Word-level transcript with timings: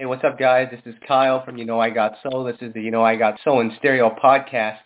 Hey, 0.00 0.06
what's 0.06 0.24
up, 0.24 0.38
guys? 0.38 0.66
This 0.70 0.80
is 0.86 0.98
Kyle 1.06 1.44
from 1.44 1.58
You 1.58 1.66
Know 1.66 1.78
I 1.78 1.90
Got 1.90 2.14
Soul. 2.22 2.44
This 2.44 2.56
is 2.62 2.72
the 2.72 2.80
You 2.80 2.90
Know 2.90 3.04
I 3.04 3.16
Got 3.16 3.38
Soul 3.44 3.60
in 3.60 3.70
Stereo 3.76 4.08
podcast. 4.08 4.78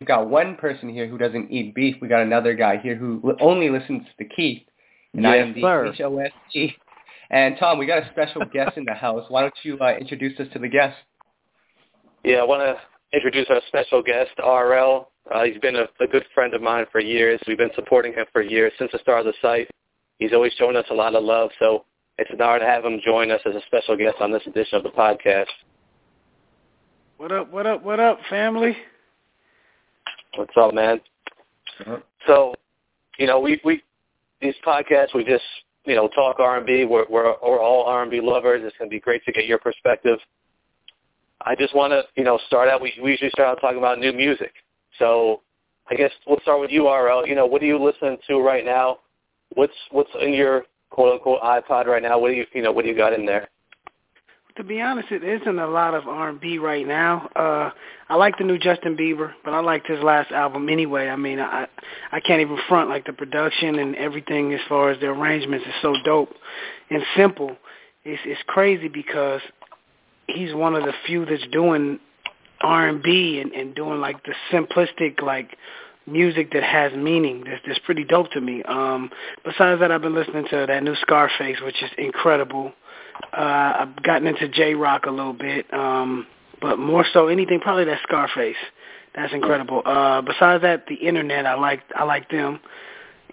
We've 0.00 0.08
got 0.08 0.28
one 0.28 0.56
person 0.56 0.88
here 0.88 1.06
who 1.06 1.16
doesn't 1.16 1.52
eat 1.52 1.72
beef. 1.72 1.94
We 2.02 2.08
got 2.08 2.22
another 2.22 2.52
guy 2.52 2.78
here 2.78 2.96
who 2.96 3.22
only 3.40 3.70
listens 3.70 4.02
to 4.18 4.24
Keith. 4.24 4.64
And 5.12 5.22
yes, 5.22 5.30
I 5.30 5.36
am 5.36 5.54
the 5.54 5.60
sir. 5.60 5.86
H-O-S-T. 5.92 6.74
And 7.30 7.54
Tom, 7.60 7.78
we 7.78 7.86
got 7.86 8.02
a 8.02 8.10
special 8.10 8.42
guest 8.52 8.76
in 8.76 8.84
the 8.84 8.94
house. 8.94 9.24
Why 9.28 9.42
don't 9.42 9.54
you 9.62 9.78
uh, 9.78 9.98
introduce 10.00 10.36
us 10.40 10.48
to 10.52 10.58
the 10.58 10.66
guest? 10.66 10.96
Yeah, 12.24 12.38
I 12.38 12.44
want 12.44 12.62
to 12.62 13.16
introduce 13.16 13.46
our 13.50 13.60
special 13.68 14.02
guest, 14.02 14.32
RL. 14.40 15.08
Uh, 15.32 15.44
he's 15.44 15.58
been 15.58 15.76
a, 15.76 15.86
a 16.00 16.08
good 16.08 16.24
friend 16.34 16.54
of 16.54 16.60
mine 16.60 16.86
for 16.90 17.00
years. 17.00 17.40
We've 17.46 17.56
been 17.56 17.70
supporting 17.76 18.14
him 18.14 18.26
for 18.32 18.42
years 18.42 18.72
since 18.80 18.90
the 18.90 18.98
start 18.98 19.20
of 19.20 19.26
the 19.26 19.34
site. 19.40 19.70
He's 20.18 20.32
always 20.32 20.54
shown 20.54 20.74
us 20.74 20.86
a 20.90 20.94
lot 20.94 21.14
of 21.14 21.22
love, 21.22 21.50
so 21.60 21.84
it's 22.18 22.30
an 22.30 22.40
honor 22.40 22.60
to 22.60 22.66
have 22.66 22.84
him 22.84 23.00
join 23.04 23.30
us 23.30 23.40
as 23.44 23.54
a 23.54 23.60
special 23.66 23.96
guest 23.96 24.16
on 24.20 24.32
this 24.32 24.42
edition 24.46 24.76
of 24.76 24.82
the 24.82 24.90
podcast. 24.90 25.46
What 27.18 27.32
up, 27.32 27.50
what 27.50 27.66
up, 27.66 27.82
what 27.82 28.00
up, 28.00 28.18
family? 28.30 28.76
What's 30.36 30.54
up, 30.56 30.74
man? 30.74 31.00
Uh-huh. 31.80 31.98
So, 32.26 32.54
you 33.18 33.26
know, 33.26 33.40
we 33.40 33.60
we 33.64 33.82
these 34.40 34.54
podcasts 34.66 35.14
we 35.14 35.24
just 35.24 35.44
you 35.84 35.94
know 35.94 36.08
talk 36.08 36.38
R 36.38 36.58
and 36.58 36.66
B. 36.66 36.84
We're 36.84 37.06
we're 37.08 37.34
we're 37.42 37.62
all 37.62 37.84
R 37.84 38.02
and 38.02 38.10
B 38.10 38.20
lovers. 38.22 38.62
It's 38.64 38.76
gonna 38.78 38.90
be 38.90 39.00
great 39.00 39.24
to 39.24 39.32
get 39.32 39.46
your 39.46 39.58
perspective. 39.58 40.18
I 41.42 41.54
just 41.54 41.74
want 41.74 41.92
to 41.92 42.02
you 42.16 42.24
know 42.24 42.38
start 42.46 42.68
out. 42.68 42.82
We 42.82 42.92
we 43.02 43.12
usually 43.12 43.30
start 43.30 43.48
out 43.48 43.60
talking 43.60 43.78
about 43.78 43.98
new 43.98 44.12
music. 44.12 44.52
So, 44.98 45.42
I 45.90 45.94
guess 45.94 46.10
we'll 46.26 46.40
start 46.40 46.60
with 46.60 46.70
you, 46.70 46.88
RL. 46.88 47.26
You 47.26 47.34
know, 47.34 47.46
what 47.46 47.62
are 47.62 47.66
you 47.66 47.82
listening 47.82 48.18
to 48.28 48.40
right 48.40 48.64
now? 48.64 48.98
What's 49.54 49.74
what's 49.90 50.10
in 50.20 50.34
your 50.34 50.64
quote 50.96 51.12
unquote 51.12 51.42
iPod 51.42 51.84
right 51.86 52.02
now? 52.02 52.18
What 52.18 52.30
do 52.30 52.34
you 52.34 52.46
you 52.54 52.62
know 52.62 52.72
what 52.72 52.82
do 52.84 52.90
you 52.90 52.96
got 52.96 53.12
in 53.12 53.26
there? 53.26 53.48
To 54.56 54.64
be 54.64 54.80
honest, 54.80 55.12
it 55.12 55.22
isn't 55.22 55.58
a 55.58 55.66
lot 55.66 55.92
of 55.92 56.08
R&B 56.08 56.56
right 56.56 56.86
now. 56.86 57.28
Uh, 57.36 57.70
I 58.08 58.14
like 58.14 58.38
the 58.38 58.44
new 58.44 58.58
Justin 58.58 58.96
Bieber, 58.96 59.32
but 59.44 59.52
I 59.52 59.60
liked 59.60 59.86
his 59.86 60.02
last 60.02 60.32
album 60.32 60.70
anyway. 60.70 61.08
I 61.08 61.16
mean, 61.16 61.38
I 61.38 61.66
I 62.10 62.20
can't 62.20 62.40
even 62.40 62.56
front 62.66 62.88
like 62.88 63.04
the 63.04 63.12
production 63.12 63.78
and 63.78 63.94
everything 63.96 64.54
as 64.54 64.60
far 64.66 64.90
as 64.90 64.98
the 65.00 65.08
arrangements 65.08 65.66
is 65.66 65.74
so 65.82 65.94
dope 66.06 66.30
and 66.88 67.02
simple. 67.14 67.54
It's 68.04 68.22
it's 68.24 68.40
crazy 68.46 68.88
because 68.88 69.42
he's 70.26 70.54
one 70.54 70.74
of 70.74 70.84
the 70.84 70.94
few 71.06 71.26
that's 71.26 71.46
doing 71.52 72.00
R&B 72.62 73.40
and 73.40 73.52
and 73.52 73.74
doing 73.74 74.00
like 74.00 74.16
the 74.24 74.34
simplistic 74.50 75.20
like 75.20 75.54
music 76.06 76.52
that 76.52 76.62
has 76.62 76.92
meaning. 76.92 77.44
That's 77.44 77.62
that's 77.66 77.78
pretty 77.80 78.04
dope 78.04 78.30
to 78.32 78.40
me. 78.40 78.62
Um, 78.62 79.10
besides 79.44 79.80
that, 79.80 79.90
I've 79.90 80.02
been 80.02 80.14
listening 80.14 80.46
to 80.50 80.66
that 80.66 80.82
new 80.82 80.94
Scarface, 80.96 81.58
which 81.62 81.82
is 81.82 81.90
incredible. 81.98 82.72
Uh, 83.32 83.72
I've 83.80 84.02
gotten 84.02 84.26
into 84.26 84.48
Jay 84.48 84.74
Rock 84.74 85.06
a 85.06 85.10
little 85.10 85.32
bit, 85.32 85.72
um, 85.72 86.26
but 86.60 86.78
more 86.78 87.04
so 87.12 87.28
anything 87.28 87.60
probably 87.60 87.84
that 87.86 88.00
Scarface. 88.02 88.56
That's 89.14 89.32
incredible. 89.32 89.82
Uh, 89.84 90.20
besides 90.20 90.62
that, 90.62 90.86
the 90.88 90.94
internet, 90.94 91.46
I 91.46 91.54
like 91.54 91.82
I 91.94 92.04
like 92.04 92.30
them, 92.30 92.60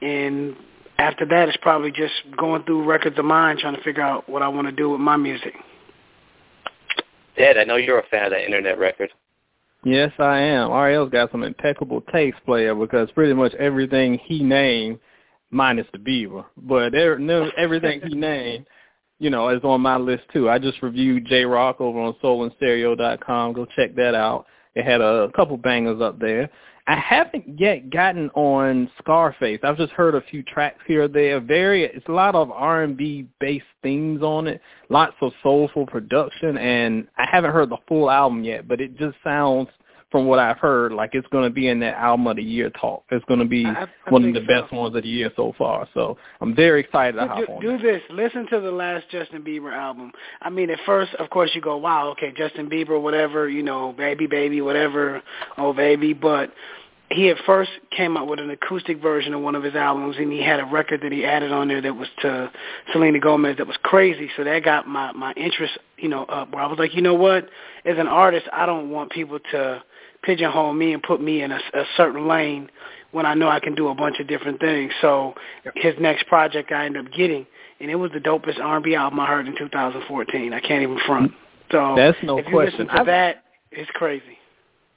and 0.02 0.56
after 0.98 1.26
that, 1.26 1.50
it's 1.50 1.58
probably 1.58 1.92
just 1.92 2.14
going 2.38 2.64
through 2.64 2.86
records 2.86 3.18
of 3.20 3.26
mine, 3.26 3.58
trying 3.60 3.76
to 3.76 3.84
figure 3.84 4.04
out 4.04 4.30
what 4.30 4.42
I 4.42 4.48
want 4.48 4.68
to 4.68 4.72
do 4.72 4.90
with 4.90 5.02
my 5.02 5.18
music. 5.18 5.54
Ed, 7.36 7.58
I 7.58 7.64
know 7.64 7.78
you're 7.78 8.00
a 8.00 8.08
fan 8.08 8.26
of 8.26 8.32
that 8.32 8.46
internet 8.46 8.78
record. 8.78 9.10
Yes, 9.86 10.12
I 10.18 10.40
am. 10.40 10.70
RL's 10.70 11.12
got 11.12 11.32
some 11.32 11.44
impeccable 11.44 12.02
taste, 12.14 12.38
player, 12.46 12.74
because 12.74 13.12
pretty 13.12 13.34
much 13.34 13.54
everything 13.56 14.18
he 14.26 14.42
named, 14.42 15.00
minus 15.52 15.88
the 15.92 16.00
Beaver, 16.00 16.46
but 16.58 16.96
er, 16.96 17.52
everything 17.58 18.02
he 18.08 18.16
named, 18.16 18.66
you 19.20 19.30
know, 19.30 19.50
is 19.50 19.64
on 19.64 19.82
my 19.82 19.98
list 19.98 20.24
too. 20.32 20.50
I 20.50 20.58
just 20.58 20.82
reviewed 20.82 21.26
Jay 21.26 21.44
Rock 21.44 21.82
over 21.82 22.00
on 22.00 22.16
soulinstereo.com. 22.24 23.54
Go 23.54 23.66
check 23.76 23.96
that 23.96 24.16
out. 24.16 24.46
It 24.76 24.86
had 24.86 25.02
a 25.02 25.30
couple 25.36 25.58
bangers 25.58 26.02
up 26.02 26.20
there. 26.20 26.50
I 26.86 26.96
haven't 26.98 27.60
yet 27.60 27.90
gotten 27.90 28.30
on 28.32 28.92
Scarface. 29.00 29.60
I've 29.64 29.78
just 29.78 29.94
heard 29.94 30.16
a 30.16 30.22
few 30.22 30.44
tracks 30.44 30.82
here 30.86 31.04
or 31.04 31.08
there. 31.08 31.40
Very, 31.40 31.86
it's 31.86 32.08
a 32.10 32.12
lot 32.12 32.36
of 32.36 32.52
R&B 32.52 33.28
based 33.40 33.64
themes 33.82 34.22
on 34.22 34.48
it. 34.48 34.60
Lots 34.90 35.16
of 35.22 35.32
soulful 35.42 35.86
production, 35.86 36.58
and 36.58 37.08
I 37.18 37.26
haven't 37.32 37.54
heard 37.54 37.70
the 37.70 37.78
full 37.88 38.12
album 38.12 38.44
yet. 38.44 38.68
But 38.68 38.82
it 38.82 38.98
just 38.98 39.16
sounds, 39.24 39.70
from 40.14 40.28
what 40.28 40.38
I've 40.38 40.60
heard, 40.60 40.92
like 40.94 41.10
it's 41.14 41.28
going 41.30 41.44
to 41.44 41.50
be 41.50 41.70
in 41.70 41.80
that 41.80 41.96
album 41.96 42.28
of 42.28 42.36
the 42.36 42.44
year 42.44 42.70
talk. 42.80 43.04
It's 43.10 43.26
going 43.26 43.40
to 43.40 43.48
be 43.48 43.66
I, 43.66 43.88
I 44.06 44.10
one 44.12 44.24
of 44.24 44.32
the 44.36 44.42
so. 44.42 44.62
best 44.62 44.72
ones 44.72 44.96
of 44.96 45.02
the 45.02 45.10
year 45.10 45.32
so 45.36 45.56
far. 45.58 45.90
So 45.96 46.20
I'm 46.40 46.56
very 46.56 46.82
excited 46.82 47.14
to 47.18 47.24
do, 47.24 47.28
hop 47.28 47.38
do, 47.40 47.46
on. 47.52 47.62
do 47.62 47.72
that. 47.72 47.82
this. 47.82 48.02
Listen 48.12 48.46
to 48.52 48.60
the 48.60 48.70
last 48.70 49.10
Justin 49.10 49.42
Bieber 49.42 49.74
album. 49.74 50.12
I 50.40 50.52
mean, 50.52 50.70
at 50.70 50.78
first, 50.86 51.16
of 51.16 51.32
course, 51.32 51.50
you 51.56 51.62
go, 51.62 51.78
"Wow, 51.78 52.10
okay, 52.10 52.32
Justin 52.38 52.70
Bieber, 52.70 53.02
whatever, 53.02 53.50
you 53.50 53.64
know, 53.64 53.92
baby, 53.92 54.28
baby, 54.28 54.62
whatever, 54.62 55.24
oh 55.58 55.74
baby." 55.74 56.14
But 56.14 56.52
he 57.10 57.30
at 57.30 57.38
first 57.48 57.72
came 57.90 58.16
out 58.16 58.28
with 58.28 58.40
an 58.40 58.52
acoustic 58.52 59.02
version 59.02 59.34
of 59.34 59.42
one 59.42 59.56
of 59.56 59.64
his 59.64 59.74
albums, 59.74 60.18
and 60.20 60.32
he 60.32 60.44
had 60.44 60.60
a 60.60 60.66
record 60.66 61.02
that 61.02 61.12
he 61.12 61.26
added 61.26 61.52
on 61.52 61.70
there 61.70 61.82
that 61.82 61.96
was 61.96 62.08
to 62.22 62.52
Selena 62.92 63.20
Gomez 63.20 63.58
that 63.58 63.66
was 63.66 63.78
crazy. 63.82 64.30
So 64.38 64.44
that 64.44 64.64
got 64.64 64.88
my 64.88 65.12
my 65.14 65.34
interest, 65.34 65.74
you 65.98 66.08
know, 66.08 66.26
up. 66.26 66.52
Where 66.54 66.64
I 66.64 66.68
was 66.68 66.78
like, 66.78 66.94
you 66.94 67.02
know 67.02 67.16
what? 67.16 67.50
As 67.84 67.98
an 67.98 68.08
artist, 68.08 68.46
I 68.54 68.68
don't 68.68 68.92
want 68.92 69.12
people 69.12 69.40
to 69.52 69.84
pigeonhole 70.24 70.74
me 70.74 70.94
and 70.94 71.04
put 71.04 71.22
me 71.22 71.42
in 71.42 71.52
a, 71.52 71.60
a 71.74 71.84
certain 71.98 72.28
lane 72.28 72.70
when 73.12 73.26
I 73.26 73.34
know 73.36 73.48
I 73.50 73.60
can 73.60 73.76
do 73.76 73.90
a 73.90 73.96
bunch 73.96 74.20
of 74.20 74.28
different 74.28 74.60
things. 74.60 74.92
So 75.02 75.36
his 75.76 75.94
next 76.00 76.28
project 76.28 76.72
I 76.72 76.86
ended 76.86 77.06
up 77.06 77.12
getting, 77.14 77.46
and 77.80 77.92
it 77.92 77.96
was 77.96 78.12
the 78.12 78.20
dopest 78.20 78.60
R&B 78.60 78.96
album 78.96 79.20
I 79.20 79.28
heard 79.28 79.48
in 79.48 79.56
2014. 79.58 80.54
I 80.54 80.60
can't 80.60 80.82
even 80.84 80.98
front. 81.06 81.32
So 81.72 81.94
That's 81.96 82.18
no 82.24 82.38
if 82.40 82.46
you 82.48 82.52
question. 82.54 82.80
listen 82.80 82.88
to 82.88 83.02
I've- 83.02 83.06
that, 83.08 83.44
it's 83.72 83.90
crazy. 83.92 84.38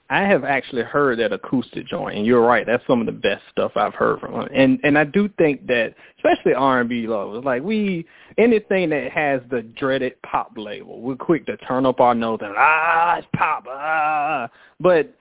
I 0.09 0.23
have 0.23 0.45
actually 0.45 0.83
heard 0.83 1.19
that 1.19 1.33
acoustic 1.33 1.87
joint, 1.87 2.17
and 2.17 2.27
you're 2.27 2.41
right. 2.41 2.65
That's 2.65 2.87
some 2.87 3.01
of 3.01 3.07
the 3.07 3.13
best 3.13 3.43
stuff 3.51 3.73
I've 3.75 3.95
heard 3.95 4.21
from 4.21 4.35
him. 4.35 4.49
And 4.55 4.79
and 4.85 4.97
I 4.97 5.05
do 5.05 5.29
think 5.37 5.67
that, 5.67 5.95
especially 6.19 6.55
R&B 6.55 7.09
lovers, 7.09 7.45
like 7.45 7.63
we 7.63 8.07
anything 8.39 8.91
that 8.91 9.11
has 9.11 9.41
the 9.51 9.63
dreaded 9.63 10.21
pop 10.23 10.53
label, 10.57 11.01
we're 11.01 11.17
quick 11.17 11.47
to 11.47 11.57
turn 11.59 11.87
up 11.87 12.01
our 12.01 12.15
nose 12.15 12.39
and 12.43 12.55
ah, 12.57 13.17
it's 13.17 13.27
pop, 13.35 13.65
ah. 13.69 14.49
But 14.79 15.13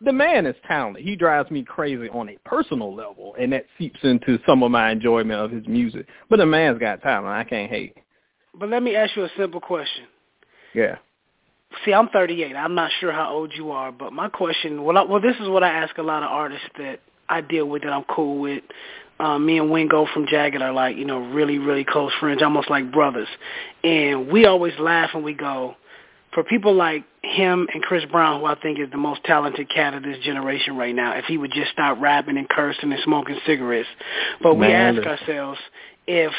the 0.00 0.12
man 0.12 0.46
is 0.46 0.56
talented. 0.66 1.04
He 1.04 1.16
drives 1.16 1.50
me 1.50 1.62
crazy 1.62 2.08
on 2.08 2.28
a 2.28 2.38
personal 2.44 2.94
level, 2.94 3.34
and 3.38 3.52
that 3.52 3.66
seeps 3.78 4.00
into 4.02 4.38
some 4.46 4.62
of 4.62 4.70
my 4.70 4.90
enjoyment 4.90 5.40
of 5.40 5.50
his 5.50 5.66
music. 5.66 6.06
But 6.28 6.38
the 6.38 6.46
man's 6.46 6.78
got 6.78 7.02
talent. 7.02 7.28
I 7.28 7.44
can't 7.44 7.70
hate. 7.70 7.96
But 8.58 8.68
let 8.68 8.82
me 8.82 8.96
ask 8.96 9.16
you 9.16 9.24
a 9.24 9.30
simple 9.36 9.60
question. 9.60 10.04
Yeah. 10.74 10.96
See, 11.84 11.92
I'm 11.92 12.08
38. 12.08 12.54
I'm 12.56 12.74
not 12.74 12.90
sure 13.00 13.12
how 13.12 13.30
old 13.32 13.52
you 13.54 13.70
are, 13.70 13.92
but 13.92 14.12
my 14.12 14.28
question, 14.28 14.82
well, 14.82 14.98
I, 14.98 15.02
well, 15.02 15.20
this 15.20 15.36
is 15.40 15.48
what 15.48 15.62
I 15.62 15.68
ask 15.68 15.96
a 15.98 16.02
lot 16.02 16.22
of 16.22 16.30
artists 16.30 16.66
that 16.78 17.00
I 17.28 17.40
deal 17.40 17.66
with 17.66 17.82
that 17.82 17.92
I'm 17.92 18.04
cool 18.04 18.40
with. 18.40 18.62
Um, 19.18 19.44
me 19.46 19.58
and 19.58 19.70
Wingo 19.70 20.06
from 20.12 20.26
Jagged 20.26 20.62
are 20.62 20.72
like, 20.72 20.96
you 20.96 21.04
know, 21.04 21.18
really, 21.18 21.58
really 21.58 21.84
close 21.84 22.12
friends, 22.18 22.42
almost 22.42 22.70
like 22.70 22.90
brothers. 22.90 23.28
And 23.84 24.28
we 24.28 24.46
always 24.46 24.72
laugh 24.78 25.10
and 25.14 25.22
we 25.22 25.34
go, 25.34 25.76
for 26.32 26.44
people 26.44 26.74
like 26.74 27.04
him 27.22 27.68
and 27.72 27.82
Chris 27.82 28.04
Brown, 28.10 28.40
who 28.40 28.46
I 28.46 28.58
think 28.60 28.78
is 28.78 28.90
the 28.90 28.96
most 28.96 29.22
talented 29.24 29.68
cat 29.68 29.94
of 29.94 30.02
this 30.02 30.18
generation 30.24 30.76
right 30.76 30.94
now, 30.94 31.16
if 31.16 31.24
he 31.26 31.36
would 31.36 31.52
just 31.52 31.72
stop 31.72 32.00
rapping 32.00 32.38
and 32.38 32.48
cursing 32.48 32.92
and 32.92 33.00
smoking 33.04 33.38
cigarettes. 33.46 33.88
But 34.42 34.54
we 34.54 34.68
Man, 34.68 34.98
ask 34.98 35.06
ourselves 35.06 35.58
if 36.06 36.32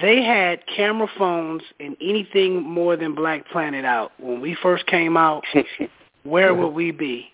they 0.00 0.22
had 0.22 0.60
camera 0.66 1.08
phones 1.18 1.62
and 1.80 1.96
anything 2.00 2.62
more 2.62 2.96
than 2.96 3.14
Black 3.14 3.48
Planet 3.48 3.84
out 3.84 4.12
when 4.20 4.40
we 4.40 4.56
first 4.62 4.86
came 4.86 5.16
out, 5.16 5.42
where 6.22 6.54
would 6.54 6.74
we 6.74 6.92
be? 6.92 7.26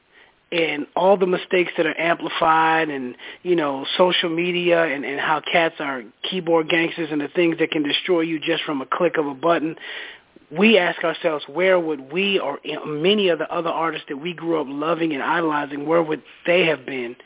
And 0.51 0.87
all 0.95 1.17
the 1.17 1.27
mistakes 1.27 1.73
that 1.77 1.87
are 1.87 1.99
amplified 1.99 2.89
and, 2.89 3.17
you 3.43 3.57
know, 3.57 3.85
social 3.99 4.31
media 4.31 4.85
and, 4.85 5.05
and 5.05 5.21
how 5.21 5.41
cats 5.41 5.75
are 5.81 6.05
keyboard 6.23 6.69
gangsters 6.71 7.09
and 7.11 7.21
the 7.21 7.29
things 7.29 7.59
that 7.59 7.73
can 7.73 7.83
destroy 7.83 8.21
you 8.21 8.39
just 8.39 8.63
from 8.63 8.81
a 8.81 8.87
click 8.87 9.17
of 9.19 9.27
a 9.27 9.35
button, 9.35 9.77
we 10.51 10.79
ask 10.79 11.03
ourselves, 11.03 11.45
where 11.49 11.79
would 11.79 12.13
we 12.13 12.39
or 12.39 12.59
many 12.87 13.29
of 13.29 13.39
the 13.39 13.53
other 13.53 13.69
artists 13.69 14.07
that 14.09 14.17
we 14.17 14.33
grew 14.33 14.61
up 14.61 14.67
loving 14.71 15.13
and 15.13 15.23
idolizing, 15.23 15.85
where 15.85 16.03
would 16.03 16.23
they 16.47 16.65
have 16.67 16.87
been? 16.87 17.17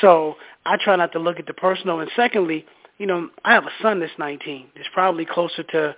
So 0.00 0.34
I 0.66 0.76
try 0.76 0.96
not 0.96 1.12
to 1.12 1.20
look 1.20 1.38
at 1.38 1.46
the 1.46 1.54
personal. 1.54 2.00
And 2.00 2.10
secondly, 2.16 2.66
you 2.98 3.06
know, 3.06 3.28
I 3.44 3.54
have 3.54 3.64
a 3.64 3.82
son 3.82 4.00
that's 4.00 4.12
19. 4.18 4.68
That's 4.76 4.88
probably 4.92 5.24
closer 5.24 5.62
to 5.62 5.96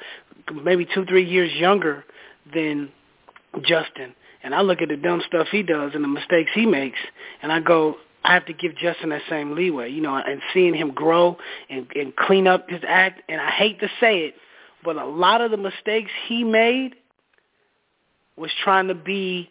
maybe 0.63 0.87
two, 0.93 1.05
three 1.05 1.25
years 1.29 1.53
younger 1.53 2.05
than 2.53 2.91
Justin. 3.63 4.15
And 4.43 4.55
I 4.55 4.63
look 4.63 4.81
at 4.81 4.89
the 4.89 4.97
dumb 4.97 5.23
stuff 5.27 5.49
he 5.51 5.63
does 5.63 5.93
and 5.95 6.05
the 6.05 6.09
mistakes 6.09 6.51
he 6.55 6.67
makes, 6.67 6.99
and 7.43 7.53
I 7.53 7.61
go, 7.61 7.97
I 8.25 8.35
have 8.35 8.47
to 8.47 8.53
give 8.53 8.77
Justin 8.77 9.11
that 9.11 9.23
same 9.29 9.55
leeway, 9.55 9.91
you 9.91 10.01
know, 10.01 10.17
and 10.17 10.41
seeing 10.53 10.75
him 10.75 10.91
grow 10.91 11.37
and, 11.71 11.87
and 11.95 12.15
clean 12.15 12.47
up 12.47 12.69
his 12.69 12.81
act. 12.87 13.23
And 13.29 13.41
I 13.41 13.51
hate 13.51 13.81
to 13.81 13.89
say 14.01 14.19
it, 14.21 14.35
but 14.85 14.97
a 14.97 15.07
lot 15.07 15.41
of 15.41 15.53
the 15.53 15.57
mistakes 15.57 16.11
he 16.27 16.43
made 16.43 16.97
was 18.37 18.51
trying 18.63 18.89
to 18.89 18.95
be 18.95 19.51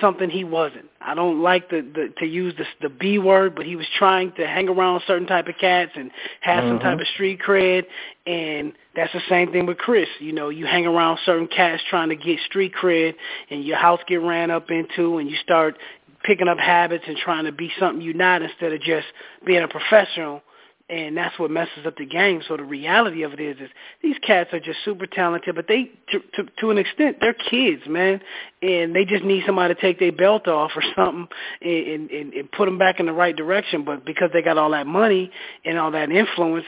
something 0.00 0.28
he 0.28 0.44
wasn't. 0.44 0.86
I 1.04 1.14
don't 1.14 1.42
like 1.42 1.70
the, 1.70 1.80
the 1.80 2.12
to 2.18 2.26
use 2.26 2.54
the 2.56 2.64
the 2.80 2.88
B 2.88 3.18
word, 3.18 3.54
but 3.54 3.66
he 3.66 3.76
was 3.76 3.86
trying 3.98 4.32
to 4.32 4.46
hang 4.46 4.68
around 4.68 5.02
certain 5.06 5.26
type 5.26 5.48
of 5.48 5.56
cats 5.58 5.92
and 5.94 6.10
have 6.40 6.64
mm-hmm. 6.64 6.70
some 6.70 6.78
type 6.80 7.00
of 7.00 7.06
street 7.08 7.40
cred. 7.40 7.84
And 8.26 8.72
that's 8.94 9.12
the 9.12 9.22
same 9.28 9.52
thing 9.52 9.66
with 9.66 9.78
Chris. 9.78 10.08
You 10.20 10.32
know, 10.32 10.48
you 10.48 10.66
hang 10.66 10.86
around 10.86 11.18
certain 11.24 11.48
cats 11.48 11.82
trying 11.88 12.10
to 12.10 12.16
get 12.16 12.38
street 12.46 12.72
cred, 12.80 13.14
and 13.50 13.64
your 13.64 13.76
house 13.76 14.00
get 14.06 14.20
ran 14.20 14.50
up 14.50 14.70
into, 14.70 15.18
and 15.18 15.30
you 15.30 15.36
start 15.36 15.76
picking 16.24 16.48
up 16.48 16.58
habits 16.58 17.04
and 17.06 17.16
trying 17.16 17.44
to 17.44 17.52
be 17.52 17.70
something 17.80 18.00
you're 18.00 18.14
not 18.14 18.42
instead 18.42 18.72
of 18.72 18.80
just 18.80 19.06
being 19.44 19.62
a 19.62 19.68
professional 19.68 20.42
and 20.88 21.16
that's 21.16 21.38
what 21.38 21.50
messes 21.50 21.86
up 21.86 21.96
the 21.96 22.06
game. 22.06 22.42
So 22.46 22.56
the 22.56 22.64
reality 22.64 23.22
of 23.22 23.32
it 23.32 23.40
is, 23.40 23.56
is 23.58 23.70
these 24.02 24.16
cats 24.26 24.52
are 24.52 24.60
just 24.60 24.78
super 24.84 25.06
talented, 25.06 25.54
but 25.54 25.66
they, 25.68 25.90
to, 26.10 26.20
to, 26.34 26.50
to 26.60 26.70
an 26.70 26.78
extent, 26.78 27.18
they're 27.20 27.34
kids, 27.34 27.82
man, 27.88 28.20
and 28.60 28.94
they 28.94 29.04
just 29.04 29.24
need 29.24 29.44
somebody 29.46 29.74
to 29.74 29.80
take 29.80 29.98
their 29.98 30.12
belt 30.12 30.48
off 30.48 30.72
or 30.76 30.82
something 30.96 31.28
and, 31.62 32.10
and, 32.10 32.32
and 32.34 32.52
put 32.52 32.66
them 32.66 32.78
back 32.78 33.00
in 33.00 33.06
the 33.06 33.12
right 33.12 33.34
direction. 33.34 33.84
But 33.84 34.04
because 34.04 34.30
they 34.32 34.42
got 34.42 34.58
all 34.58 34.70
that 34.72 34.86
money 34.86 35.30
and 35.64 35.78
all 35.78 35.90
that 35.92 36.10
influence, 36.10 36.66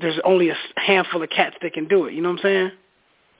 there's 0.00 0.20
only 0.24 0.50
a 0.50 0.56
handful 0.76 1.22
of 1.22 1.30
cats 1.30 1.56
that 1.62 1.72
can 1.72 1.88
do 1.88 2.06
it. 2.06 2.14
You 2.14 2.22
know 2.22 2.30
what 2.30 2.38
I'm 2.38 2.42
saying? 2.42 2.70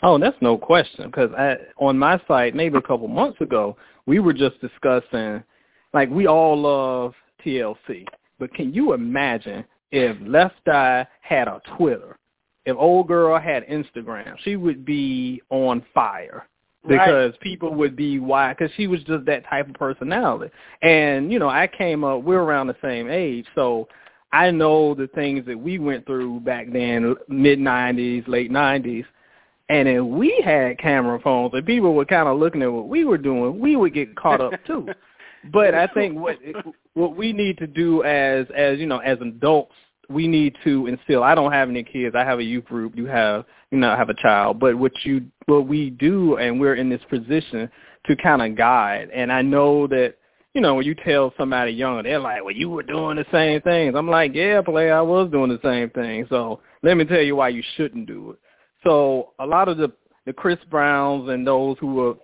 Oh, 0.02 0.18
that's 0.18 0.36
no 0.40 0.56
question. 0.56 1.06
Because 1.06 1.30
on 1.78 1.98
my 1.98 2.20
site, 2.26 2.54
maybe 2.54 2.78
a 2.78 2.82
couple 2.82 3.06
months 3.08 3.40
ago, 3.40 3.76
we 4.06 4.18
were 4.18 4.32
just 4.32 4.60
discussing, 4.60 5.42
like 5.92 6.10
we 6.10 6.26
all 6.26 6.60
love 6.60 7.14
TLC, 7.44 8.06
but 8.38 8.52
can 8.54 8.72
you 8.72 8.92
imagine 8.92 9.64
if 9.92 10.16
Left 10.20 10.66
Eye 10.68 11.06
had 11.20 11.48
a 11.48 11.60
Twitter, 11.76 12.16
if 12.66 12.76
Old 12.76 13.08
Girl 13.08 13.38
had 13.38 13.66
Instagram, 13.66 14.36
she 14.44 14.56
would 14.56 14.84
be 14.84 15.42
on 15.50 15.84
fire 15.94 16.46
because 16.88 17.32
right. 17.32 17.40
people 17.40 17.74
would 17.74 17.94
be 17.94 18.18
why 18.18 18.52
because 18.52 18.70
she 18.76 18.86
was 18.86 19.02
just 19.04 19.24
that 19.26 19.44
type 19.46 19.68
of 19.68 19.74
personality. 19.74 20.52
And 20.82 21.32
you 21.32 21.38
know, 21.38 21.48
I 21.48 21.66
came 21.66 22.04
up. 22.04 22.22
We're 22.22 22.40
around 22.40 22.68
the 22.68 22.76
same 22.82 23.08
age, 23.10 23.46
so 23.54 23.88
I 24.32 24.50
know 24.50 24.94
the 24.94 25.08
things 25.08 25.44
that 25.46 25.58
we 25.58 25.78
went 25.78 26.06
through 26.06 26.40
back 26.40 26.72
then, 26.72 27.14
mid 27.28 27.58
'90s, 27.58 28.26
late 28.28 28.50
'90s. 28.50 29.04
And 29.68 29.88
if 29.88 30.04
we 30.04 30.40
had 30.44 30.78
camera 30.78 31.20
phones 31.20 31.54
and 31.54 31.64
people 31.64 31.94
were 31.94 32.04
kind 32.04 32.28
of 32.28 32.38
looking 32.38 32.62
at 32.62 32.72
what 32.72 32.88
we 32.88 33.04
were 33.04 33.18
doing, 33.18 33.60
we 33.60 33.76
would 33.76 33.94
get 33.94 34.16
caught 34.16 34.40
up 34.40 34.52
too. 34.66 34.88
but 35.52 35.74
I 35.74 35.86
think 35.88 36.18
what 36.18 36.38
what 36.94 37.16
we 37.16 37.32
need 37.32 37.58
to 37.58 37.66
do 37.66 38.02
as 38.04 38.46
as 38.54 38.78
you 38.78 38.86
know 38.86 38.98
as 38.98 39.18
adults, 39.20 39.74
we 40.08 40.26
need 40.26 40.56
to 40.64 40.86
instill. 40.86 41.22
I 41.22 41.34
don't 41.34 41.52
have 41.52 41.68
any 41.68 41.84
kids. 41.84 42.14
I 42.16 42.24
have 42.24 42.40
a 42.40 42.44
youth 42.44 42.64
group. 42.64 42.96
You 42.96 43.06
have 43.06 43.44
you 43.70 43.78
know 43.78 43.90
I 43.90 43.96
have 43.96 44.10
a 44.10 44.14
child. 44.14 44.58
But 44.58 44.76
what 44.76 44.92
you 45.04 45.26
what 45.46 45.66
we 45.66 45.90
do, 45.90 46.36
and 46.36 46.60
we're 46.60 46.74
in 46.74 46.88
this 46.88 47.02
position 47.08 47.70
to 48.06 48.16
kind 48.16 48.42
of 48.42 48.56
guide. 48.56 49.10
And 49.14 49.32
I 49.32 49.42
know 49.42 49.86
that 49.88 50.14
you 50.54 50.60
know 50.60 50.74
when 50.74 50.86
you 50.86 50.94
tell 50.94 51.32
somebody 51.38 51.72
young, 51.72 52.02
they're 52.02 52.18
like, 52.18 52.44
"Well, 52.44 52.54
you 52.54 52.68
were 52.68 52.82
doing 52.82 53.16
the 53.16 53.26
same 53.32 53.60
things." 53.60 53.94
I'm 53.96 54.08
like, 54.08 54.34
"Yeah, 54.34 54.62
play. 54.62 54.90
I 54.90 55.00
was 55.00 55.30
doing 55.30 55.50
the 55.50 55.60
same 55.62 55.90
thing." 55.90 56.26
So 56.28 56.60
let 56.82 56.96
me 56.96 57.04
tell 57.04 57.22
you 57.22 57.36
why 57.36 57.50
you 57.50 57.62
shouldn't 57.76 58.06
do 58.06 58.32
it. 58.32 58.38
So 58.84 59.32
a 59.38 59.46
lot 59.46 59.68
of 59.68 59.76
the 59.76 59.92
the 60.26 60.32
Chris 60.32 60.58
Browns 60.70 61.28
and 61.28 61.46
those 61.46 61.76
who 61.80 61.94
were 61.94 62.14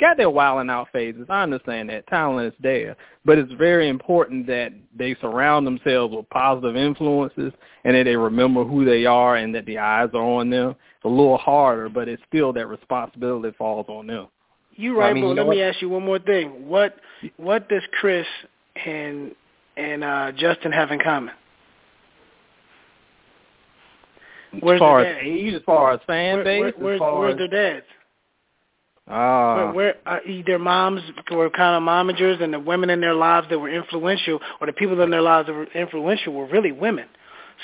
got 0.00 0.16
their 0.16 0.30
wilding 0.30 0.70
out 0.70 0.88
phases. 0.92 1.26
I 1.28 1.42
understand 1.42 1.88
that 1.90 2.06
talent 2.06 2.52
is 2.52 2.60
there, 2.60 2.96
but 3.24 3.38
it's 3.38 3.52
very 3.52 3.88
important 3.88 4.46
that 4.48 4.72
they 4.96 5.14
surround 5.20 5.66
themselves 5.66 6.14
with 6.14 6.28
positive 6.30 6.76
influences 6.76 7.52
and 7.84 7.94
that 7.94 8.04
they 8.04 8.16
remember 8.16 8.64
who 8.64 8.84
they 8.84 9.06
are 9.06 9.36
and 9.36 9.54
that 9.54 9.66
the 9.66 9.78
eyes 9.78 10.10
are 10.14 10.22
on 10.22 10.50
them. 10.50 10.70
It's 10.70 11.04
a 11.04 11.08
little 11.08 11.38
harder, 11.38 11.88
but 11.88 12.08
it's 12.08 12.22
still 12.28 12.52
that 12.54 12.66
responsibility 12.66 13.54
falls 13.56 13.86
on 13.88 14.06
them. 14.06 14.28
You're 14.76 14.96
right, 14.96 15.10
I 15.10 15.14
mean, 15.14 15.36
but 15.36 15.46
let 15.46 15.48
me 15.48 15.62
ask 15.62 15.80
you 15.80 15.88
one 15.88 16.04
more 16.04 16.18
thing. 16.18 16.66
What 16.66 16.96
what 17.36 17.68
does 17.68 17.82
Chris 18.00 18.26
and 18.84 19.32
and 19.76 20.02
uh 20.02 20.32
Justin 20.32 20.72
have 20.72 20.90
in 20.90 20.98
common? 20.98 21.32
Where's 24.60 24.78
as 24.78 24.80
far 24.80 25.00
as 25.00 25.16
age, 25.22 25.54
as 25.54 25.62
far 25.64 25.92
as 25.92 26.00
fan 26.06 26.36
where, 26.36 26.44
base, 26.44 26.60
where, 26.60 26.72
where's, 26.78 26.96
as 26.96 26.98
far 26.98 27.18
where's 27.20 27.32
as 27.34 27.38
their 27.38 27.48
dads? 27.48 27.86
Ah. 29.06 29.72
Where, 29.72 29.72
where 29.72 29.94
uh, 30.06 30.20
their 30.46 30.58
moms 30.58 31.02
were 31.30 31.50
kind 31.50 31.76
of 31.76 31.82
momagers, 31.82 32.42
and 32.42 32.52
the 32.52 32.60
women 32.60 32.90
in 32.90 33.00
their 33.00 33.14
lives 33.14 33.46
that 33.50 33.58
were 33.58 33.68
influential, 33.68 34.40
or 34.60 34.66
the 34.66 34.72
people 34.72 35.00
in 35.02 35.10
their 35.10 35.22
lives 35.22 35.46
that 35.46 35.52
were 35.52 35.66
influential, 35.74 36.32
were 36.32 36.46
really 36.46 36.72
women. 36.72 37.06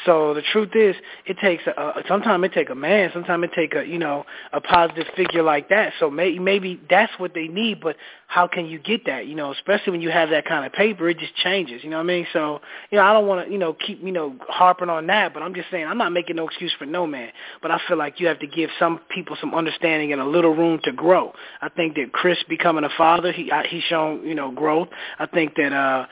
So 0.06 0.34
the 0.34 0.42
truth 0.42 0.70
is, 0.74 0.96
it 1.26 1.36
takes 1.38 1.66
a, 1.66 2.02
sometimes 2.08 2.44
it 2.44 2.52
take 2.52 2.70
a 2.70 2.74
man, 2.74 3.10
sometimes 3.12 3.44
it 3.44 3.50
take 3.54 3.74
a 3.74 3.86
you 3.86 3.98
know 3.98 4.24
a 4.52 4.60
positive 4.60 5.06
figure 5.16 5.42
like 5.42 5.68
that. 5.68 5.92
So 6.00 6.10
may, 6.10 6.38
maybe 6.38 6.80
that's 6.88 7.12
what 7.18 7.34
they 7.34 7.48
need, 7.48 7.80
but 7.80 7.96
how 8.26 8.46
can 8.46 8.66
you 8.66 8.78
get 8.78 9.06
that? 9.06 9.26
You 9.26 9.34
know, 9.34 9.52
especially 9.52 9.92
when 9.92 10.00
you 10.00 10.10
have 10.10 10.30
that 10.30 10.46
kind 10.46 10.64
of 10.64 10.72
paper, 10.72 11.08
it 11.08 11.18
just 11.18 11.34
changes. 11.36 11.82
You 11.84 11.90
know 11.90 11.96
what 11.96 12.04
I 12.04 12.06
mean? 12.06 12.26
So 12.32 12.60
you 12.90 12.98
know, 12.98 13.04
I 13.04 13.12
don't 13.12 13.26
want 13.26 13.46
to 13.46 13.52
you 13.52 13.58
know 13.58 13.74
keep 13.74 14.02
you 14.02 14.12
know 14.12 14.36
harping 14.48 14.88
on 14.88 15.06
that, 15.08 15.34
but 15.34 15.42
I'm 15.42 15.54
just 15.54 15.70
saying 15.70 15.86
I'm 15.86 15.98
not 15.98 16.12
making 16.12 16.36
no 16.36 16.46
excuse 16.46 16.72
for 16.78 16.86
no 16.86 17.06
man, 17.06 17.30
but 17.60 17.70
I 17.70 17.80
feel 17.86 17.96
like 17.96 18.20
you 18.20 18.26
have 18.28 18.38
to 18.40 18.46
give 18.46 18.70
some 18.78 19.00
people 19.10 19.36
some 19.40 19.54
understanding 19.54 20.12
and 20.12 20.20
a 20.20 20.26
little 20.26 20.54
room 20.54 20.80
to 20.84 20.92
grow. 20.92 21.32
I 21.60 21.68
think 21.68 21.96
that 21.96 22.12
Chris 22.12 22.38
becoming 22.48 22.84
a 22.84 22.90
father, 22.96 23.32
he 23.32 23.50
he's 23.68 23.84
shown 23.84 24.26
you 24.26 24.34
know 24.34 24.50
growth. 24.50 24.88
I 25.18 25.26
think 25.26 25.56
that 25.56 25.72
uh 25.72 26.06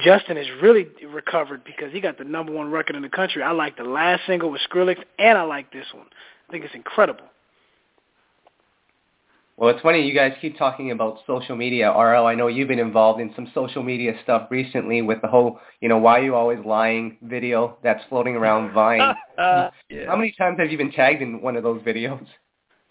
Justin 0.00 0.36
has 0.36 0.46
really 0.60 0.86
recovered 1.12 1.64
because 1.64 1.92
he 1.92 2.00
got 2.00 2.18
the 2.18 2.24
number 2.24 2.52
one 2.52 2.70
record 2.70 2.96
in 2.96 3.02
the 3.02 3.08
country. 3.08 3.42
I 3.42 3.52
like 3.52 3.76
the 3.76 3.84
last 3.84 4.22
single 4.26 4.50
with 4.50 4.60
Skrillex, 4.70 4.98
and 5.18 5.38
I 5.38 5.42
like 5.42 5.72
this 5.72 5.86
one. 5.92 6.06
I 6.48 6.52
think 6.52 6.64
it's 6.64 6.74
incredible. 6.74 7.24
Well, 9.56 9.70
it's 9.70 9.80
funny 9.80 10.06
you 10.06 10.14
guys 10.14 10.32
keep 10.42 10.58
talking 10.58 10.90
about 10.90 11.20
social 11.26 11.56
media. 11.56 11.90
RL, 11.90 12.26
I 12.26 12.34
know 12.34 12.46
you've 12.46 12.68
been 12.68 12.78
involved 12.78 13.22
in 13.22 13.32
some 13.34 13.50
social 13.54 13.82
media 13.82 14.12
stuff 14.22 14.48
recently 14.50 15.00
with 15.00 15.22
the 15.22 15.28
whole, 15.28 15.60
you 15.80 15.88
know, 15.88 15.96
why 15.96 16.18
are 16.18 16.22
you 16.22 16.34
always 16.34 16.58
lying 16.66 17.16
video 17.22 17.78
that's 17.82 18.04
floating 18.10 18.36
around 18.36 18.74
Vine. 18.74 19.14
yeah. 19.38 19.70
How 20.06 20.16
many 20.16 20.34
times 20.36 20.58
have 20.58 20.70
you 20.70 20.76
been 20.76 20.92
tagged 20.92 21.22
in 21.22 21.40
one 21.40 21.56
of 21.56 21.62
those 21.62 21.80
videos? 21.80 22.26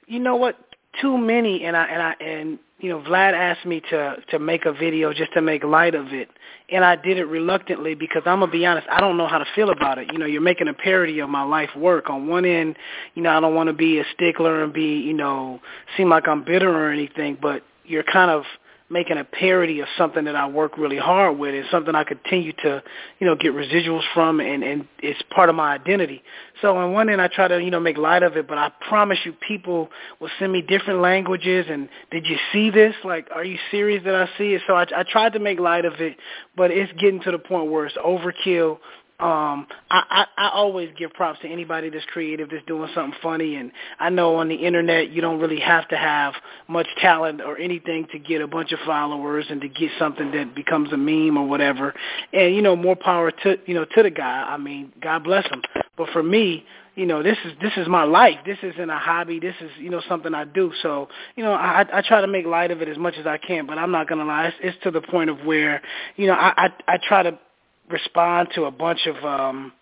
You 0.07 0.19
know 0.19 0.38
what? 0.38 0.57
Too 1.01 1.18
many, 1.18 1.63
and 1.65 1.75
I 1.75 1.86
and 1.86 2.01
I 2.01 2.13
and 2.24 2.59
you 2.80 2.89
know, 2.89 3.00
Vlad 3.00 3.33
asked 3.33 3.65
me 3.65 3.81
to 3.89 4.18
to 4.30 4.39
make 4.39 4.65
a 4.65 4.74
video 4.74 5.13
just 5.13 5.33
to 5.33 5.42
make 5.42 5.63
light 5.63 5.95
of 5.95 6.13
it, 6.13 6.30
and 6.69 6.86
I 6.86 6.95
did 6.95 7.18
it 7.18 7.25
reluctantly 7.25 7.95
because 7.95 8.24
I'm 8.25 8.39
gonna 8.39 8.51
be 8.51 8.65
honest, 8.65 8.88
I 8.89 9.00
don't 9.00 9.18
know 9.18 9.27
how 9.27 9.38
to 9.38 9.45
feel 9.56 9.69
about 9.69 9.97
it. 9.97 10.12
You 10.12 10.19
know, 10.19 10.25
you're 10.25 10.42
making 10.42 10.68
a 10.68 10.74
parody 10.74 11.19
of 11.19 11.30
my 11.30 11.44
life 11.44 11.69
work. 11.75 12.09
On 12.09 12.27
one 12.27 12.45
end, 12.45 12.77
you 13.13 13.24
know, 13.24 13.30
I 13.36 13.39
don't 13.39 13.56
want 13.56 13.68
to 13.68 13.74
be 13.74 14.00
a 14.00 14.03
stickler 14.13 14.63
and 14.63 14.74
be, 14.74 15.00
you 15.00 15.13
know, 15.13 15.62
seem 15.97 16.09
like 16.09 16.27
I'm 16.27 16.44
bitter 16.44 16.69
or 16.69 16.92
anything, 16.92 17.38
but 17.42 17.63
you're 17.86 18.03
kind 18.03 18.31
of 18.31 18.44
making 18.89 19.17
a 19.17 19.23
parody 19.23 19.79
of 19.79 19.87
something 19.97 20.25
that 20.25 20.35
I 20.35 20.47
work 20.47 20.77
really 20.77 20.97
hard 20.97 21.39
with. 21.39 21.55
It's 21.55 21.69
something 21.71 21.95
I 21.95 22.03
continue 22.03 22.53
to, 22.63 22.83
you 23.19 23.25
know, 23.25 23.35
get 23.35 23.53
residuals 23.53 24.03
from, 24.13 24.39
and 24.39 24.63
and 24.63 24.87
it's 24.99 25.19
part 25.33 25.49
of 25.49 25.55
my 25.55 25.73
identity. 25.73 26.21
So 26.61 26.77
on 26.77 26.93
one 26.93 27.09
end, 27.09 27.21
I 27.21 27.27
try 27.27 27.47
to, 27.47 27.61
you 27.61 27.71
know, 27.71 27.79
make 27.79 27.97
light 27.97 28.21
of 28.21 28.37
it, 28.37 28.47
but 28.47 28.57
I 28.57 28.71
promise 28.87 29.17
you, 29.25 29.33
people 29.33 29.89
will 30.19 30.29
send 30.37 30.51
me 30.51 30.61
different 30.61 31.01
languages. 31.01 31.65
And 31.69 31.89
did 32.11 32.27
you 32.27 32.37
see 32.53 32.69
this? 32.69 32.93
Like, 33.03 33.27
are 33.33 33.43
you 33.43 33.57
serious 33.71 34.04
that 34.06 34.15
I 34.15 34.30
see 34.37 34.54
it? 34.54 34.61
So 34.68 34.75
I, 34.75 34.85
I 34.95 35.04
tried 35.04 35.33
to 35.33 35.39
make 35.39 35.59
light 35.59 35.85
of 35.85 35.94
it, 35.99 36.18
but 36.56 36.69
it's 36.69 36.92
getting 36.94 37.21
to 37.21 37.31
the 37.31 37.39
point 37.39 37.71
where 37.71 37.85
it's 37.85 37.97
overkill 37.97 38.77
um 39.19 39.66
I, 39.90 40.04
I 40.10 40.26
I 40.38 40.50
always 40.50 40.90
give 40.98 41.14
props 41.14 41.40
to 41.42 41.48
anybody 41.48 41.90
that's 41.90 42.04
creative 42.06 42.50
that's 42.50 42.66
doing 42.66 42.90
something 42.94 43.18
funny 43.24 43.56
and 43.56 43.72
I 43.98 44.10
know 44.10 44.36
on 44.36 44.50
the 44.50 44.56
internet 44.56 45.10
you 45.10 45.22
don't 45.22 45.40
really 45.40 45.60
have 45.62 45.88
to 45.90 45.98
have 45.98 46.34
much 46.68 46.88
talent 47.00 47.40
or 47.40 47.57
anything 47.57 48.07
to 48.12 48.19
get 48.19 48.42
a 48.42 48.48
bunch 48.48 48.74
of 48.74 48.80
followers 48.86 49.45
and 49.50 49.62
to 49.62 49.69
get 49.69 49.92
something 49.98 50.31
that 50.31 50.54
becomes 50.54 50.92
a 50.92 50.98
meme 50.98 51.38
or 51.38 51.48
whatever. 51.48 51.94
And 52.34 52.54
you 52.56 52.62
know 52.62 52.76
more 52.76 52.98
power 52.98 53.31
to 53.31 53.57
you 53.66 53.74
know 53.74 53.86
to 53.86 54.04
the 54.04 54.10
guy. 54.10 54.48
I 54.50 54.57
mean 54.57 54.92
God 55.02 55.24
bless 55.24 55.45
him. 55.45 55.62
But 55.95 56.10
for 56.10 56.22
me 56.22 56.66
you 56.95 57.06
know 57.06 57.24
this 57.24 57.38
is 57.45 57.54
this 57.62 57.74
is 57.78 57.88
my 57.88 58.04
life. 58.04 58.40
This 58.45 58.57
isn't 58.64 58.90
a 58.90 58.98
hobby. 58.98 59.40
This 59.40 59.56
is 59.62 59.72
you 59.80 59.90
know 59.90 60.02
something 60.10 60.34
i 60.34 60.44
do. 60.44 60.74
So 60.81 61.07
you 61.38 61.44
know 61.45 61.54
i 61.54 61.86
i 61.94 62.02
try 62.02 62.19
to 62.19 62.28
make 62.28 62.45
light 62.45 62.72
of 62.72 62.81
it 62.81 62.90
as 62.90 62.98
much 62.98 63.16
as 63.18 63.26
i 63.26 63.38
can 63.38 63.66
but 63.66 63.78
i'm 63.78 63.92
not 63.92 64.10
going 64.10 64.19
to 64.19 64.26
lie. 64.26 64.48
It's, 64.48 64.57
it's 64.62 64.84
to 64.84 64.92
the 64.92 65.02
point 65.02 65.30
of 65.30 65.40
where 65.45 65.81
you 66.18 66.28
know 66.28 66.34
i 66.34 66.54
i, 66.57 66.95
I 66.95 66.98
try 67.07 67.24
to 67.24 67.40
respond 67.89 68.49
to 68.56 68.65
a 68.65 68.71
bunch 68.71 69.07
of 69.07 69.23
um 69.23 69.73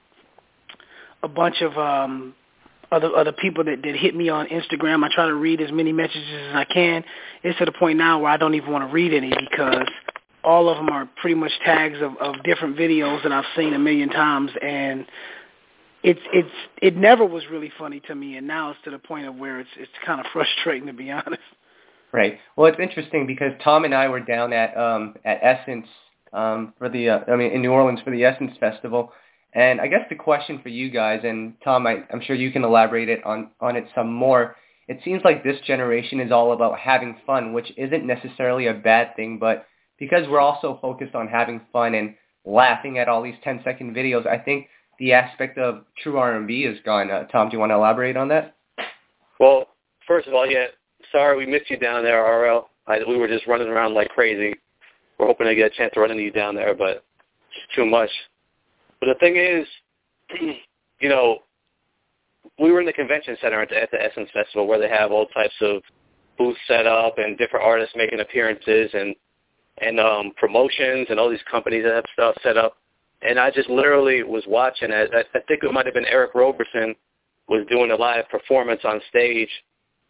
a 1.22 1.28
bunch 1.28 1.62
of 1.62 1.78
um 1.78 2.36
other 2.92 3.16
other 3.16 3.32
people 3.32 3.64
that 3.64 3.82
that 3.84 3.96
hit 3.96 4.16
me 4.16 4.30
on 4.30 4.48
Instagram. 4.48 5.04
I 5.04 5.10
try 5.14 5.26
to 5.28 5.36
read 5.36 5.62
as 5.62 5.72
many 5.72 5.92
messages 5.92 6.28
as 6.50 6.56
I 6.56 6.66
can. 6.66 7.04
It's 7.44 7.58
to 7.60 7.66
the 7.66 7.72
point 7.72 7.98
now 7.98 8.20
where 8.22 8.32
I 8.32 8.38
don't 8.38 8.56
even 8.56 8.72
want 8.72 8.88
to 8.88 8.94
read 8.94 9.14
any 9.14 9.30
because 9.30 9.88
all 10.44 10.70
of 10.70 10.78
them 10.78 10.90
are 10.90 11.10
pretty 11.22 11.36
much 11.36 11.52
tags 11.64 11.98
of, 12.02 12.18
of 12.18 12.44
different 12.44 12.78
videos 12.78 13.24
that 13.24 13.32
I've 13.32 13.46
seen 13.56 13.74
a 13.74 13.80
million 13.80 14.10
times, 14.10 14.52
and 14.62 15.06
it's 16.04 16.20
it's 16.34 16.50
it 16.82 16.98
never 16.98 17.26
was 17.26 17.44
really 17.50 17.72
funny 17.78 18.02
to 18.08 18.16
me, 18.16 18.38
and 18.38 18.46
now 18.46 18.72
it's 18.72 18.80
to 18.84 18.92
the 18.92 19.00
point 19.00 19.26
of 19.26 19.36
where 19.36 19.60
it's 19.60 19.70
it's 19.78 19.92
kind 20.06 20.20
of 20.20 20.26
frustrating 20.32 20.88
to 20.88 20.94
be 20.94 21.12
honest. 21.12 21.42
Right. 22.12 22.38
Well, 22.56 22.68
it's 22.68 22.80
interesting 22.80 23.26
because 23.26 23.54
Tom 23.64 23.86
and 23.86 23.96
I 23.96 24.08
were 24.08 24.20
down 24.20 24.54
at 24.54 24.78
um 24.78 25.16
at 25.26 25.40
Essence 25.42 25.88
um, 26.34 26.74
for 26.78 26.90
the, 26.90 27.10
uh, 27.10 27.20
I 27.28 27.36
mean, 27.36 27.52
in 27.52 27.62
New 27.62 27.72
Orleans 27.72 28.00
for 28.04 28.12
the 28.12 28.24
Essence 28.24 28.52
Festival. 28.60 29.12
And 29.54 29.80
I 29.80 29.88
guess 29.88 30.02
the 30.10 30.16
question 30.16 30.60
for 30.62 30.70
you 30.70 30.90
guys, 30.90 31.22
and 31.24 31.54
Tom, 31.64 31.86
I, 31.86 32.04
I'm 32.12 32.22
sure 32.22 32.36
you 32.36 32.52
can 32.52 32.64
elaborate 32.64 33.10
it 33.10 33.24
on, 33.24 33.52
on 33.62 33.76
it 33.76 33.86
some 33.94 34.12
more, 34.12 34.56
it 34.88 35.00
seems 35.06 35.22
like 35.24 35.44
this 35.44 35.60
generation 35.66 36.20
is 36.20 36.32
all 36.32 36.54
about 36.54 36.78
having 36.80 37.18
fun, 37.26 37.54
which 37.54 37.72
isn't 37.78 38.06
necessarily 38.06 38.68
a 38.68 38.74
bad 38.74 39.16
thing, 39.16 39.38
but 39.40 39.68
because 40.00 40.28
we're 40.28 40.40
also 40.40 40.80
focused 40.82 41.16
on 41.16 41.28
having 41.28 41.62
fun 41.72 41.94
and 41.94 42.16
laughing 42.46 42.98
at 42.98 43.08
all 43.08 43.22
these 43.22 43.36
10-second 43.46 43.96
videos, 43.96 44.28
I 44.28 44.38
think 44.38 44.68
the 45.00 45.14
aspect 45.14 45.58
of 45.58 45.86
true 46.02 46.18
R&B 46.18 46.64
is 46.64 46.80
gone. 46.84 47.10
Uh, 47.10 47.24
Tom, 47.26 47.50
do 47.50 47.54
you 47.54 47.60
want 47.60 47.72
to 47.72 47.76
elaborate 47.76 48.18
on 48.18 48.28
that? 48.30 48.56
Well, 49.40 49.68
first 50.08 50.28
of 50.28 50.34
all, 50.34 50.50
yeah, 50.50 50.66
sorry 51.12 51.38
we 51.38 51.46
missed 51.46 51.70
you 51.70 51.78
down 51.78 52.04
there, 52.04 52.22
RL. 52.24 52.70
I, 52.88 53.00
we 53.08 53.18
were 53.18 53.28
just 53.28 53.48
running 53.48 53.68
around 53.68 53.94
like 53.94 54.10
crazy. 54.10 54.54
We're 55.24 55.30
hoping 55.30 55.48
to 55.48 55.56
get 55.56 55.72
a 55.72 55.76
chance 55.76 55.94
to 55.94 56.02
run 56.02 56.12
into 56.12 56.24
you 56.24 56.32
down 56.32 56.54
there, 56.54 56.76
but 56.76 57.06
too 57.74 57.86
much. 57.86 58.10
But 59.00 59.08
the 59.08 59.16
thing 59.22 59.38
is, 59.38 59.66
you 61.00 61.08
know, 61.08 61.40
we 62.60 62.74
were 62.74 62.82
in 62.82 62.86
the 62.86 62.92
convention 62.92 63.38
center 63.42 63.62
at 63.62 63.70
the, 63.70 63.82
at 63.82 63.90
the 63.90 64.04
Essence 64.04 64.30
Festival 64.34 64.68
where 64.68 64.80
they 64.80 64.90
have 64.90 65.14
all 65.14 65.28
types 65.28 65.54
of 65.62 65.82
booths 66.38 66.60
set 66.68 66.86
up 66.86 67.20
and 67.20 67.38
different 67.38 67.66
artists 67.66 67.96
making 67.96 68.20
appearances 68.20 68.90
and 68.94 69.16
and 69.78 69.98
um 69.98 70.32
promotions 70.36 71.08
and 71.10 71.20
all 71.20 71.30
these 71.30 71.40
companies 71.50 71.86
that 71.86 71.96
have 71.96 72.06
stuff 72.12 72.36
set 72.44 72.58
up. 72.58 72.76
And 73.22 73.40
I 73.40 73.50
just 73.50 73.70
literally 73.70 74.24
was 74.24 74.44
watching. 74.46 74.92
I, 74.92 75.04
I 75.04 75.40
think 75.48 75.64
it 75.64 75.72
might 75.72 75.86
have 75.86 75.94
been 75.94 76.06
Eric 76.06 76.36
Roberson 76.36 76.96
was 77.48 77.66
doing 77.70 77.92
a 77.92 77.96
live 77.96 78.28
performance 78.28 78.82
on 78.84 79.00
stage, 79.10 79.50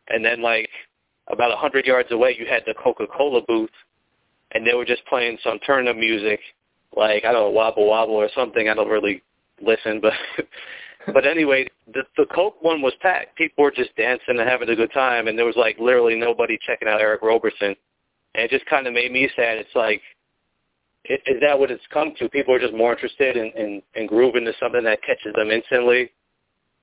and 0.10 0.25
then 0.25 0.41
like 0.41 0.70
about 1.27 1.51
a 1.51 1.55
hundred 1.55 1.86
yards 1.86 2.12
away, 2.12 2.36
you 2.38 2.48
had 2.48 2.63
the 2.65 2.74
Coca-Cola 2.74 3.41
booth, 3.48 3.70
and 4.53 4.65
they 4.65 4.74
were 4.74 4.86
just 4.86 5.05
playing 5.05 5.38
some 5.43 5.60
turn-up 5.60 5.95
music, 5.95 6.39
like 6.95 7.25
I 7.25 7.31
don't 7.31 7.43
know, 7.43 7.50
Wobble 7.50 7.88
Wobble 7.88 8.15
or 8.15 8.29
something. 8.36 8.69
I 8.69 8.74
don't 8.74 8.89
really 8.89 9.24
listen, 9.62 10.00
but 10.01 10.13
but 11.13 11.25
anyway, 11.25 11.67
the 11.93 12.03
the 12.17 12.25
Coke 12.33 12.62
one 12.62 12.81
was 12.81 12.93
packed. 13.01 13.36
People 13.36 13.63
were 13.63 13.72
just 13.72 13.95
dancing 13.95 14.39
and 14.39 14.50
having 14.50 14.69
a 14.69 14.75
good 14.75 14.93
time, 14.93 15.27
and 15.27 15.38
there 15.38 15.45
was 15.45 15.55
like 15.55 15.77
literally 15.79 16.15
nobody 16.15 16.57
checking 16.65 16.88
out 16.88 17.01
Eric 17.01 17.22
Roberson, 17.22 17.75
and 18.36 18.45
it 18.45 18.50
just 18.50 18.65
kind 18.67 18.88
of 18.88 18.93
made 18.93 19.12
me 19.12 19.29
sad. 19.36 19.57
It's 19.57 19.75
like, 19.75 20.01
is, 21.05 21.19
is 21.25 21.41
that 21.41 21.57
what 21.57 21.72
it's 21.72 21.83
come 21.91 22.13
to? 22.19 22.29
People 22.29 22.53
are 22.53 22.60
just 22.60 22.74
more 22.74 22.93
interested 22.93 23.38
in, 23.38 23.51
in 23.57 23.81
in 23.95 24.07
grooving 24.07 24.45
to 24.45 24.53
something 24.60 24.83
that 24.83 25.01
catches 25.01 25.33
them 25.36 25.50
instantly, 25.50 26.12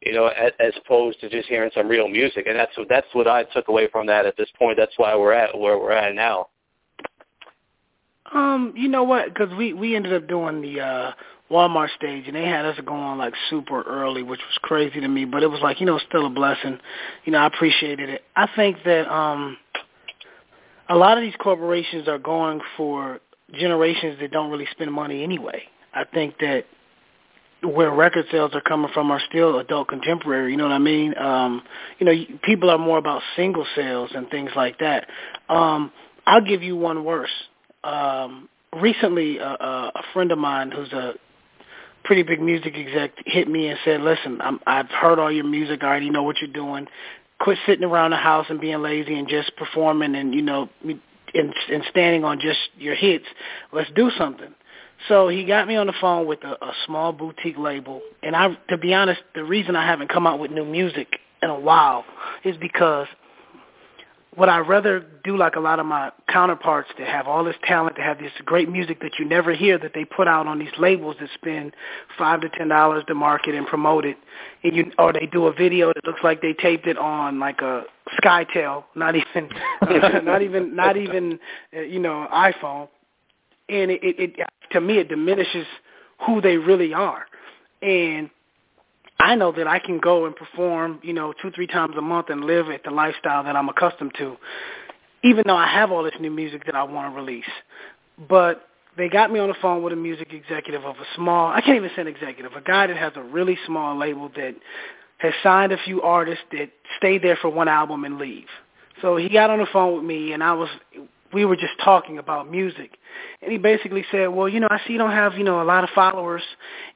you 0.02 0.12
know, 0.12 0.26
as, 0.26 0.52
as 0.58 0.72
opposed 0.84 1.20
to 1.20 1.30
just 1.30 1.48
hearing 1.48 1.70
some 1.74 1.88
real 1.88 2.08
music. 2.08 2.46
And 2.46 2.58
that's 2.58 2.76
what 2.76 2.88
that's 2.88 3.06
what 3.12 3.28
I 3.28 3.44
took 3.44 3.68
away 3.68 3.88
from 3.92 4.06
that 4.06 4.26
at 4.26 4.36
this 4.36 4.50
point. 4.58 4.76
That's 4.76 4.96
why 4.96 5.14
we're 5.14 5.32
at 5.32 5.56
where 5.56 5.78
we're 5.78 5.92
at 5.92 6.14
now. 6.14 6.48
Um, 8.34 8.72
you 8.76 8.88
know 8.88 9.02
what? 9.04 9.26
Because 9.32 9.54
we 9.54 9.72
we 9.72 9.96
ended 9.96 10.12
up 10.12 10.28
doing 10.28 10.62
the 10.62 10.80
uh 10.80 11.12
Walmart 11.50 11.88
stage, 11.96 12.24
and 12.26 12.36
they 12.36 12.44
had 12.44 12.64
us 12.64 12.78
going 12.86 13.18
like 13.18 13.34
super 13.48 13.82
early, 13.82 14.22
which 14.22 14.40
was 14.40 14.58
crazy 14.62 15.00
to 15.00 15.08
me. 15.08 15.24
But 15.24 15.42
it 15.42 15.48
was 15.48 15.60
like 15.60 15.80
you 15.80 15.86
know 15.86 15.98
still 16.08 16.26
a 16.26 16.30
blessing. 16.30 16.78
You 17.24 17.32
know, 17.32 17.38
I 17.38 17.46
appreciated 17.46 18.08
it. 18.08 18.22
I 18.36 18.48
think 18.54 18.78
that 18.84 19.12
um 19.12 19.56
a 20.88 20.96
lot 20.96 21.16
of 21.18 21.22
these 21.22 21.34
corporations 21.40 22.08
are 22.08 22.18
going 22.18 22.60
for 22.76 23.20
generations 23.52 24.18
that 24.20 24.30
don't 24.30 24.50
really 24.50 24.66
spend 24.70 24.92
money 24.92 25.22
anyway. 25.22 25.62
I 25.92 26.04
think 26.04 26.38
that 26.38 26.64
where 27.62 27.90
record 27.90 28.26
sales 28.30 28.52
are 28.54 28.60
coming 28.60 28.90
from 28.92 29.10
are 29.10 29.20
still 29.28 29.58
adult 29.58 29.88
contemporary. 29.88 30.52
You 30.52 30.56
know 30.56 30.64
what 30.64 30.72
I 30.72 30.78
mean? 30.78 31.16
Um, 31.18 31.62
you 31.98 32.06
know, 32.06 32.12
people 32.42 32.70
are 32.70 32.78
more 32.78 32.98
about 32.98 33.22
single 33.36 33.66
sales 33.74 34.10
and 34.14 34.28
things 34.30 34.50
like 34.56 34.78
that. 34.78 35.08
Um, 35.48 35.92
I'll 36.26 36.44
give 36.44 36.62
you 36.62 36.76
one 36.76 37.04
worse. 37.04 37.30
Um, 37.84 38.48
recently, 38.80 39.40
uh, 39.40 39.44
uh, 39.44 39.90
a 39.94 40.02
friend 40.12 40.32
of 40.32 40.38
mine 40.38 40.70
who's 40.70 40.92
a 40.92 41.14
pretty 42.04 42.22
big 42.22 42.40
music 42.40 42.74
exec 42.76 43.12
hit 43.26 43.48
me 43.48 43.68
and 43.68 43.78
said, 43.84 44.00
"Listen, 44.00 44.40
I'm, 44.40 44.60
I've 44.66 44.90
heard 44.90 45.18
all 45.18 45.32
your 45.32 45.44
music. 45.44 45.82
I 45.82 45.86
already 45.86 46.10
know 46.10 46.22
what 46.22 46.36
you're 46.40 46.52
doing. 46.52 46.86
Quit 47.40 47.58
sitting 47.66 47.84
around 47.84 48.10
the 48.10 48.18
house 48.18 48.46
and 48.48 48.60
being 48.60 48.82
lazy 48.82 49.18
and 49.18 49.28
just 49.28 49.56
performing 49.56 50.14
and 50.14 50.34
you 50.34 50.42
know 50.42 50.68
and, 50.84 51.00
and 51.34 51.84
standing 51.90 52.24
on 52.24 52.40
just 52.40 52.58
your 52.78 52.94
hits. 52.94 53.26
Let's 53.72 53.90
do 53.94 54.10
something." 54.16 54.54
So 55.08 55.28
he 55.28 55.44
got 55.44 55.66
me 55.66 55.76
on 55.76 55.86
the 55.86 55.94
phone 55.98 56.26
with 56.26 56.44
a, 56.44 56.62
a 56.62 56.72
small 56.84 57.12
boutique 57.12 57.56
label, 57.58 58.02
and 58.22 58.36
I, 58.36 58.48
to 58.68 58.76
be 58.76 58.92
honest, 58.92 59.22
the 59.34 59.44
reason 59.44 59.74
I 59.74 59.86
haven't 59.86 60.08
come 60.08 60.26
out 60.26 60.38
with 60.38 60.50
new 60.50 60.64
music 60.64 61.18
in 61.42 61.48
a 61.48 61.58
while 61.58 62.04
is 62.44 62.56
because 62.58 63.06
would 64.36 64.48
I 64.48 64.58
rather 64.58 65.04
do 65.24 65.36
like 65.36 65.56
a 65.56 65.60
lot 65.60 65.80
of 65.80 65.86
my 65.86 66.12
counterparts 66.28 66.88
that 66.98 67.08
have 67.08 67.26
all 67.26 67.42
this 67.42 67.56
talent, 67.64 67.96
to 67.96 68.02
have 68.02 68.18
this 68.18 68.30
great 68.44 68.68
music 68.70 69.00
that 69.00 69.18
you 69.18 69.24
never 69.24 69.52
hear 69.54 69.76
that 69.78 69.92
they 69.92 70.04
put 70.04 70.28
out 70.28 70.46
on 70.46 70.58
these 70.58 70.70
labels 70.78 71.16
that 71.20 71.28
spend 71.34 71.74
five 72.16 72.40
to 72.42 72.48
ten 72.48 72.68
dollars 72.68 73.02
to 73.08 73.14
market 73.14 73.54
and 73.54 73.66
promote 73.66 74.04
it, 74.04 74.16
and 74.62 74.76
you 74.76 74.92
or 74.98 75.12
they 75.12 75.26
do 75.26 75.46
a 75.46 75.52
video 75.52 75.92
that 75.92 76.04
looks 76.04 76.20
like 76.22 76.40
they 76.42 76.52
taped 76.52 76.86
it 76.86 76.96
on 76.96 77.40
like 77.40 77.60
a 77.60 77.82
SkyTel, 78.22 78.84
not 78.94 79.16
even, 79.16 79.50
uh, 79.82 80.20
not 80.20 80.42
even, 80.42 80.76
not 80.76 80.96
even, 80.96 81.38
uh, 81.76 81.80
you 81.80 81.98
know, 81.98 82.28
iPhone, 82.32 82.88
and 83.68 83.90
it, 83.90 84.02
it, 84.02 84.38
it 84.38 84.46
to 84.70 84.80
me 84.80 84.98
it 84.98 85.08
diminishes 85.08 85.66
who 86.24 86.40
they 86.40 86.56
really 86.56 86.94
are, 86.94 87.26
and 87.82 88.30
I 89.20 89.34
know 89.34 89.52
that 89.52 89.66
I 89.66 89.78
can 89.78 89.98
go 89.98 90.26
and 90.26 90.34
perform, 90.34 90.98
you 91.02 91.12
know, 91.12 91.34
two, 91.40 91.50
three 91.50 91.66
times 91.66 91.94
a 91.96 92.00
month 92.00 92.30
and 92.30 92.44
live 92.44 92.70
at 92.70 92.84
the 92.84 92.90
lifestyle 92.90 93.44
that 93.44 93.54
I'm 93.54 93.68
accustomed 93.68 94.12
to, 94.18 94.36
even 95.22 95.44
though 95.46 95.56
I 95.56 95.66
have 95.66 95.92
all 95.92 96.02
this 96.02 96.14
new 96.18 96.30
music 96.30 96.64
that 96.66 96.74
I 96.74 96.82
want 96.82 97.12
to 97.12 97.20
release. 97.20 97.44
But 98.28 98.62
they 98.96 99.08
got 99.08 99.30
me 99.30 99.38
on 99.38 99.48
the 99.48 99.54
phone 99.60 99.82
with 99.82 99.92
a 99.92 99.96
music 99.96 100.32
executive 100.32 100.84
of 100.84 100.96
a 100.96 101.04
small, 101.16 101.52
I 101.52 101.60
can't 101.60 101.76
even 101.76 101.90
say 101.94 102.02
an 102.02 102.08
executive, 102.08 102.52
a 102.54 102.60
guy 102.60 102.86
that 102.86 102.96
has 102.96 103.12
a 103.16 103.22
really 103.22 103.58
small 103.66 103.96
label 103.96 104.30
that 104.36 104.54
has 105.18 105.34
signed 105.42 105.72
a 105.72 105.78
few 105.78 106.00
artists 106.02 106.44
that 106.52 106.70
stay 106.96 107.18
there 107.18 107.36
for 107.40 107.50
one 107.50 107.68
album 107.68 108.04
and 108.04 108.18
leave. 108.18 108.46
So 109.02 109.16
he 109.16 109.28
got 109.28 109.50
on 109.50 109.58
the 109.58 109.66
phone 109.72 109.96
with 109.96 110.04
me 110.04 110.32
and 110.32 110.42
I 110.42 110.52
was 110.52 110.68
we 111.32 111.44
were 111.44 111.56
just 111.56 111.74
talking 111.82 112.18
about 112.18 112.50
music. 112.50 112.96
And 113.42 113.52
he 113.52 113.58
basically 113.58 114.04
said, 114.10 114.28
well, 114.28 114.48
you 114.48 114.60
know, 114.60 114.68
I 114.70 114.78
see 114.86 114.92
you 114.92 114.98
don't 114.98 115.12
have, 115.12 115.34
you 115.34 115.44
know, 115.44 115.62
a 115.62 115.64
lot 115.64 115.84
of 115.84 115.90
followers 115.94 116.42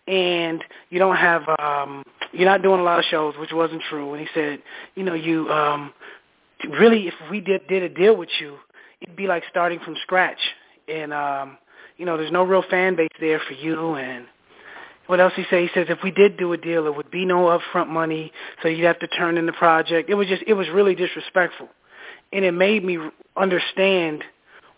and 0.06 0.62
you 0.90 0.98
don't 0.98 1.16
have, 1.16 1.42
um, 1.58 2.02
you're 2.32 2.48
not 2.48 2.62
doing 2.62 2.80
a 2.80 2.82
lot 2.82 2.98
of 2.98 3.04
shows, 3.06 3.34
which 3.38 3.52
wasn't 3.52 3.82
true. 3.88 4.12
And 4.12 4.20
he 4.20 4.28
said, 4.34 4.62
you 4.94 5.04
know, 5.04 5.14
you, 5.14 5.48
um, 5.50 5.92
really, 6.68 7.08
if 7.08 7.14
we 7.30 7.40
did, 7.40 7.66
did 7.68 7.82
a 7.82 7.88
deal 7.88 8.16
with 8.16 8.28
you, 8.40 8.56
it'd 9.00 9.16
be 9.16 9.26
like 9.26 9.44
starting 9.50 9.78
from 9.80 9.96
scratch. 10.02 10.40
And, 10.88 11.12
um, 11.12 11.58
you 11.96 12.04
know, 12.04 12.16
there's 12.16 12.32
no 12.32 12.42
real 12.42 12.64
fan 12.68 12.96
base 12.96 13.08
there 13.20 13.40
for 13.46 13.54
you. 13.54 13.94
And 13.94 14.26
what 15.06 15.20
else 15.20 15.32
he 15.36 15.44
said? 15.48 15.60
He 15.60 15.68
says 15.74 15.86
if 15.88 15.98
we 16.02 16.10
did 16.10 16.36
do 16.36 16.52
a 16.52 16.56
deal, 16.56 16.86
it 16.86 16.96
would 16.96 17.10
be 17.10 17.24
no 17.24 17.58
upfront 17.58 17.88
money, 17.88 18.32
so 18.62 18.68
you'd 18.68 18.84
have 18.84 18.98
to 19.00 19.06
turn 19.06 19.38
in 19.38 19.46
the 19.46 19.52
project. 19.52 20.10
It 20.10 20.14
was 20.14 20.26
just, 20.26 20.42
it 20.46 20.54
was 20.54 20.68
really 20.70 20.94
disrespectful 20.94 21.68
and 22.34 22.44
it 22.44 22.52
made 22.52 22.84
me 22.84 22.98
understand 23.36 24.24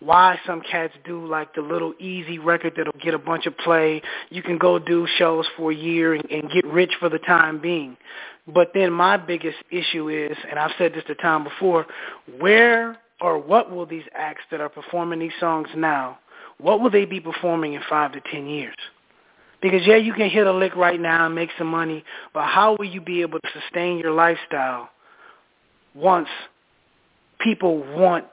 why 0.00 0.38
some 0.46 0.60
cats 0.60 0.92
do 1.06 1.26
like 1.26 1.54
the 1.54 1.62
little 1.62 1.94
easy 1.98 2.38
record 2.38 2.74
that'll 2.76 2.92
get 3.00 3.14
a 3.14 3.18
bunch 3.18 3.46
of 3.46 3.56
play. 3.58 4.02
You 4.28 4.42
can 4.42 4.58
go 4.58 4.78
do 4.78 5.06
shows 5.16 5.46
for 5.56 5.72
a 5.72 5.74
year 5.74 6.14
and, 6.14 6.30
and 6.30 6.50
get 6.50 6.66
rich 6.66 6.92
for 7.00 7.08
the 7.08 7.18
time 7.18 7.60
being. 7.60 7.96
But 8.46 8.72
then 8.74 8.92
my 8.92 9.16
biggest 9.16 9.56
issue 9.70 10.10
is, 10.10 10.36
and 10.48 10.58
I've 10.58 10.72
said 10.76 10.92
this 10.92 11.02
the 11.08 11.14
time 11.14 11.44
before, 11.44 11.86
where 12.38 12.98
or 13.22 13.38
what 13.38 13.70
will 13.70 13.86
these 13.86 14.04
acts 14.14 14.42
that 14.50 14.60
are 14.60 14.68
performing 14.68 15.18
these 15.18 15.32
songs 15.40 15.68
now, 15.74 16.18
what 16.58 16.80
will 16.80 16.90
they 16.90 17.06
be 17.06 17.18
performing 17.18 17.72
in 17.72 17.80
five 17.88 18.12
to 18.12 18.20
ten 18.30 18.46
years? 18.46 18.76
Because 19.62 19.86
yeah, 19.86 19.96
you 19.96 20.12
can 20.12 20.28
hit 20.28 20.46
a 20.46 20.52
lick 20.52 20.76
right 20.76 21.00
now 21.00 21.24
and 21.24 21.34
make 21.34 21.48
some 21.56 21.68
money, 21.68 22.04
but 22.34 22.44
how 22.44 22.76
will 22.78 22.84
you 22.84 23.00
be 23.00 23.22
able 23.22 23.40
to 23.40 23.48
sustain 23.58 23.98
your 23.98 24.12
lifestyle 24.12 24.90
once 25.94 26.28
people 27.40 27.78
want 27.94 28.26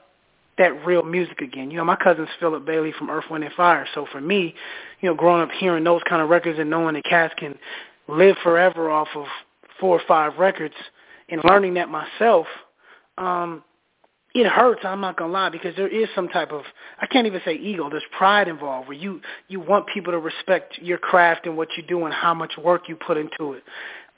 that 0.58 0.84
real 0.86 1.02
music 1.02 1.40
again. 1.40 1.70
You 1.70 1.78
know, 1.78 1.84
my 1.84 1.96
cousin's 1.96 2.28
Philip 2.38 2.64
Bailey 2.64 2.92
from 2.96 3.10
Earth, 3.10 3.24
Wind, 3.30 3.44
and 3.44 3.52
Fire. 3.54 3.86
So 3.94 4.06
for 4.12 4.20
me, 4.20 4.54
you 5.00 5.08
know, 5.08 5.14
growing 5.14 5.42
up 5.42 5.50
hearing 5.50 5.84
those 5.84 6.02
kind 6.08 6.22
of 6.22 6.28
records 6.28 6.58
and 6.58 6.70
knowing 6.70 6.94
that 6.94 7.04
cats 7.04 7.34
can 7.36 7.58
live 8.08 8.36
forever 8.42 8.90
off 8.90 9.08
of 9.16 9.26
four 9.80 9.98
or 9.98 10.02
five 10.06 10.38
records 10.38 10.74
and 11.28 11.40
learning 11.44 11.74
that 11.74 11.88
myself, 11.88 12.46
um, 13.18 13.64
it 14.34 14.46
hurts, 14.48 14.80
I'm 14.84 15.00
not 15.00 15.16
gonna 15.16 15.32
lie, 15.32 15.48
because 15.48 15.76
there 15.76 15.88
is 15.88 16.08
some 16.14 16.28
type 16.28 16.50
of 16.50 16.62
I 17.00 17.06
can't 17.06 17.26
even 17.26 17.40
say 17.44 17.54
ego, 17.54 17.88
there's 17.88 18.02
pride 18.16 18.48
involved 18.48 18.88
where 18.88 18.96
you 18.96 19.20
you 19.48 19.60
want 19.60 19.86
people 19.86 20.12
to 20.12 20.18
respect 20.18 20.78
your 20.78 20.98
craft 20.98 21.46
and 21.46 21.56
what 21.56 21.68
you 21.76 21.84
do 21.84 22.04
and 22.04 22.12
how 22.12 22.34
much 22.34 22.56
work 22.58 22.88
you 22.88 22.96
put 22.96 23.16
into 23.16 23.52
it. 23.52 23.62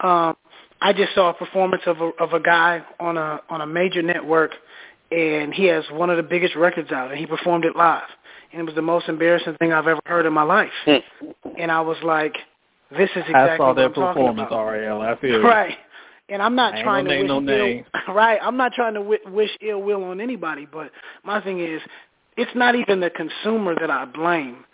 Um 0.00 0.36
I 0.80 0.92
just 0.92 1.14
saw 1.14 1.30
a 1.30 1.34
performance 1.34 1.82
of 1.86 2.00
a 2.00 2.10
of 2.20 2.32
a 2.32 2.40
guy 2.40 2.82
on 3.00 3.16
a 3.16 3.40
on 3.48 3.60
a 3.60 3.66
major 3.66 4.02
network 4.02 4.52
and 5.10 5.54
he 5.54 5.64
has 5.66 5.84
one 5.92 6.10
of 6.10 6.16
the 6.16 6.22
biggest 6.22 6.56
records 6.56 6.90
out, 6.90 7.10
and 7.10 7.18
he 7.18 7.26
performed 7.26 7.64
it 7.64 7.76
live, 7.76 8.02
and 8.52 8.60
it 8.60 8.64
was 8.64 8.74
the 8.74 8.82
most 8.82 9.08
embarrassing 9.08 9.54
thing 9.58 9.72
I've 9.72 9.86
ever 9.86 10.00
heard 10.06 10.26
in 10.26 10.32
my 10.32 10.42
life. 10.42 10.72
Hmm. 10.84 10.96
and 11.58 11.70
I 11.70 11.80
was 11.80 11.96
like, 12.02 12.36
"This 12.90 13.10
is 13.10 13.22
exactly 13.28 13.34
I 13.34 13.56
saw 13.56 13.68
what 13.68 13.76
that 13.76 13.84
I'm 13.84 13.92
performance, 13.92 14.48
talking 14.50 14.56
about." 14.58 14.66
RL. 14.66 15.02
I 15.02 15.16
feel 15.16 15.42
right. 15.42 15.76
And 16.28 16.42
I'm 16.42 16.56
not 16.56 16.74
I 16.74 16.82
trying 16.82 17.04
to 17.04 17.16
wish 17.18 17.28
no 17.28 17.36
ill, 17.36 17.40
name. 17.40 17.84
right. 18.08 18.40
I'm 18.42 18.56
not 18.56 18.72
trying 18.72 18.94
to 18.94 19.00
w- 19.00 19.20
wish 19.28 19.50
ill 19.60 19.80
will 19.80 20.02
on 20.04 20.20
anybody, 20.20 20.66
but 20.66 20.90
my 21.22 21.40
thing 21.40 21.60
is, 21.60 21.80
it's 22.36 22.50
not 22.56 22.74
even 22.74 22.98
the 22.98 23.10
consumer 23.10 23.76
that 23.78 23.90
I 23.90 24.06
blame. 24.06 24.64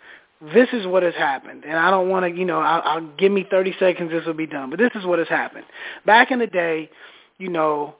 This 0.53 0.67
is 0.73 0.85
what 0.85 1.03
has 1.03 1.13
happened, 1.15 1.63
and 1.63 1.77
I 1.77 1.89
don't 1.89 2.09
want 2.09 2.25
to, 2.25 2.37
you 2.37 2.43
know, 2.43 2.59
I'll, 2.59 2.81
I'll 2.83 3.07
give 3.17 3.31
me 3.31 3.45
30 3.49 3.75
seconds. 3.79 4.11
This 4.11 4.25
will 4.25 4.33
be 4.33 4.47
done, 4.47 4.69
but 4.69 4.79
this 4.79 4.91
is 4.95 5.05
what 5.05 5.19
has 5.19 5.27
happened. 5.29 5.65
Back 6.05 6.31
in 6.31 6.39
the 6.39 6.47
day, 6.47 6.89
you 7.37 7.49
know, 7.49 7.95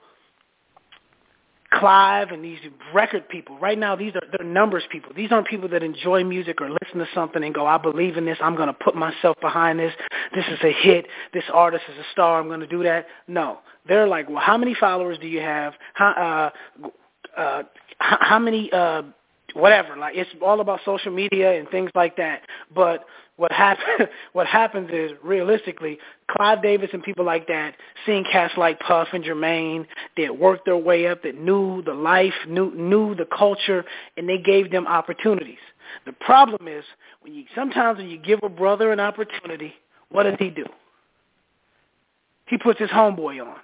Clive 1.80 2.30
and 2.30 2.44
these 2.44 2.60
record 2.94 3.28
people. 3.30 3.58
Right 3.58 3.78
now, 3.78 3.96
these 3.96 4.14
are 4.16 4.22
they're 4.38 4.46
numbers 4.46 4.84
people. 4.92 5.12
These 5.16 5.32
aren't 5.32 5.48
people 5.48 5.68
that 5.70 5.82
enjoy 5.82 6.24
music 6.24 6.62
or 6.62 6.70
listen 6.70 7.00
to 7.00 7.08
something 7.16 7.44
and 7.44 7.54
go, 7.54 7.66
"I 7.66 7.78
believe 7.78 8.16
in 8.16 8.26
this. 8.26 8.38
I'm 8.42 8.56
going 8.56 8.68
to 8.68 8.74
put 8.74 8.96
myself 8.96 9.38
behind 9.42 9.80
this. 9.80 9.94
This 10.36 10.46
is 10.52 10.60
a 10.64 10.72
hit. 10.72 11.08
This 11.34 11.44
artist 11.52 11.84
is 11.92 11.98
a 11.98 12.06
star. 12.12 12.40
I'm 12.40 12.48
going 12.48 12.60
to 12.60 12.68
do 12.68 12.84
that." 12.84 13.08
No, 13.28 13.60
they're 13.88 14.08
like, 14.08 14.30
"Well, 14.30 14.40
how 14.40 14.58
many 14.58 14.76
followers 14.76 15.18
do 15.20 15.28
you 15.28 15.40
have? 15.40 15.74
How 15.96 16.52
uh, 16.86 16.90
uh, 17.40 17.64
how 17.98 18.40
many 18.40 18.72
uh, 18.72 19.04
whatever?" 19.54 19.96
Like 19.98 20.16
it's 20.16 20.30
all 20.42 20.60
about 20.62 20.80
social 20.86 21.12
media 21.12 21.58
and 21.58 21.70
things 21.70 21.92
like 21.96 22.18
that. 22.18 22.42
But 22.74 23.06
what 23.36 23.52
happen 23.52 23.84
what 24.34 24.48
happens 24.48 24.90
is 24.92 25.12
realistically 25.24 25.98
Clive 26.30 26.62
Davis 26.62 26.90
and 26.94 27.04
people 27.04 27.26
like 27.26 27.48
that 27.48 27.76
seeing 28.06 28.24
cats 28.24 28.54
like 28.58 28.80
Puff 28.80 29.10
and 29.14 29.24
Jermaine 29.24 29.86
that 30.18 30.38
worked 30.38 30.66
their 30.66 30.78
way 30.78 31.08
up 31.08 31.24
that 31.24 31.40
knew 31.40 31.82
the 31.84 31.94
life 31.94 32.34
knew 32.48 32.74
knew 32.76 33.16
the 33.16 33.26
culture 33.26 33.86
and 34.18 34.28
they 34.28 34.38
gave 34.38 34.72
them 34.72 34.88
opportunities 34.88 35.58
the 36.06 36.14
problem 36.14 36.68
is 36.68 36.84
when 37.22 37.34
you 37.34 37.46
sometimes 37.56 37.98
when 37.98 38.10
you 38.10 38.18
give 38.18 38.40
a 38.44 38.50
brother 38.50 38.92
an 38.92 39.00
opportunity 39.00 39.74
what 40.10 40.24
does 40.24 40.36
he 40.40 40.50
do 40.50 40.66
he 42.46 42.58
puts 42.58 42.80
his 42.80 42.90
homeboy 42.90 43.42
on 43.42 43.58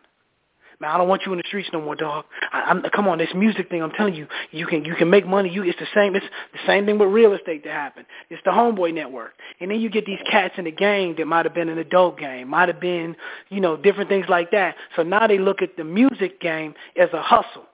Man, 0.81 0.91
I 0.91 0.97
don't 0.97 1.09
want 1.09 1.23
you 1.25 1.33
in 1.33 1.39
the 1.39 1.43
streets 1.45 1.69
no 1.73 1.81
more, 1.81 1.95
dog. 1.95 2.23
I, 2.53 2.61
I'm, 2.61 2.81
come 2.95 3.05
on, 3.09 3.17
this 3.17 3.29
music 3.35 3.69
thing. 3.69 3.83
I'm 3.83 3.91
telling 3.91 4.15
you, 4.15 4.27
you 4.51 4.65
can 4.65 4.85
you 4.85 4.95
can 4.95 5.09
make 5.09 5.27
money. 5.27 5.49
You 5.49 5.63
it's 5.63 5.77
the 5.77 5.87
same. 5.93 6.15
It's 6.15 6.25
the 6.53 6.59
same 6.65 6.85
thing 6.85 6.97
with 6.97 7.09
real 7.09 7.33
estate 7.33 7.65
that 7.65 7.73
happened. 7.73 8.05
It's 8.29 8.41
the 8.45 8.51
homeboy 8.51 8.93
network, 8.93 9.33
and 9.59 9.69
then 9.69 9.81
you 9.81 9.89
get 9.89 10.05
these 10.05 10.19
cats 10.31 10.53
in 10.57 10.63
the 10.63 10.71
game 10.71 11.15
that 11.17 11.27
might 11.27 11.45
have 11.45 11.53
been 11.53 11.73
the 11.75 11.83
dope 11.83 12.17
game, 12.17 12.47
might 12.47 12.69
have 12.69 12.79
been, 12.79 13.17
you 13.49 13.59
know, 13.59 13.75
different 13.75 14.09
things 14.09 14.27
like 14.29 14.51
that. 14.51 14.75
So 14.95 15.03
now 15.03 15.27
they 15.27 15.37
look 15.37 15.61
at 15.61 15.75
the 15.75 15.83
music 15.83 16.39
game 16.39 16.73
as 16.97 17.09
a 17.11 17.21
hustle. 17.21 17.65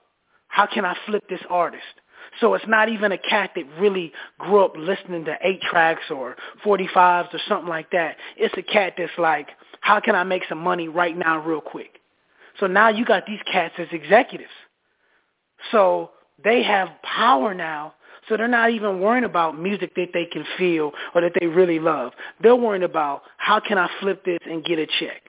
How 0.47 0.65
can 0.65 0.83
I 0.83 0.97
flip 1.05 1.23
this 1.29 1.41
artist? 1.47 1.83
So 2.41 2.55
it's 2.55 2.65
not 2.67 2.89
even 2.89 3.11
a 3.11 3.17
cat 3.17 3.51
that 3.55 3.65
really 3.79 4.13
grew 4.39 4.65
up 4.65 4.73
listening 4.75 5.25
to 5.25 5.35
eight 5.41 5.61
tracks 5.61 6.03
or 6.09 6.35
45s 6.65 7.33
or 7.33 7.39
something 7.47 7.69
like 7.69 7.91
that. 7.91 8.17
It's 8.35 8.53
a 8.57 8.63
cat 8.63 8.93
that's 8.97 9.11
like, 9.17 9.49
how 9.81 9.99
can 9.99 10.15
I 10.15 10.23
make 10.23 10.43
some 10.49 10.57
money 10.57 10.87
right 10.87 11.15
now 11.15 11.39
real 11.45 11.61
quick? 11.61 11.99
So 12.59 12.67
now 12.67 12.89
you 12.89 13.05
got 13.05 13.25
these 13.25 13.39
cats 13.51 13.75
as 13.77 13.87
executives. 13.91 14.49
So 15.71 16.11
they 16.43 16.63
have 16.63 16.89
power 17.03 17.53
now. 17.53 17.93
So 18.27 18.37
they're 18.37 18.47
not 18.47 18.71
even 18.71 19.01
worrying 19.01 19.23
about 19.23 19.59
music 19.59 19.93
that 19.95 20.09
they 20.13 20.25
can 20.25 20.45
feel 20.57 20.91
or 21.13 21.21
that 21.21 21.33
they 21.39 21.45
really 21.45 21.79
love. 21.79 22.13
They're 22.41 22.55
worrying 22.55 22.83
about 22.83 23.21
how 23.37 23.59
can 23.59 23.77
I 23.77 23.89
flip 23.99 24.25
this 24.25 24.39
and 24.49 24.65
get 24.65 24.79
a 24.79 24.87
check. 24.99 25.21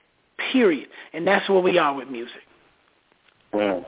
Period. 0.52 0.88
And 1.12 1.26
that's 1.26 1.49
where 1.49 1.61
we 1.61 1.78
are 1.78 1.95
with 1.95 2.09
music. 2.09 2.40
Wow. 3.52 3.87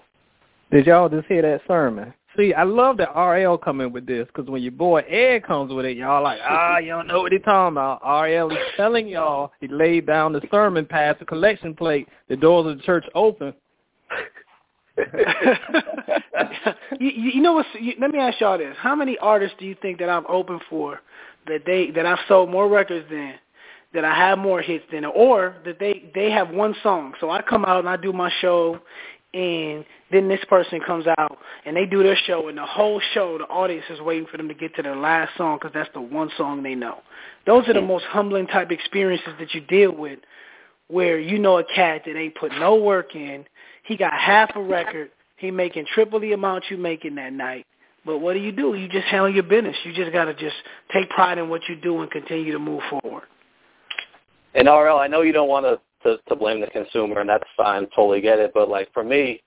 Did 0.71 0.87
y'all 0.87 1.09
just 1.09 1.27
hear 1.27 1.43
that 1.43 1.63
sermon? 1.67 2.13
See, 2.39 2.55
I 2.55 2.63
love 2.63 2.99
that 2.99 3.17
RL 3.17 3.59
coming 3.59 3.93
with 3.93 4.07
this 4.07 4.29
because 4.29 4.49
when 4.49 4.63
your 4.63 4.71
boy 4.71 5.01
Ed 5.01 5.45
comes 5.45 5.73
with 5.73 5.85
it, 5.85 5.97
y'all 5.97 6.23
like, 6.23 6.39
ah, 6.49 6.79
you 6.79 6.91
don't 6.91 7.09
know 7.09 7.23
what 7.23 7.33
he's 7.33 7.43
talking 7.43 7.75
about. 7.75 8.01
RL 8.05 8.53
is 8.53 8.59
telling 8.77 9.09
y'all 9.09 9.51
he 9.61 9.67
laid 9.67 10.07
down 10.07 10.33
the 10.33 10.41
sermon 10.49 10.87
past 10.87 11.19
the 11.19 11.25
collection 11.25 11.75
plate. 11.75 12.07
The 12.29 12.37
doors 12.37 12.69
of 12.71 12.77
the 12.77 12.83
church 12.85 13.05
open. 13.17 13.53
you, 17.01 17.11
you 17.11 17.43
know 17.43 17.55
what? 17.55 17.67
You, 17.81 17.95
let 18.01 18.13
me 18.13 18.21
ask 18.21 18.39
y'all 18.41 18.57
this: 18.57 18.77
How 18.79 18.95
many 18.95 19.19
artists 19.19 19.57
do 19.59 19.67
you 19.67 19.75
think 19.83 19.99
that 19.99 20.09
I'm 20.09 20.25
open 20.29 20.61
for 20.71 21.01
that 21.49 21.63
they 21.67 21.91
that 21.91 22.07
I've 22.07 22.21
sold 22.29 22.51
more 22.51 22.69
records 22.69 23.05
than, 23.11 23.35
that 23.95 24.05
I 24.05 24.15
have 24.15 24.39
more 24.39 24.63
hits 24.63 24.85
than, 24.93 25.05
or 25.05 25.57
that 25.65 25.81
they 25.81 26.05
they 26.15 26.31
have 26.31 26.51
one 26.51 26.77
song? 26.85 27.15
So 27.21 27.31
I 27.31 27.43
come 27.43 27.65
out 27.65 27.81
and 27.81 27.89
I 27.89 27.97
do 27.97 28.13
my 28.13 28.31
show, 28.41 28.79
and 29.35 29.85
then 30.11 30.29
this 30.29 30.41
person 30.49 30.81
comes 30.81 31.07
out 31.07 31.39
and 31.65 31.77
they 31.77 31.87
do 31.87 32.03
their 32.03 32.17
show, 32.17 32.49
and 32.49 32.57
the 32.57 32.67
whole 32.67 33.01
show, 33.13 33.39
the 33.39 33.45
audience 33.45 33.85
is 33.91 34.01
waiting 34.01 34.27
for 34.31 34.37
them 34.37 34.49
to 34.49 34.55
get 34.55 34.75
to 34.77 34.83
their 34.83 34.97
last 34.97 35.37
song 35.37 35.59
because 35.59 35.73
that's 35.75 35.91
the 35.95 36.01
one 36.01 36.31
song 36.37 36.63
they 36.63 36.75
know. 36.75 36.99
Those 37.47 37.69
are 37.69 37.75
the 37.75 37.83
most 37.83 38.05
humbling 38.05 38.47
type 38.47 38.71
experiences 38.71 39.35
that 39.39 39.55
you 39.55 39.61
deal 39.61 39.93
with, 39.93 40.19
where 40.89 41.19
you 41.19 41.39
know 41.39 41.59
a 41.59 41.65
cat 41.65 42.03
that 42.07 42.17
ain't 42.17 42.35
put 42.37 42.53
no 42.53 42.77
work 42.77 43.15
in. 43.15 43.45
He 43.85 43.97
got 43.97 44.13
half 44.15 44.51
a 44.55 44.63
record. 44.63 45.11
He 45.37 45.51
making 45.51 45.87
triple 45.95 46.21
the 46.21 46.33
amount 46.33 46.65
you 46.71 46.77
making 46.77 47.15
that 47.17 47.33
night. 47.33 47.67
But 48.05 48.19
what 48.19 48.33
do 48.33 48.41
you 48.41 48.53
do? 48.53 48.75
You 48.75 48.89
just 48.89 49.07
handle 49.07 49.33
your 49.33 49.43
business. 49.43 49.77
You 49.85 49.93
just 49.93 50.13
got 50.13 50.25
to 50.25 50.35
just 50.35 50.57
take 50.93 51.11
pride 51.11 51.39
in 51.39 51.49
what 51.49 51.63
you 51.69 51.77
do 51.77 52.01
and 52.01 52.11
continue 52.11 52.53
to 52.53 52.59
move 52.59 52.83
forward. 52.89 53.25
And 54.55 54.67
RL, 54.67 54.97
I 54.97 55.07
know 55.07 55.21
you 55.21 55.33
don't 55.33 55.49
want 55.49 55.67
to 55.67 55.79
to, 56.03 56.19
to 56.29 56.37
blame 56.37 56.61
the 56.61 56.67
consumer, 56.69 57.21
and 57.21 57.29
that's 57.29 57.45
fine, 57.57 57.87
totally 57.95 58.21
get 58.21 58.39
it. 58.39 58.53
But 58.55 58.69
like 58.69 58.93
for 58.93 59.05
me, 59.05 59.43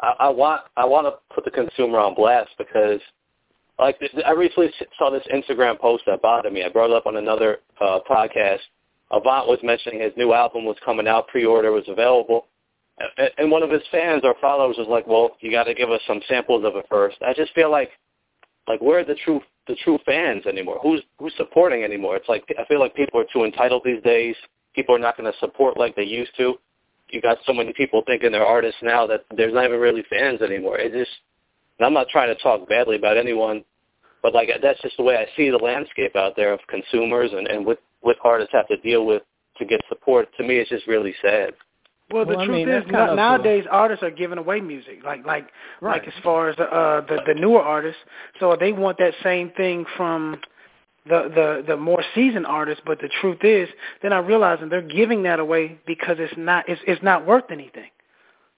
I, 0.00 0.14
I 0.20 0.28
want 0.28 0.62
I 0.76 0.84
want 0.84 1.06
to 1.06 1.34
put 1.34 1.44
the 1.44 1.50
consumer 1.50 1.98
on 1.98 2.14
blast 2.14 2.50
because 2.58 3.00
like 3.78 3.98
I 4.24 4.32
recently 4.32 4.70
saw 4.98 5.10
this 5.10 5.26
Instagram 5.32 5.78
post 5.78 6.04
that 6.06 6.22
bothered 6.22 6.52
me. 6.52 6.62
I 6.64 6.68
brought 6.68 6.90
it 6.90 6.96
up 6.96 7.06
on 7.06 7.16
another 7.16 7.58
uh, 7.80 8.00
podcast. 8.08 8.60
Avant 9.10 9.46
was 9.46 9.58
mentioning 9.62 10.00
his 10.00 10.12
new 10.16 10.32
album 10.32 10.64
was 10.64 10.76
coming 10.84 11.06
out, 11.06 11.28
pre-order 11.28 11.70
was 11.70 11.84
available, 11.88 12.46
and 13.38 13.50
one 13.50 13.62
of 13.62 13.70
his 13.70 13.82
fans 13.90 14.22
or 14.24 14.34
followers 14.40 14.76
was 14.78 14.88
like, 14.88 15.06
"Well, 15.06 15.36
you 15.40 15.50
got 15.50 15.64
to 15.64 15.74
give 15.74 15.90
us 15.90 16.00
some 16.06 16.20
samples 16.28 16.64
of 16.64 16.76
it 16.76 16.86
first. 16.88 17.16
I 17.22 17.34
just 17.34 17.52
feel 17.52 17.70
like, 17.70 17.90
like 18.66 18.80
where 18.80 19.00
are 19.00 19.04
the 19.04 19.16
true 19.24 19.40
the 19.68 19.76
true 19.84 19.98
fans 20.06 20.46
anymore? 20.46 20.78
Who's 20.82 21.02
who's 21.18 21.34
supporting 21.36 21.84
anymore? 21.84 22.16
It's 22.16 22.28
like 22.28 22.44
I 22.58 22.64
feel 22.66 22.80
like 22.80 22.94
people 22.94 23.20
are 23.20 23.26
too 23.32 23.44
entitled 23.44 23.82
these 23.84 24.02
days 24.02 24.36
people 24.74 24.94
are 24.94 25.00
not 25.00 25.16
going 25.16 25.30
to 25.30 25.38
support 25.38 25.78
like 25.78 25.96
they 25.96 26.04
used 26.04 26.32
to. 26.36 26.54
You 27.08 27.20
got 27.20 27.38
so 27.46 27.52
many 27.52 27.72
people 27.72 28.02
thinking 28.06 28.32
they're 28.32 28.44
artists 28.44 28.80
now 28.82 29.06
that 29.06 29.24
there's 29.36 29.54
not 29.54 29.66
even 29.66 29.78
really 29.78 30.04
fans 30.10 30.42
anymore. 30.42 30.78
It 30.78 30.92
just, 30.92 31.10
and 31.78 31.86
I'm 31.86 31.94
not 31.94 32.08
trying 32.08 32.34
to 32.34 32.42
talk 32.42 32.68
badly 32.68 32.96
about 32.96 33.16
anyone, 33.16 33.64
but 34.22 34.34
like 34.34 34.48
that's 34.62 34.80
just 34.82 34.96
the 34.96 35.02
way 35.02 35.16
I 35.16 35.26
see 35.36 35.50
the 35.50 35.58
landscape 35.58 36.16
out 36.16 36.34
there 36.34 36.52
of 36.52 36.60
consumers 36.68 37.30
and 37.32 37.46
and 37.46 37.64
what 37.66 37.80
what 38.00 38.16
artists 38.24 38.52
have 38.52 38.68
to 38.68 38.76
deal 38.78 39.06
with 39.06 39.22
to 39.58 39.64
get 39.64 39.80
support. 39.88 40.28
To 40.38 40.44
me, 40.44 40.56
it's 40.56 40.70
just 40.70 40.86
really 40.86 41.14
sad. 41.22 41.54
Well, 42.10 42.24
the 42.26 42.36
well, 42.36 42.46
truth 42.46 42.54
I 42.54 42.58
mean, 42.58 42.68
is, 42.68 42.84
kind 42.90 43.16
nowadays 43.16 43.64
artists 43.70 44.02
are 44.02 44.10
giving 44.10 44.38
away 44.38 44.60
music, 44.60 45.00
like 45.04 45.24
like 45.24 45.48
right. 45.80 46.00
like 46.00 46.08
as 46.08 46.22
far 46.22 46.50
as 46.50 46.56
the, 46.56 46.64
uh, 46.64 47.00
the 47.02 47.18
the 47.26 47.34
newer 47.34 47.62
artists. 47.62 48.00
So 48.40 48.56
they 48.58 48.72
want 48.72 48.98
that 48.98 49.14
same 49.22 49.50
thing 49.56 49.86
from 49.96 50.40
the 51.06 51.30
the 51.34 51.64
the 51.66 51.76
more 51.76 52.02
seasoned 52.14 52.46
artists, 52.46 52.82
but 52.86 52.98
the 53.00 53.08
truth 53.20 53.44
is 53.44 53.68
they're 54.00 54.10
not 54.10 54.26
realizing 54.26 54.68
they're 54.68 54.82
giving 54.82 55.22
that 55.24 55.38
away 55.38 55.78
because 55.86 56.16
it's 56.18 56.34
not 56.36 56.68
it's 56.68 56.80
it's 56.86 57.02
not 57.02 57.26
worth 57.26 57.50
anything. 57.50 57.90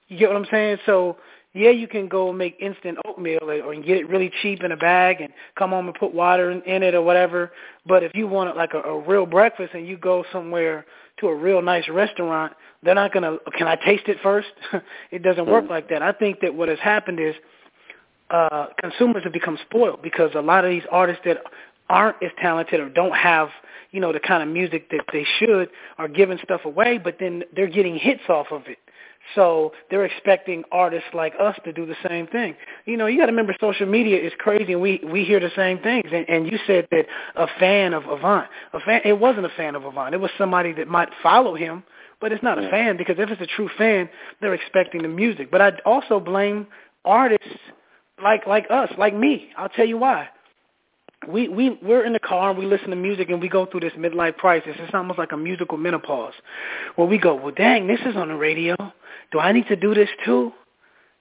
You 0.09 0.19
get 0.19 0.29
what 0.29 0.37
I'm 0.37 0.47
saying? 0.51 0.79
So 0.87 1.17
yeah, 1.53 1.71
you 1.71 1.89
can 1.89 2.07
go 2.07 2.33
make 2.33 2.57
instant 2.61 2.99
oatmeal 3.07 3.39
or, 3.43 3.63
or 3.63 3.75
get 3.77 3.97
it 3.97 4.09
really 4.09 4.31
cheap 4.43 4.63
in 4.63 4.73
a 4.73 4.77
bag 4.77 5.23
and 5.23 5.33
come 5.59 5.71
home 5.71 5.87
and 5.87 5.97
put 5.97 6.15
water 6.15 6.51
in, 6.51 6.63
in 6.63 6.83
it 6.83 6.95
or 6.95 7.03
whatever. 7.03 7.51
But 7.87 8.03
if 8.03 8.15
you 8.15 8.29
want 8.29 8.55
like 8.57 8.75
a, 8.75 8.81
a 8.81 9.01
real 9.01 9.25
breakfast 9.27 9.73
and 9.75 9.87
you 9.87 9.97
go 9.97 10.25
somewhere 10.31 10.85
to 11.21 11.29
a 11.29 11.35
real 11.35 11.63
nice 11.63 11.89
restaurant, 11.89 12.53
they're 12.83 12.95
not 12.95 13.13
gonna. 13.13 13.39
Can 13.57 13.67
I 13.67 13.77
taste 13.77 14.05
it 14.07 14.19
first? 14.23 14.49
it 15.11 15.23
doesn't 15.23 15.47
work 15.47 15.69
like 15.69 15.89
that. 15.89 16.03
I 16.03 16.13
think 16.13 16.41
that 16.41 16.55
what 16.55 16.69
has 16.69 16.79
happened 16.79 17.19
is 17.19 17.35
uh 18.31 18.67
consumers 18.81 19.23
have 19.25 19.33
become 19.33 19.59
spoiled 19.69 20.03
because 20.03 20.31
a 20.35 20.41
lot 20.41 20.65
of 20.65 20.71
these 20.71 20.83
artists 20.91 21.23
that 21.25 21.39
aren't 21.89 22.23
as 22.23 22.31
talented 22.41 22.81
or 22.81 22.89
don't 22.89 23.15
have 23.15 23.49
you 23.93 24.01
know 24.01 24.13
the 24.13 24.21
kind 24.21 24.43
of 24.43 24.49
music 24.49 24.91
that 24.91 25.05
they 25.13 25.27
should 25.39 25.69
are 25.99 26.09
giving 26.09 26.39
stuff 26.43 26.63
away 26.65 26.99
but 26.99 27.17
then 27.21 27.43
they're 27.55 27.69
getting 27.69 27.97
hits 27.97 28.23
off 28.29 28.47
of 28.51 28.63
it. 28.67 28.79
So 29.35 29.73
they're 29.91 30.05
expecting 30.05 30.63
artists 30.71 31.09
like 31.13 31.33
us 31.41 31.57
to 31.65 31.73
do 31.73 31.85
the 31.85 31.97
same 32.09 32.29
thing. 32.29 32.55
You 32.85 32.97
know 32.97 33.07
you 33.07 33.19
got 33.19 33.27
to 33.27 33.33
remember 33.33 33.55
social 33.61 33.87
media 33.87 34.21
is 34.21 34.33
crazy 34.39 34.73
and 34.73 34.83
we 34.83 35.01
we 35.05 35.25
hear 35.25 35.41
the 35.41 35.51
same 35.57 35.79
things. 35.79 36.09
And, 36.13 36.29
and 36.29 36.47
you 36.51 36.59
said 36.67 36.89
that 36.91 37.07
a 37.37 37.47
fan 37.59 37.95
of 37.95 38.05
avant 38.07 38.49
a 38.73 38.81
fan 38.81 39.01
it 39.05 39.19
wasn't 39.19 39.47
a 39.47 39.51
fan 39.57 39.75
of 39.75 39.85
avant. 39.85 40.15
It 40.15 40.21
was 40.21 40.31
somebody 40.39 40.73
that 40.75 40.89
might 40.89 41.09
follow 41.23 41.55
him 41.55 41.85
but 42.21 42.33
it's 42.33 42.43
not 42.43 42.59
a 42.63 42.71
fan 42.71 42.97
because 42.97 43.17
if 43.19 43.31
it's 43.31 43.43
a 43.43 43.47
true 43.47 43.69
fan 43.77 44.09
they're 44.41 44.55
expecting 44.55 45.03
the 45.03 45.09
music. 45.09 45.51
But 45.51 45.61
i 45.61 45.73
also 45.85 46.19
blame 46.21 46.67
artists 47.05 47.47
like 48.23 48.47
like 48.47 48.67
us 48.71 48.91
like 48.99 49.15
me. 49.15 49.51
I'll 49.57 49.69
tell 49.69 49.87
you 49.87 49.99
why 49.99 50.29
we 51.29 51.49
we 51.49 51.79
we're 51.83 52.05
in 52.05 52.13
the 52.13 52.21
car 52.21 52.51
and 52.51 52.59
we 52.59 52.67
listen 52.67 52.91
to 52.91 52.97
music 52.97 53.31
and 53.31 53.41
we 53.41 53.49
go 53.49 53.67
through 53.67 53.81
this 53.81 53.93
midlife 53.95 54.37
crisis. 54.37 54.77
It's 54.79 54.95
almost 54.95 55.19
like 55.19 55.33
a 55.33 55.37
musical 55.37 55.79
menopause, 55.79 56.35
where 56.97 57.07
we 57.07 57.19
go, 57.19 57.35
well, 57.35 57.55
dang, 57.57 57.87
this 57.87 58.01
is 58.07 58.17
on 58.17 58.29
the 58.29 58.35
radio. 58.35 58.77
Do 59.33 59.41
I 59.41 59.53
need 59.53 59.67
to 59.69 59.77
do 59.77 59.95
this 59.95 60.09
too? 60.25 60.53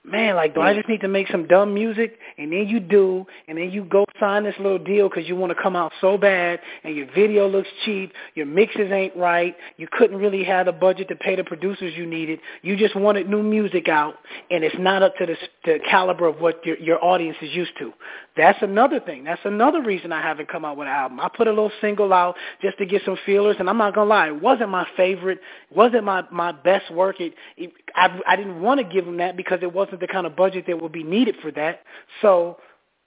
Man, 0.06 0.36
like, 0.36 0.54
do 0.54 0.62
I 0.62 0.74
just 0.74 0.88
need 0.88 1.02
to 1.02 1.08
make 1.08 1.28
some 1.30 1.48
dumb 1.48 1.74
music? 1.74 2.20
And 2.38 2.52
then 2.52 2.68
you 2.68 2.80
do, 2.80 3.26
and 3.48 3.58
then 3.58 3.72
you 3.72 3.84
go 3.86 4.06
sign 4.20 4.44
this 4.44 4.56
little 4.58 4.80
deal 4.80 5.10
because 5.10 5.28
you 5.28 5.36
want 5.36 5.56
to 5.56 5.62
come 5.62 5.76
out 5.76 5.92
so 6.02 6.18
bad, 6.18 6.60
and 6.84 6.96
your 6.96 7.08
video 7.14 7.48
looks 7.48 7.68
cheap, 7.84 8.14
your 8.36 8.46
mixes 8.46 8.92
ain't 8.92 9.16
right, 9.16 9.56
you 9.78 9.88
couldn't 9.92 10.18
really 10.18 10.44
have 10.44 10.68
the 10.68 10.72
budget 10.72 11.08
to 11.10 11.16
pay 11.16 11.36
the 11.36 11.44
producers 11.44 11.94
you 11.96 12.06
needed. 12.06 12.40
You 12.62 12.78
just 12.78 12.96
wanted 12.96 13.30
new 13.30 13.44
music 13.44 13.88
out, 13.90 14.16
and 14.52 14.64
it's 14.64 14.76
not 14.78 15.04
up 15.04 15.16
to 15.18 15.26
the, 15.26 15.36
the 15.66 15.80
caliber 15.90 16.28
of 16.28 16.40
what 16.40 16.66
your, 16.66 16.78
your 16.78 17.04
audience 17.04 17.38
is 17.42 17.54
used 17.54 17.74
to. 17.80 17.94
That's 18.38 18.62
another 18.62 19.00
thing. 19.00 19.24
That's 19.24 19.42
another 19.46 19.82
reason 19.82 20.12
I 20.12 20.22
haven't 20.22 20.50
come 20.50 20.66
out 20.66 20.76
with 20.78 20.88
an 20.88 20.94
album. 20.94 21.20
I 21.22 21.30
put 21.30 21.48
a 21.48 21.52
little 21.52 21.72
single 21.80 22.12
out 22.12 22.36
just 22.62 22.78
to 22.78 22.86
get 22.86 23.02
some 23.06 23.18
feelers, 23.26 23.56
and 23.60 23.70
I'm 23.70 23.78
not 23.78 23.96
gonna 23.96 24.10
lie, 24.10 24.28
it 24.28 24.42
wasn't 24.42 24.70
my 24.70 24.86
favorite, 24.98 25.40
it 25.72 25.76
wasn't 25.76 26.04
my 26.04 26.24
my 26.32 26.52
best 26.52 26.92
work. 26.92 27.20
It, 27.22 27.34
it 27.58 27.72
I 27.96 28.20
I 28.28 28.36
didn't 28.36 28.62
want 28.62 28.80
to 28.80 28.84
give 28.84 29.06
them 29.06 29.18
that 29.18 29.38
because 29.38 29.60
it 29.62 29.74
wasn't 29.74 29.95
the 30.00 30.08
kind 30.08 30.26
of 30.26 30.36
budget 30.36 30.66
that 30.68 30.82
will 30.82 30.90
be 30.90 31.04
needed 31.04 31.36
for 31.42 31.52
that. 31.52 31.82
So 32.22 32.58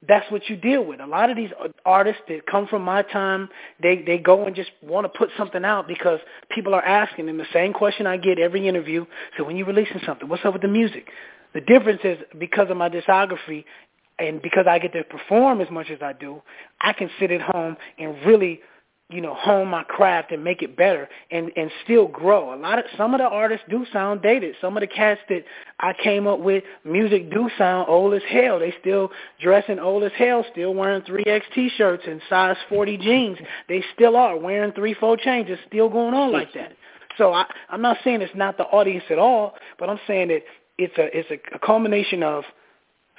that's 0.06 0.30
what 0.30 0.48
you 0.48 0.56
deal 0.56 0.84
with. 0.84 1.00
A 1.00 1.06
lot 1.06 1.28
of 1.30 1.36
these 1.36 1.50
artists 1.84 2.22
that 2.28 2.46
come 2.46 2.68
from 2.68 2.82
my 2.82 3.02
time, 3.02 3.48
they 3.82 4.02
they 4.06 4.18
go 4.18 4.46
and 4.46 4.54
just 4.54 4.70
want 4.82 5.12
to 5.12 5.18
put 5.18 5.30
something 5.36 5.64
out 5.64 5.88
because 5.88 6.20
people 6.50 6.74
are 6.74 6.84
asking 6.84 7.26
them 7.26 7.38
the 7.38 7.46
same 7.52 7.72
question 7.72 8.06
I 8.06 8.16
get 8.16 8.38
every 8.38 8.68
interview. 8.68 9.06
So 9.36 9.44
when 9.44 9.56
you're 9.56 9.66
releasing 9.66 10.00
something, 10.06 10.28
what's 10.28 10.44
up 10.44 10.52
with 10.52 10.62
the 10.62 10.68
music? 10.68 11.08
The 11.54 11.60
difference 11.60 12.00
is 12.04 12.18
because 12.38 12.70
of 12.70 12.76
my 12.76 12.88
discography 12.88 13.64
and 14.18 14.40
because 14.40 14.66
I 14.68 14.78
get 14.78 14.92
to 14.92 15.02
perform 15.04 15.60
as 15.60 15.70
much 15.70 15.90
as 15.90 15.98
I 16.02 16.12
do, 16.12 16.42
I 16.80 16.92
can 16.92 17.10
sit 17.18 17.30
at 17.30 17.40
home 17.40 17.76
and 17.98 18.16
really 18.24 18.60
you 19.10 19.22
know, 19.22 19.32
hone 19.34 19.68
my 19.68 19.84
craft 19.84 20.32
and 20.32 20.44
make 20.44 20.62
it 20.62 20.76
better 20.76 21.08
and 21.30 21.50
and 21.56 21.70
still 21.84 22.06
grow. 22.08 22.54
A 22.54 22.56
lot 22.56 22.78
of 22.78 22.84
some 22.96 23.14
of 23.14 23.18
the 23.20 23.26
artists 23.26 23.64
do 23.70 23.86
sound 23.90 24.20
dated. 24.20 24.54
Some 24.60 24.76
of 24.76 24.82
the 24.82 24.86
cats 24.86 25.20
that 25.30 25.44
I 25.80 25.94
came 25.94 26.26
up 26.26 26.40
with, 26.40 26.62
music 26.84 27.30
do 27.30 27.48
sound 27.56 27.88
old 27.88 28.12
as 28.12 28.22
hell. 28.28 28.58
They 28.58 28.74
still 28.80 29.10
dressing 29.40 29.78
old 29.78 30.04
as 30.04 30.12
hell, 30.16 30.44
still 30.52 30.74
wearing 30.74 31.02
3X 31.02 31.42
t-shirts 31.54 32.04
and 32.06 32.20
size 32.28 32.56
40 32.68 32.98
jeans. 32.98 33.38
They 33.68 33.82
still 33.94 34.14
are 34.14 34.36
wearing 34.36 34.72
3-4 34.72 35.20
chains. 35.20 35.46
It's 35.48 35.62
still 35.68 35.88
going 35.88 36.12
on 36.12 36.30
like 36.30 36.52
that. 36.52 36.72
So 37.16 37.32
I 37.32 37.46
I'm 37.70 37.80
not 37.80 37.96
saying 38.04 38.20
it's 38.20 38.34
not 38.34 38.58
the 38.58 38.64
audience 38.64 39.04
at 39.10 39.18
all, 39.18 39.54
but 39.78 39.88
I'm 39.88 40.00
saying 40.06 40.28
that 40.28 40.42
it's 40.76 40.98
a 40.98 41.18
it's 41.18 41.30
a, 41.30 41.56
a 41.56 41.58
culmination 41.58 42.22
of 42.22 42.44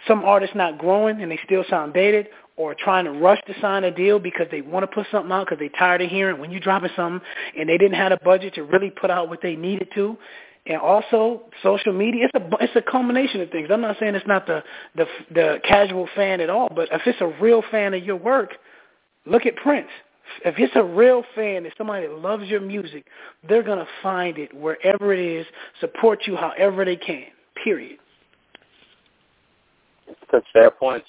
some 0.07 0.23
artists 0.23 0.55
not 0.55 0.77
growing 0.77 1.21
and 1.21 1.31
they 1.31 1.39
still 1.45 1.63
sound 1.69 1.93
dated 1.93 2.27
or 2.59 2.75
trying 2.75 3.05
to 3.05 3.11
rush 3.11 3.39
to 3.47 3.53
sign 3.61 3.85
a 3.85 3.89
deal 3.89 4.19
because 4.19 4.45
they 4.51 4.59
want 4.59 4.83
to 4.83 4.87
put 4.93 5.07
something 5.09 5.31
out 5.31 5.45
because 5.45 5.57
they're 5.57 5.69
tired 5.79 6.01
of 6.01 6.09
hearing 6.09 6.41
when 6.41 6.51
you're 6.51 6.59
dropping 6.59 6.89
something 6.93 7.25
and 7.57 7.69
they 7.69 7.77
didn't 7.77 7.95
have 7.95 8.11
a 8.11 8.17
budget 8.17 8.53
to 8.53 8.63
really 8.63 8.89
put 8.89 9.09
out 9.09 9.29
what 9.29 9.41
they 9.41 9.55
needed 9.55 9.87
to. 9.95 10.17
And 10.65 10.75
also 10.77 11.43
social 11.63 11.93
media, 11.93 12.27
it's 12.31 12.35
a 12.35 12.63
it's 12.63 12.75
a 12.75 12.81
combination 12.81 13.39
of 13.39 13.49
things. 13.49 13.69
I'm 13.71 13.79
not 13.79 13.95
saying 13.97 14.13
it's 14.13 14.27
not 14.27 14.45
the 14.45 14.61
the 14.93 15.05
the 15.33 15.59
casual 15.65 16.09
fan 16.17 16.41
at 16.41 16.49
all, 16.49 16.67
but 16.75 16.89
if 16.91 17.01
it's 17.05 17.21
a 17.21 17.33
real 17.41 17.63
fan 17.71 17.93
of 17.93 18.03
your 18.03 18.17
work, 18.17 18.51
look 19.25 19.45
at 19.45 19.55
Prince. 19.55 19.87
If 20.43 20.55
it's 20.59 20.75
a 20.75 20.83
real 20.83 21.23
fan, 21.35 21.65
if 21.65 21.71
somebody 21.77 22.07
that 22.07 22.19
loves 22.19 22.43
your 22.47 22.59
music, 22.59 23.05
they're 23.47 23.63
gonna 23.63 23.87
find 24.03 24.37
it 24.37 24.53
wherever 24.53 25.13
it 25.13 25.19
is, 25.19 25.45
support 25.79 26.27
you 26.27 26.35
however 26.35 26.83
they 26.83 26.97
can. 26.97 27.27
Period. 27.63 27.99
That's 30.29 30.45
fair 30.51 30.71
points. 30.71 31.07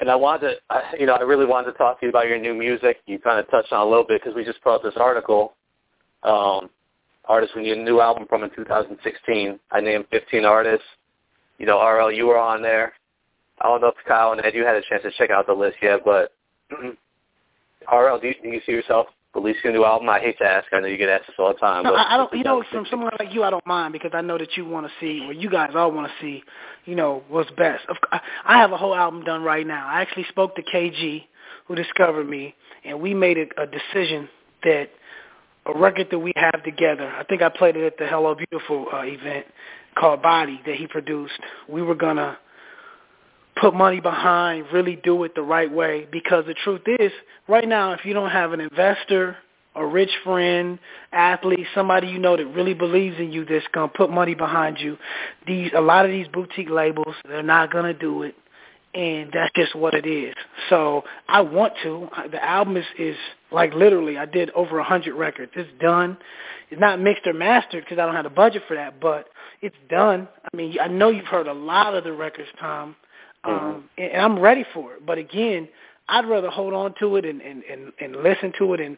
And 0.00 0.10
I 0.10 0.16
wanted 0.16 0.40
to, 0.48 0.54
I, 0.70 0.94
you 0.98 1.06
know, 1.06 1.14
I 1.14 1.22
really 1.22 1.46
wanted 1.46 1.72
to 1.72 1.78
talk 1.78 1.98
to 2.00 2.06
you 2.06 2.10
about 2.10 2.28
your 2.28 2.38
new 2.38 2.54
music. 2.54 2.98
You 3.06 3.18
kind 3.18 3.40
of 3.40 3.50
touched 3.50 3.72
on 3.72 3.84
a 3.84 3.88
little 3.88 4.04
bit 4.04 4.20
because 4.22 4.36
we 4.36 4.44
just 4.44 4.62
put 4.62 4.74
up 4.74 4.82
this 4.82 4.94
article, 4.96 5.54
um, 6.22 6.70
artists 7.24 7.52
from 7.52 7.64
a 7.64 7.74
new 7.74 8.00
album 8.00 8.26
from 8.28 8.44
in 8.44 8.50
2016. 8.54 9.58
I 9.70 9.80
named 9.80 10.06
15 10.10 10.44
artists. 10.44 10.86
You 11.58 11.66
know, 11.66 11.80
RL, 11.84 12.12
you 12.12 12.26
were 12.26 12.38
on 12.38 12.62
there. 12.62 12.92
I 13.60 13.64
don't 13.64 13.80
know 13.80 13.88
if 13.88 13.94
Kyle 14.06 14.32
and 14.32 14.44
Ed, 14.44 14.54
you 14.54 14.64
had 14.64 14.76
a 14.76 14.82
chance 14.88 15.02
to 15.02 15.10
check 15.18 15.30
out 15.30 15.46
the 15.46 15.52
list 15.52 15.78
yet, 15.82 16.00
but 16.04 16.32
RL, 17.92 18.20
do 18.20 18.28
you, 18.28 18.34
do 18.40 18.48
you 18.48 18.60
see 18.64 18.72
yourself 18.72 19.08
releasing 19.40 19.70
a 19.70 19.72
new 19.72 19.84
album? 19.84 20.08
I 20.08 20.20
hate 20.20 20.38
to 20.38 20.44
ask. 20.44 20.66
I 20.72 20.80
know 20.80 20.86
you 20.86 20.96
get 20.96 21.08
asked 21.08 21.26
this 21.26 21.36
all 21.38 21.52
the 21.52 21.58
time. 21.58 21.84
No, 21.84 21.90
but 21.90 21.98
I, 21.98 22.14
I 22.14 22.16
don't. 22.16 22.32
You 22.32 22.44
know, 22.44 22.62
from 22.70 22.86
someone 22.90 23.12
like 23.18 23.32
you, 23.32 23.44
I 23.44 23.50
don't 23.50 23.66
mind 23.66 23.92
because 23.92 24.12
I 24.14 24.20
know 24.20 24.38
that 24.38 24.56
you 24.56 24.64
want 24.64 24.86
to 24.86 24.92
see, 25.00 25.24
or 25.26 25.32
you 25.32 25.50
guys 25.50 25.70
all 25.74 25.92
want 25.92 26.08
to 26.08 26.12
see, 26.24 26.42
you 26.84 26.94
know, 26.94 27.22
what's 27.28 27.50
best. 27.52 27.84
I 28.12 28.58
have 28.58 28.72
a 28.72 28.76
whole 28.76 28.94
album 28.94 29.24
done 29.24 29.42
right 29.42 29.66
now. 29.66 29.86
I 29.88 30.02
actually 30.02 30.26
spoke 30.28 30.56
to 30.56 30.62
KG, 30.62 31.24
who 31.66 31.74
discovered 31.74 32.28
me, 32.28 32.54
and 32.84 33.00
we 33.00 33.14
made 33.14 33.38
a, 33.38 33.62
a 33.62 33.66
decision 33.66 34.28
that 34.64 34.90
a 35.66 35.78
record 35.78 36.08
that 36.10 36.18
we 36.18 36.32
have 36.36 36.62
together. 36.64 37.08
I 37.08 37.24
think 37.24 37.42
I 37.42 37.48
played 37.48 37.76
it 37.76 37.84
at 37.84 37.98
the 37.98 38.06
Hello 38.06 38.34
Beautiful 38.34 38.86
uh, 38.92 39.02
event 39.02 39.46
called 39.98 40.22
Body 40.22 40.60
that 40.66 40.76
he 40.76 40.86
produced. 40.86 41.38
We 41.68 41.82
were 41.82 41.94
gonna 41.94 42.38
put 43.60 43.74
money 43.74 44.00
behind, 44.00 44.66
really 44.72 44.96
do 44.96 45.24
it 45.24 45.34
the 45.34 45.42
right 45.42 45.70
way. 45.70 46.06
Because 46.10 46.44
the 46.46 46.54
truth 46.54 46.82
is, 46.86 47.12
right 47.48 47.68
now, 47.68 47.92
if 47.92 48.04
you 48.04 48.14
don't 48.14 48.30
have 48.30 48.52
an 48.52 48.60
investor, 48.60 49.36
a 49.74 49.86
rich 49.86 50.10
friend, 50.24 50.78
athlete, 51.12 51.66
somebody 51.74 52.08
you 52.08 52.18
know 52.18 52.36
that 52.36 52.46
really 52.46 52.74
believes 52.74 53.18
in 53.18 53.32
you 53.32 53.44
that's 53.44 53.66
gonna 53.72 53.88
put 53.88 54.10
money 54.10 54.34
behind 54.34 54.78
you, 54.78 54.96
these 55.46 55.70
a 55.74 55.80
lot 55.80 56.04
of 56.04 56.10
these 56.10 56.26
boutique 56.28 56.70
labels, 56.70 57.14
they're 57.28 57.42
not 57.42 57.72
gonna 57.72 57.94
do 57.94 58.22
it. 58.22 58.34
And 58.94 59.30
that's 59.32 59.52
just 59.54 59.76
what 59.76 59.94
it 59.94 60.06
is. 60.06 60.34
So 60.70 61.04
I 61.28 61.42
want 61.42 61.74
to. 61.82 62.08
The 62.32 62.42
album 62.42 62.76
is, 62.78 62.86
is 62.98 63.16
like 63.52 63.74
literally, 63.74 64.16
I 64.16 64.24
did 64.24 64.50
over 64.50 64.78
a 64.78 64.84
hundred 64.84 65.14
records. 65.14 65.52
It's 65.54 65.68
done. 65.78 66.16
It's 66.70 66.80
not 66.80 66.98
mixed 66.98 67.26
or 67.26 67.34
mastered 67.34 67.84
because 67.84 67.98
I 67.98 68.06
don't 68.06 68.14
have 68.14 68.24
the 68.24 68.30
budget 68.30 68.62
for 68.66 68.74
that, 68.74 68.98
but 68.98 69.28
it's 69.60 69.76
done. 69.90 70.26
I 70.42 70.56
mean, 70.56 70.76
I 70.80 70.88
know 70.88 71.10
you've 71.10 71.26
heard 71.26 71.46
a 71.46 71.52
lot 71.52 71.94
of 71.94 72.04
the 72.04 72.12
records, 72.12 72.48
Tom. 72.58 72.96
Mm-hmm. 73.44 73.66
Um, 73.66 73.88
and, 73.96 74.12
and 74.12 74.22
I'm 74.22 74.38
ready 74.38 74.64
for 74.74 74.94
it. 74.94 75.06
But 75.06 75.18
again, 75.18 75.68
I'd 76.08 76.26
rather 76.26 76.48
hold 76.48 76.74
on 76.74 76.94
to 77.00 77.16
it 77.16 77.24
and, 77.24 77.40
and, 77.40 77.62
and, 77.64 77.92
and 78.00 78.16
listen 78.16 78.52
to 78.58 78.74
it 78.74 78.80
and 78.80 78.96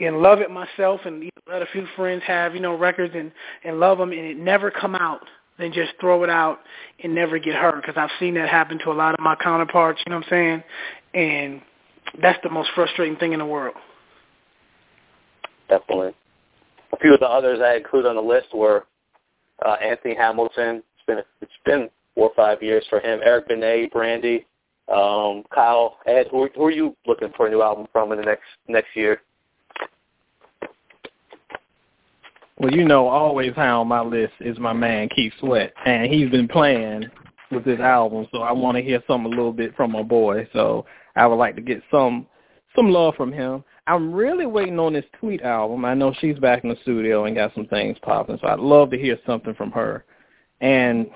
and 0.00 0.20
love 0.20 0.40
it 0.40 0.50
myself 0.50 1.00
and 1.04 1.30
let 1.48 1.62
a 1.62 1.66
few 1.66 1.86
friends 1.94 2.22
have 2.26 2.54
you 2.54 2.60
know 2.60 2.76
records 2.76 3.14
and 3.16 3.30
and 3.62 3.78
love 3.78 3.98
them 3.98 4.10
and 4.10 4.20
it 4.20 4.36
never 4.36 4.70
come 4.70 4.94
out 4.96 5.20
than 5.58 5.72
just 5.72 5.92
throw 6.00 6.24
it 6.24 6.30
out 6.30 6.60
and 7.02 7.14
never 7.14 7.38
get 7.38 7.54
hurt 7.54 7.76
because 7.76 7.96
I've 7.96 8.10
seen 8.18 8.34
that 8.34 8.48
happen 8.48 8.78
to 8.80 8.90
a 8.90 8.92
lot 8.92 9.14
of 9.14 9.20
my 9.20 9.36
counterparts. 9.36 10.02
You 10.04 10.10
know 10.10 10.16
what 10.16 10.26
I'm 10.26 10.30
saying? 10.30 10.62
And 11.14 11.62
that's 12.20 12.38
the 12.42 12.50
most 12.50 12.70
frustrating 12.74 13.16
thing 13.16 13.32
in 13.32 13.38
the 13.38 13.46
world. 13.46 13.76
Definitely. 15.68 16.12
A 16.92 16.96
few 16.96 17.14
of 17.14 17.20
the 17.20 17.28
others 17.28 17.60
I 17.62 17.76
include 17.76 18.06
on 18.06 18.16
the 18.16 18.22
list 18.22 18.48
were 18.52 18.84
uh, 19.64 19.74
Anthony 19.74 20.14
Hamilton. 20.14 20.82
It's 20.96 21.06
been 21.06 21.18
it's 21.40 21.52
been 21.64 21.88
four 22.14 22.28
or 22.28 22.34
five 22.34 22.62
years 22.62 22.84
for 22.88 23.00
him. 23.00 23.20
Eric 23.24 23.48
Benet, 23.48 23.90
Brandy, 23.92 24.46
um, 24.88 25.44
Kyle, 25.54 25.98
Ed. 26.06 26.28
Who, 26.30 26.48
who 26.54 26.64
are 26.64 26.70
you 26.70 26.96
looking 27.06 27.30
for 27.36 27.46
a 27.46 27.50
new 27.50 27.62
album 27.62 27.86
from 27.92 28.12
in 28.12 28.18
the 28.18 28.24
next 28.24 28.44
next 28.68 28.94
year? 28.94 29.20
Well, 32.58 32.72
you 32.72 32.84
know, 32.84 33.08
always 33.08 33.52
high 33.54 33.68
on 33.68 33.88
my 33.88 34.00
list 34.00 34.34
is 34.40 34.58
my 34.58 34.72
man 34.72 35.08
Keith 35.08 35.32
Sweat, 35.40 35.72
and 35.86 36.12
he's 36.12 36.30
been 36.30 36.46
playing 36.46 37.04
with 37.50 37.64
this 37.64 37.80
album, 37.80 38.26
so 38.32 38.42
I 38.42 38.52
want 38.52 38.76
to 38.76 38.82
hear 38.82 39.02
some 39.06 39.26
a 39.26 39.28
little 39.28 39.52
bit 39.52 39.74
from 39.74 39.92
my 39.92 40.02
boy. 40.02 40.48
So 40.52 40.86
I 41.16 41.26
would 41.26 41.36
like 41.36 41.56
to 41.56 41.62
get 41.62 41.82
some 41.90 42.26
some 42.76 42.90
love 42.90 43.14
from 43.16 43.32
him. 43.32 43.64
I'm 43.86 44.12
really 44.12 44.46
waiting 44.46 44.78
on 44.78 44.94
this 44.94 45.04
Tweet 45.20 45.42
album. 45.42 45.84
I 45.84 45.94
know 45.94 46.14
she's 46.20 46.38
back 46.38 46.64
in 46.64 46.70
the 46.70 46.76
studio 46.82 47.24
and 47.24 47.36
got 47.36 47.54
some 47.54 47.66
things 47.66 47.98
popping, 48.02 48.38
so 48.40 48.48
I'd 48.48 48.58
love 48.58 48.90
to 48.90 48.98
hear 48.98 49.18
something 49.26 49.54
from 49.54 49.70
her. 49.72 50.04
And 50.60 51.08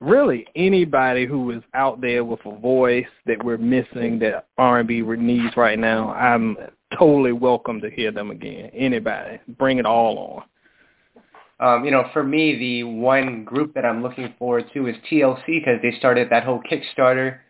really 0.00 0.46
anybody 0.56 1.26
who 1.26 1.50
is 1.50 1.62
out 1.74 2.00
there 2.00 2.24
with 2.24 2.40
a 2.44 2.56
voice 2.58 3.06
that 3.26 3.44
we're 3.44 3.58
missing 3.58 4.18
that 4.20 4.46
R&B 4.58 5.02
needs 5.02 5.56
right 5.56 5.78
now, 5.78 6.12
I'm 6.12 6.56
totally 6.98 7.32
welcome 7.32 7.80
to 7.80 7.90
hear 7.90 8.10
them 8.10 8.30
again. 8.30 8.70
Anybody, 8.74 9.38
bring 9.58 9.78
it 9.78 9.86
all 9.86 10.18
on. 10.18 10.44
Um, 11.60 11.84
you 11.84 11.90
know, 11.90 12.08
for 12.14 12.24
me, 12.24 12.58
the 12.58 12.84
one 12.84 13.44
group 13.44 13.74
that 13.74 13.84
I'm 13.84 14.02
looking 14.02 14.34
forward 14.38 14.70
to 14.72 14.86
is 14.86 14.96
TLC 15.10 15.46
because 15.46 15.78
they 15.82 15.92
started 15.98 16.28
that 16.30 16.44
whole 16.44 16.62
Kickstarter 16.62 17.40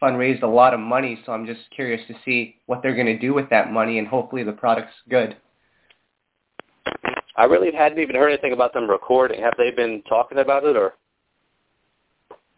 fund, 0.00 0.16
raised 0.16 0.42
a 0.42 0.48
lot 0.48 0.72
of 0.72 0.80
money. 0.80 1.20
So 1.26 1.32
I'm 1.32 1.44
just 1.44 1.60
curious 1.74 2.00
to 2.08 2.14
see 2.24 2.56
what 2.66 2.82
they're 2.82 2.94
going 2.94 3.06
to 3.06 3.18
do 3.18 3.34
with 3.34 3.50
that 3.50 3.70
money, 3.70 3.98
and 3.98 4.08
hopefully 4.08 4.42
the 4.42 4.52
product's 4.52 4.94
good. 5.10 5.36
I 7.36 7.44
really 7.44 7.70
hadn't 7.72 7.98
even 7.98 8.16
heard 8.16 8.30
anything 8.30 8.52
about 8.52 8.72
them 8.72 8.88
recording. 8.88 9.42
Have 9.42 9.54
they 9.58 9.70
been 9.70 10.02
talking 10.08 10.38
about 10.38 10.64
it, 10.64 10.76
or? 10.76 10.94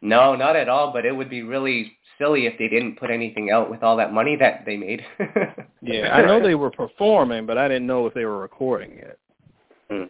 No, 0.02 0.34
not 0.34 0.56
at 0.56 0.68
all. 0.68 0.92
But 0.92 1.04
it 1.04 1.14
would 1.14 1.30
be 1.30 1.42
really 1.42 1.96
silly 2.18 2.46
if 2.46 2.58
they 2.58 2.68
didn't 2.68 2.98
put 2.98 3.10
anything 3.10 3.50
out 3.50 3.70
with 3.70 3.82
all 3.82 3.96
that 3.96 4.12
money 4.12 4.36
that 4.36 4.64
they 4.66 4.76
made. 4.76 5.02
yeah, 5.82 6.14
I 6.14 6.22
know 6.22 6.40
they 6.40 6.54
were 6.54 6.70
performing, 6.70 7.46
but 7.46 7.58
I 7.58 7.68
didn't 7.68 7.86
know 7.86 8.06
if 8.06 8.14
they 8.14 8.24
were 8.24 8.38
recording 8.38 8.92
it. 8.92 9.18
Hmm. 9.90 10.04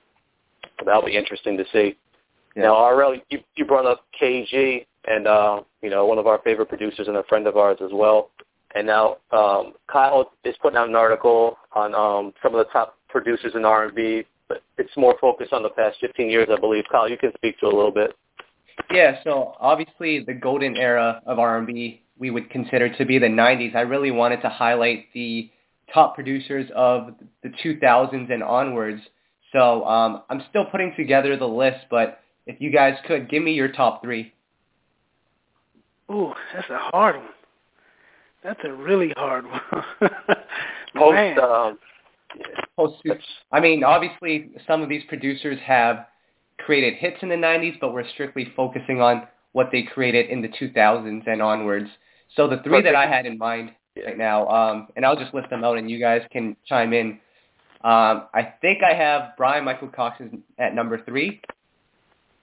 That'll 0.85 1.05
be 1.05 1.16
interesting 1.16 1.57
to 1.57 1.64
see. 1.72 1.96
Yeah. 2.57 2.64
Now, 2.64 2.90
RL, 2.90 3.16
you, 3.31 3.38
you 3.55 3.64
brought 3.64 3.87
up 3.87 4.05
KG, 4.20 4.85
and 5.07 5.26
uh, 5.26 5.62
you 5.83 5.90
know 5.90 6.07
one 6.07 6.18
of 6.18 6.26
our 6.26 6.40
favorite 6.42 6.68
producers 6.68 7.07
and 7.09 7.16
a 7.16 7.22
friend 7.24 7.46
of 7.46 7.57
ours 7.57 7.79
as 7.83 7.90
well. 7.92 8.31
And 8.74 8.87
now 8.87 9.16
um, 9.33 9.74
Kyle 9.90 10.33
is 10.44 10.55
putting 10.62 10.76
out 10.76 10.88
an 10.88 10.94
article 10.94 11.59
on 11.72 11.94
um, 11.94 12.33
some 12.42 12.55
of 12.55 12.64
the 12.64 12.72
top 12.72 12.96
producers 13.09 13.53
in 13.57 13.64
R&B, 13.64 14.24
but 14.48 14.62
it's 14.79 14.96
more 14.96 15.16
focused 15.20 15.53
on 15.53 15.64
the 15.64 15.70
past 15.70 15.96
15 16.00 16.31
years, 16.31 16.48
I 16.53 16.59
believe. 16.59 16.85
Kyle, 16.90 17.09
you 17.09 17.16
can 17.16 17.33
speak 17.35 17.59
to 17.61 17.66
it 17.66 17.72
a 17.72 17.76
little 17.76 17.90
bit. 17.90 18.14
Yeah, 18.90 19.19
so 19.25 19.55
obviously 19.61 20.25
the 20.25 20.35
golden 20.35 20.77
era 20.77 21.23
of 21.27 21.38
R&B 21.38 22.03
we 22.21 22.31
would 22.31 22.51
consider 22.51 22.95
to 22.97 23.05
be 23.05 23.19
the 23.19 23.27
90s. 23.27 23.75
I 23.75 23.81
really 23.81 24.11
wanted 24.11 24.43
to 24.43 24.51
highlight 24.51 25.07
the 25.14 25.51
top 25.93 26.14
producers 26.14 26.71
of 26.77 27.14
the 27.43 27.49
2000s 27.49 28.31
and 28.31 28.43
onwards. 28.43 29.01
So 29.53 29.85
um, 29.87 30.23
I'm 30.29 30.43
still 30.51 30.66
putting 30.66 30.95
together 30.97 31.37
the 31.37 31.49
list, 31.49 31.87
but 31.90 32.21
if 32.47 32.61
you 32.61 32.71
guys 32.71 32.95
could, 33.07 33.29
give 33.29 33.43
me 33.43 33.53
your 33.55 33.73
top 33.73 34.03
three. 34.03 34.33
Ooh, 36.11 36.33
that's 36.55 36.69
a 36.69 36.79
hard 36.79 37.16
one. 37.16 37.25
That's 38.45 38.61
a 38.64 38.73
really 38.73 39.12
hard 39.16 39.47
one. 39.47 39.61
Post, 40.97 41.38
um, 41.38 41.79
Post, 42.77 43.03
I 43.53 43.61
mean, 43.61 43.83
obviously, 43.85 44.51
some 44.66 44.83
of 44.83 44.88
these 44.88 45.03
producers 45.09 45.59
have 45.64 46.07
created 46.64 46.94
hits 46.94 47.18
in 47.23 47.29
the 47.29 47.37
90s, 47.37 47.79
but 47.81 47.92
we're 47.92 48.09
strictly 48.09 48.53
focusing 48.57 49.01
on 49.01 49.27
what 49.53 49.70
they 49.73 49.83
created 49.83 50.31
in 50.31 50.42
the 50.42 50.49
2000s 50.49 51.27
and 51.27 51.42
onwards. 51.42 51.88
So 52.37 52.49
the 52.49 52.59
three 52.62 52.83
that 52.83 52.94
I 52.94 53.07
had 53.07 53.27
in 53.27 53.38
mind 53.38 53.73
right 53.96 54.16
now, 54.16 54.46
um, 54.49 54.88
and 54.96 55.05
I'll 55.05 55.16
just 55.16 55.35
list 55.35 55.51
them 55.51 55.64
out, 55.64 55.79
and 55.79 55.90
you 55.90 55.99
guys 55.99 56.23
can 56.31 56.57
chime 56.66 56.92
in. 56.92 57.18
Um, 57.83 58.29
I 58.35 58.55
think 58.61 58.83
I 58.83 58.94
have 58.94 59.31
Brian 59.37 59.64
Michael 59.64 59.88
Cox 59.88 60.20
at 60.59 60.75
number 60.75 61.03
3 61.03 61.40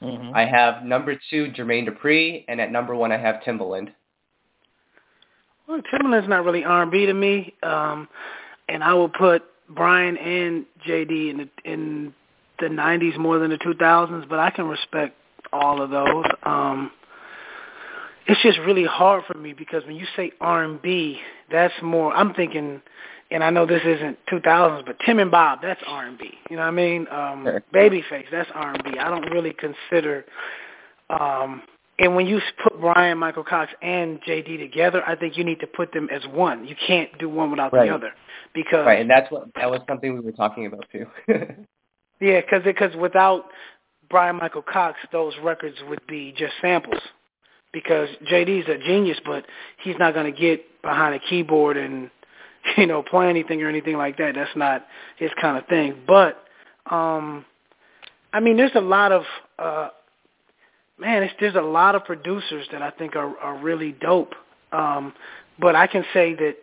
mm-hmm. 0.01 0.35
I 0.35 0.45
have 0.45 0.83
number 0.83 1.15
two 1.29 1.51
Jermaine 1.55 1.87
Dupri, 1.87 2.43
and 2.47 2.59
at 2.59 2.71
number 2.71 2.95
one 2.95 3.11
I 3.11 3.17
have 3.17 3.41
Timbaland. 3.45 3.93
Well, 5.67 5.81
Timbaland's 5.93 6.27
not 6.27 6.43
really 6.43 6.63
R&B 6.63 7.05
to 7.05 7.13
me, 7.13 7.53
um, 7.61 8.07
and 8.67 8.83
I 8.83 8.93
will 8.93 9.09
put 9.09 9.43
Brian 9.69 10.17
and 10.17 10.65
JD 10.87 11.29
in 11.29 11.37
the 11.37 11.49
in 11.65 12.13
the 12.59 12.67
90s 12.67 13.17
more 13.17 13.39
than 13.39 13.51
the 13.51 13.57
2000s, 13.57 14.27
but 14.27 14.39
I 14.39 14.49
can 14.49 14.67
respect 14.67 15.15
all 15.53 15.81
of 15.81 15.89
those. 15.89 16.25
Um, 16.43 16.91
it's 18.27 18.41
just 18.41 18.59
really 18.59 18.83
hard 18.83 19.23
for 19.25 19.37
me 19.37 19.53
because 19.53 19.85
when 19.85 19.95
you 19.95 20.05
say 20.15 20.31
R&B, 20.41 21.19
that's 21.49 21.73
more. 21.81 22.13
I'm 22.13 22.33
thinking, 22.33 22.81
and 23.31 23.43
I 23.43 23.49
know 23.49 23.65
this 23.65 23.81
isn't 23.85 24.17
2000s, 24.31 24.85
but 24.85 24.97
Tim 25.05 25.19
and 25.19 25.31
Bob, 25.31 25.59
that's 25.61 25.81
R&B. 25.87 26.31
You 26.49 26.57
know 26.57 26.63
what 26.63 26.67
I 26.67 26.71
mean? 26.71 27.07
Um. 27.09 27.47
Babyface, 27.73 28.25
that's 28.31 28.49
R&B. 28.53 28.99
I 28.99 29.09
don't 29.09 29.31
really 29.31 29.53
consider. 29.53 30.25
Um, 31.09 31.63
and 31.99 32.15
when 32.15 32.27
you 32.27 32.39
put 32.61 32.79
Brian, 32.79 33.17
Michael 33.17 33.43
Cox, 33.43 33.71
and 33.81 34.21
JD 34.21 34.59
together, 34.59 35.01
I 35.07 35.15
think 35.15 35.37
you 35.37 35.43
need 35.43 35.59
to 35.61 35.67
put 35.67 35.93
them 35.93 36.09
as 36.11 36.21
one. 36.27 36.67
You 36.67 36.75
can't 36.85 37.09
do 37.17 37.27
one 37.27 37.49
without 37.49 37.73
right. 37.73 37.87
the 37.87 37.95
other 37.95 38.11
because 38.53 38.85
right, 38.85 38.99
and 38.99 39.09
that's 39.09 39.31
what 39.31 39.47
that 39.55 39.69
was 39.69 39.81
something 39.87 40.13
we 40.13 40.19
were 40.19 40.31
talking 40.31 40.67
about 40.67 40.85
too. 40.91 41.05
yeah, 42.19 42.41
because 42.41 42.63
because 42.63 42.95
without 42.95 43.45
Brian 44.09 44.37
Michael 44.37 44.61
Cox, 44.61 44.97
those 45.11 45.33
records 45.43 45.77
would 45.89 46.05
be 46.07 46.33
just 46.37 46.53
samples 46.61 47.01
because 47.73 48.09
JD's 48.31 48.67
a 48.69 48.77
genius, 48.77 49.19
but 49.25 49.45
he's 49.83 49.95
not 49.99 50.13
going 50.13 50.31
to 50.31 50.39
get 50.39 50.81
behind 50.81 51.15
a 51.15 51.19
keyboard 51.19 51.77
and 51.77 52.09
you 52.77 52.87
know 52.87 53.03
play 53.03 53.29
anything 53.29 53.61
or 53.61 53.69
anything 53.69 53.97
like 53.97 54.17
that. 54.17 54.35
That's 54.35 54.55
not 54.55 54.85
his 55.17 55.31
kind 55.39 55.57
of 55.57 55.67
thing. 55.67 56.01
But 56.07 56.43
um, 56.89 57.45
I 58.33 58.39
mean, 58.39 58.57
there's 58.57 58.71
a 58.75 58.81
lot 58.81 59.11
of 59.11 59.23
uh, 59.59 59.89
man, 60.99 61.23
it's, 61.23 61.33
there's 61.39 61.55
a 61.55 61.61
lot 61.61 61.95
of 61.95 62.05
producers 62.05 62.67
that 62.71 62.81
I 62.81 62.91
think 62.91 63.15
are 63.15 63.37
are 63.39 63.57
really 63.57 63.93
dope. 63.93 64.33
Um, 64.71 65.13
but 65.59 65.75
I 65.75 65.87
can 65.87 66.03
say 66.13 66.33
that 66.35 66.55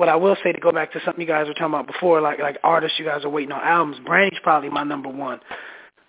what 0.00 0.08
I 0.08 0.16
will 0.16 0.36
say 0.42 0.50
to 0.50 0.58
go 0.58 0.72
back 0.72 0.92
to 0.94 1.00
something 1.04 1.20
you 1.20 1.28
guys 1.28 1.46
were 1.46 1.52
talking 1.52 1.74
about 1.74 1.86
before, 1.86 2.22
like 2.22 2.38
like 2.38 2.56
artists 2.64 2.98
you 2.98 3.04
guys 3.04 3.22
are 3.22 3.28
waiting 3.28 3.52
on 3.52 3.60
albums. 3.60 3.98
Brandy's 4.04 4.40
probably 4.42 4.70
my 4.70 4.82
number 4.82 5.10
one. 5.10 5.40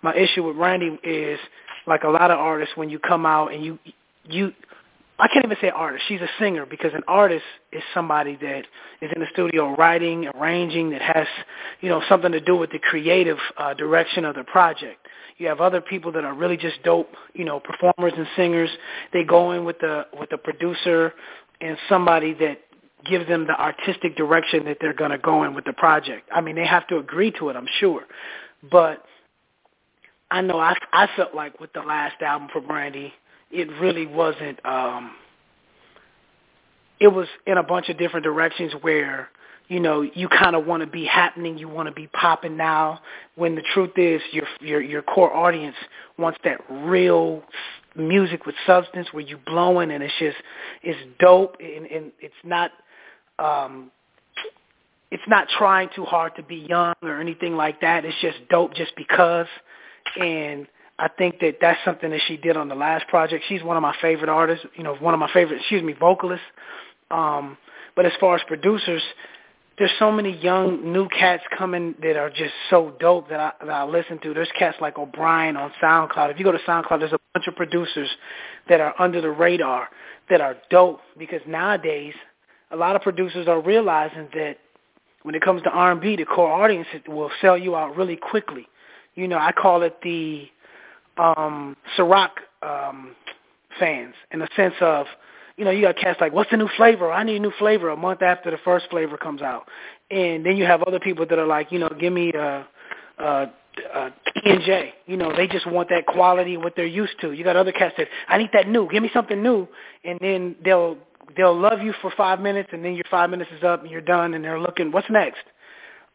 My 0.00 0.14
issue 0.16 0.42
with 0.42 0.56
Brandy 0.56 0.98
is 1.04 1.38
like 1.86 2.02
a 2.02 2.08
lot 2.08 2.30
of 2.30 2.38
artists 2.38 2.74
when 2.74 2.88
you 2.88 2.98
come 2.98 3.26
out 3.26 3.52
and 3.52 3.62
you 3.62 3.78
you 4.24 4.52
I 5.18 5.28
can't 5.28 5.44
even 5.44 5.58
say 5.60 5.68
artist. 5.68 6.04
She's 6.08 6.22
a 6.22 6.28
singer 6.38 6.64
because 6.64 6.94
an 6.94 7.02
artist 7.06 7.44
is 7.70 7.82
somebody 7.92 8.36
that 8.40 8.64
is 9.02 9.10
in 9.14 9.20
the 9.20 9.26
studio 9.32 9.76
writing, 9.76 10.26
arranging, 10.34 10.90
that 10.90 11.02
has, 11.02 11.26
you 11.80 11.90
know, 11.90 12.02
something 12.08 12.32
to 12.32 12.40
do 12.40 12.56
with 12.56 12.70
the 12.72 12.78
creative 12.78 13.36
uh, 13.58 13.74
direction 13.74 14.24
of 14.24 14.34
the 14.34 14.42
project. 14.42 15.06
You 15.36 15.48
have 15.48 15.60
other 15.60 15.80
people 15.82 16.12
that 16.12 16.24
are 16.24 16.34
really 16.34 16.56
just 16.56 16.82
dope, 16.82 17.10
you 17.34 17.44
know, 17.44 17.60
performers 17.60 18.14
and 18.16 18.26
singers. 18.36 18.70
They 19.12 19.22
go 19.22 19.52
in 19.52 19.64
with 19.64 19.78
the 19.80 20.06
with 20.18 20.30
the 20.30 20.38
producer 20.38 21.12
and 21.60 21.76
somebody 21.88 22.32
that 22.34 22.58
gives 23.04 23.26
them 23.28 23.46
the 23.46 23.58
artistic 23.60 24.16
direction 24.16 24.64
that 24.66 24.78
they're 24.80 24.94
going 24.94 25.10
to 25.10 25.18
go 25.18 25.44
in 25.44 25.54
with 25.54 25.64
the 25.64 25.72
project. 25.72 26.28
I 26.32 26.40
mean, 26.40 26.56
they 26.56 26.66
have 26.66 26.86
to 26.88 26.98
agree 26.98 27.32
to 27.38 27.48
it, 27.48 27.56
I'm 27.56 27.68
sure. 27.80 28.02
But 28.70 29.04
I 30.30 30.40
know 30.40 30.58
I 30.58 30.74
I 30.92 31.08
felt 31.16 31.34
like 31.34 31.60
with 31.60 31.72
the 31.72 31.80
last 31.80 32.20
album 32.22 32.48
for 32.52 32.60
Brandy, 32.60 33.12
it 33.50 33.68
really 33.80 34.06
wasn't 34.06 34.64
um 34.64 35.14
it 36.98 37.08
was 37.08 37.28
in 37.46 37.58
a 37.58 37.62
bunch 37.62 37.88
of 37.88 37.98
different 37.98 38.24
directions 38.24 38.72
where 38.80 39.28
you 39.68 39.80
know 39.80 40.02
you 40.02 40.28
kind 40.28 40.56
of 40.56 40.66
want 40.66 40.82
to 40.82 40.86
be 40.86 41.04
happening 41.04 41.58
you 41.58 41.68
want 41.68 41.86
to 41.88 41.94
be 41.94 42.06
popping 42.08 42.56
now 42.56 43.00
when 43.34 43.54
the 43.54 43.62
truth 43.74 43.92
is 43.96 44.22
your 44.32 44.46
your 44.60 44.80
your 44.80 45.02
core 45.02 45.34
audience 45.34 45.76
wants 46.18 46.38
that 46.44 46.60
real 46.70 47.42
music 47.94 48.46
with 48.46 48.54
substance 48.66 49.08
where 49.12 49.22
you 49.22 49.38
blowing 49.46 49.90
and 49.90 50.02
it's 50.02 50.14
just 50.18 50.36
it's 50.82 50.98
dope 51.18 51.56
and, 51.60 51.86
and 51.86 52.12
it's 52.20 52.34
not 52.44 52.70
um 53.38 53.90
it's 55.10 55.22
not 55.28 55.46
trying 55.58 55.88
too 55.94 56.04
hard 56.04 56.34
to 56.36 56.42
be 56.42 56.66
young 56.68 56.94
or 57.02 57.20
anything 57.20 57.56
like 57.56 57.80
that 57.80 58.04
it's 58.04 58.16
just 58.20 58.38
dope 58.48 58.74
just 58.74 58.92
because 58.96 59.46
and 60.20 60.66
I 60.98 61.08
think 61.08 61.40
that 61.40 61.56
that's 61.60 61.80
something 61.84 62.10
that 62.10 62.20
she 62.28 62.36
did 62.36 62.56
on 62.56 62.68
the 62.68 62.74
last 62.74 63.08
project. 63.08 63.44
She's 63.48 63.62
one 63.62 63.76
of 63.76 63.82
my 63.82 63.94
favorite 64.00 64.28
artists, 64.28 64.64
you 64.76 64.84
know, 64.84 64.94
one 64.96 65.14
of 65.14 65.20
my 65.20 65.30
favorite, 65.32 65.58
excuse 65.60 65.82
me, 65.82 65.94
vocalists. 65.98 66.44
Um, 67.10 67.56
but 67.96 68.06
as 68.06 68.12
far 68.20 68.36
as 68.36 68.42
producers, 68.46 69.02
there's 69.78 69.90
so 69.98 70.12
many 70.12 70.38
young 70.38 70.92
new 70.92 71.08
cats 71.08 71.42
coming 71.58 71.94
that 72.02 72.16
are 72.16 72.30
just 72.30 72.52
so 72.70 72.94
dope 73.00 73.28
that 73.30 73.40
I, 73.40 73.64
that 73.64 73.72
I 73.72 73.84
listen 73.84 74.18
to. 74.22 74.34
There's 74.34 74.50
cats 74.56 74.76
like 74.80 74.98
O'Brien 74.98 75.56
on 75.56 75.72
SoundCloud. 75.82 76.30
If 76.30 76.38
you 76.38 76.44
go 76.44 76.52
to 76.52 76.58
SoundCloud, 76.58 77.00
there's 77.00 77.12
a 77.12 77.18
bunch 77.34 77.48
of 77.48 77.56
producers 77.56 78.08
that 78.68 78.80
are 78.80 78.94
under 79.00 79.20
the 79.20 79.30
radar 79.30 79.88
that 80.30 80.40
are 80.40 80.56
dope 80.70 81.00
because 81.18 81.40
nowadays 81.48 82.14
a 82.72 82.76
lot 82.76 82.96
of 82.96 83.02
producers 83.02 83.46
are 83.48 83.60
realizing 83.60 84.28
that 84.34 84.58
when 85.22 85.34
it 85.34 85.42
comes 85.42 85.62
to 85.62 85.70
R&B, 85.70 86.16
the 86.16 86.24
core 86.24 86.50
audience 86.50 86.88
will 87.06 87.30
sell 87.40 87.56
you 87.56 87.76
out 87.76 87.96
really 87.96 88.16
quickly. 88.16 88.66
You 89.14 89.28
know, 89.28 89.38
I 89.38 89.52
call 89.52 89.82
it 89.82 89.98
the 90.02 90.48
um 91.18 91.76
Ciroc 91.96 92.30
um 92.62 93.14
fans 93.78 94.14
in 94.30 94.40
the 94.40 94.48
sense 94.56 94.74
of 94.80 95.06
you 95.56 95.66
know, 95.66 95.70
you 95.70 95.82
got 95.82 95.96
cats 95.96 96.18
like, 96.20 96.32
what's 96.32 96.50
the 96.50 96.56
new 96.56 96.68
flavor? 96.76 97.12
I 97.12 97.22
need 97.24 97.36
a 97.36 97.40
new 97.40 97.52
flavor 97.58 97.90
a 97.90 97.96
month 97.96 98.22
after 98.22 98.50
the 98.50 98.56
first 98.64 98.86
flavor 98.90 99.18
comes 99.18 99.42
out. 99.42 99.68
And 100.10 100.44
then 100.46 100.56
you 100.56 100.64
have 100.64 100.82
other 100.82 100.98
people 100.98 101.26
that 101.26 101.38
are 101.38 101.46
like, 101.46 101.70
you 101.70 101.78
know, 101.78 101.90
give 102.00 102.12
me 102.12 102.32
uh 102.32 102.62
uh 103.18 103.46
uh 103.94 104.10
T&J. 104.42 104.94
You 105.06 105.16
know, 105.18 105.34
they 105.36 105.46
just 105.46 105.66
want 105.66 105.90
that 105.90 106.06
quality 106.06 106.56
what 106.56 106.74
they're 106.74 106.86
used 106.86 107.20
to. 107.20 107.32
You 107.32 107.44
got 107.44 107.56
other 107.56 107.72
cats 107.72 107.94
that 107.98 108.08
I 108.28 108.38
need 108.38 108.50
that 108.54 108.66
new. 108.66 108.88
Give 108.90 109.02
me 109.02 109.10
something 109.12 109.42
new. 109.42 109.68
And 110.04 110.18
then 110.20 110.56
they'll 110.64 110.96
they'll 111.36 111.58
love 111.58 111.80
you 111.80 111.92
for 112.00 112.12
5 112.16 112.40
minutes 112.40 112.70
and 112.72 112.84
then 112.84 112.94
your 112.94 113.04
5 113.10 113.30
minutes 113.30 113.50
is 113.56 113.62
up 113.64 113.82
and 113.82 113.90
you're 113.90 114.00
done 114.00 114.34
and 114.34 114.44
they're 114.44 114.60
looking 114.60 114.92
what's 114.92 115.10
next. 115.10 115.44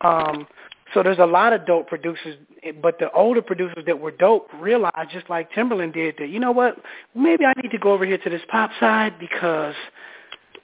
Um 0.01 0.47
so 0.93 1.03
there's 1.03 1.19
a 1.19 1.25
lot 1.25 1.53
of 1.53 1.65
dope 1.65 1.87
producers, 1.87 2.37
but 2.81 2.97
the 2.99 3.11
older 3.11 3.41
producers 3.41 3.83
that 3.85 3.99
were 3.99 4.11
dope 4.11 4.49
realized, 4.59 5.11
just 5.11 5.29
like 5.29 5.51
Timbaland 5.51 5.93
did, 5.93 6.15
that 6.17 6.29
you 6.29 6.39
know 6.39 6.51
what, 6.51 6.77
maybe 7.13 7.45
I 7.45 7.53
need 7.61 7.71
to 7.71 7.77
go 7.77 7.91
over 7.91 8.05
here 8.05 8.17
to 8.17 8.29
this 8.29 8.41
pop 8.49 8.71
side 8.79 9.19
because 9.19 9.75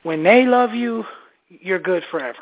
when 0.03 0.23
they 0.23 0.45
love 0.45 0.73
you, 0.73 1.03
you're 1.49 1.79
good 1.79 2.03
forever. 2.09 2.39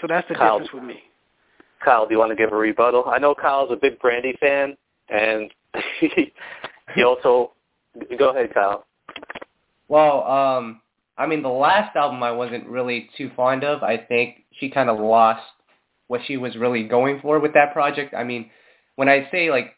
So 0.00 0.06
that's 0.06 0.28
the 0.28 0.34
Kyle, 0.34 0.60
difference 0.60 0.72
with 0.72 0.84
me. 0.84 1.02
Kyle, 1.84 2.06
do 2.06 2.14
you 2.14 2.18
want 2.18 2.30
to 2.30 2.36
give 2.36 2.52
a 2.52 2.56
rebuttal? 2.56 3.04
I 3.08 3.18
know 3.18 3.34
Kyle's 3.34 3.70
a 3.72 3.76
big 3.76 3.98
Brandy 3.98 4.34
fan, 4.38 4.76
and 5.08 5.52
he 6.00 7.02
also 7.04 7.52
go 8.18 8.30
ahead, 8.30 8.54
Kyle. 8.54 8.86
Well, 9.88 10.22
um, 10.24 10.80
I 11.16 11.26
mean, 11.26 11.42
the 11.42 11.48
last 11.48 11.96
album 11.96 12.22
I 12.22 12.30
wasn't 12.30 12.66
really 12.66 13.10
too 13.16 13.30
fond 13.34 13.64
of. 13.64 13.82
I 13.82 13.96
think 13.96 14.44
she 14.58 14.70
kind 14.70 14.88
of 14.88 14.98
lost 14.98 15.42
what 16.06 16.20
she 16.26 16.36
was 16.36 16.56
really 16.56 16.84
going 16.84 17.20
for 17.20 17.38
with 17.38 17.54
that 17.54 17.72
project. 17.72 18.14
I 18.14 18.24
mean, 18.24 18.50
when 18.96 19.08
I 19.08 19.28
say 19.30 19.50
like 19.50 19.74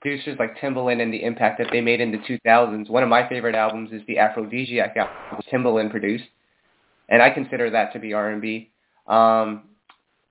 producers 0.00 0.36
like 0.38 0.58
Timbaland 0.58 1.00
and 1.00 1.12
the 1.12 1.22
impact 1.22 1.58
that 1.58 1.68
they 1.70 1.80
made 1.80 2.00
in 2.00 2.10
the 2.10 2.18
2000s, 2.18 2.90
one 2.90 3.02
of 3.02 3.08
my 3.08 3.28
favorite 3.28 3.54
albums 3.54 3.90
is 3.92 4.02
the 4.06 4.18
Aphrodisiac 4.18 4.96
album 4.96 5.42
Timbaland 5.52 5.90
produced, 5.90 6.24
and 7.08 7.22
I 7.22 7.30
consider 7.30 7.70
that 7.70 7.92
to 7.92 7.98
be 7.98 8.12
R&B. 8.12 8.70
Um, 9.06 9.64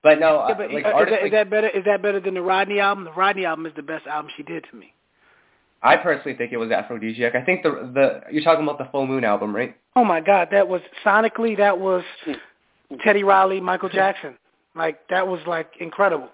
but 0.02 0.18
no, 0.18 0.44
yeah, 0.48 0.54
but 0.54 0.72
like, 0.72 0.78
is, 0.78 0.82
that, 0.84 0.94
like, 0.94 1.24
is 1.24 1.30
that 1.30 1.50
better? 1.50 1.68
Is 1.68 1.84
that 1.84 2.02
better 2.02 2.18
than 2.18 2.34
the 2.34 2.42
Rodney 2.42 2.80
album? 2.80 3.04
The 3.04 3.12
Rodney 3.12 3.44
album 3.44 3.66
is 3.66 3.72
the 3.76 3.82
best 3.82 4.06
album 4.06 4.30
she 4.36 4.42
did 4.42 4.64
to 4.70 4.76
me. 4.76 4.92
I 5.82 5.96
personally 5.96 6.36
think 6.36 6.52
it 6.52 6.58
was 6.58 6.70
Aphrodisiac. 6.70 7.34
I 7.34 7.42
think 7.44 7.62
the 7.62 7.90
the 7.92 8.20
you're 8.32 8.44
talking 8.44 8.62
about 8.62 8.78
the 8.78 8.88
Full 8.92 9.06
Moon 9.06 9.24
album, 9.24 9.54
right? 9.54 9.76
Oh 9.96 10.04
my 10.04 10.20
God, 10.20 10.48
that 10.52 10.68
was 10.68 10.80
sonically 11.04 11.56
that 11.58 11.78
was 11.78 12.04
hmm. 12.24 12.32
Teddy 13.04 13.24
Riley, 13.24 13.60
Michael 13.60 13.88
Jackson. 13.88 14.36
Like 14.74 15.08
that 15.08 15.26
was 15.26 15.40
like 15.46 15.70
incredible. 15.80 16.28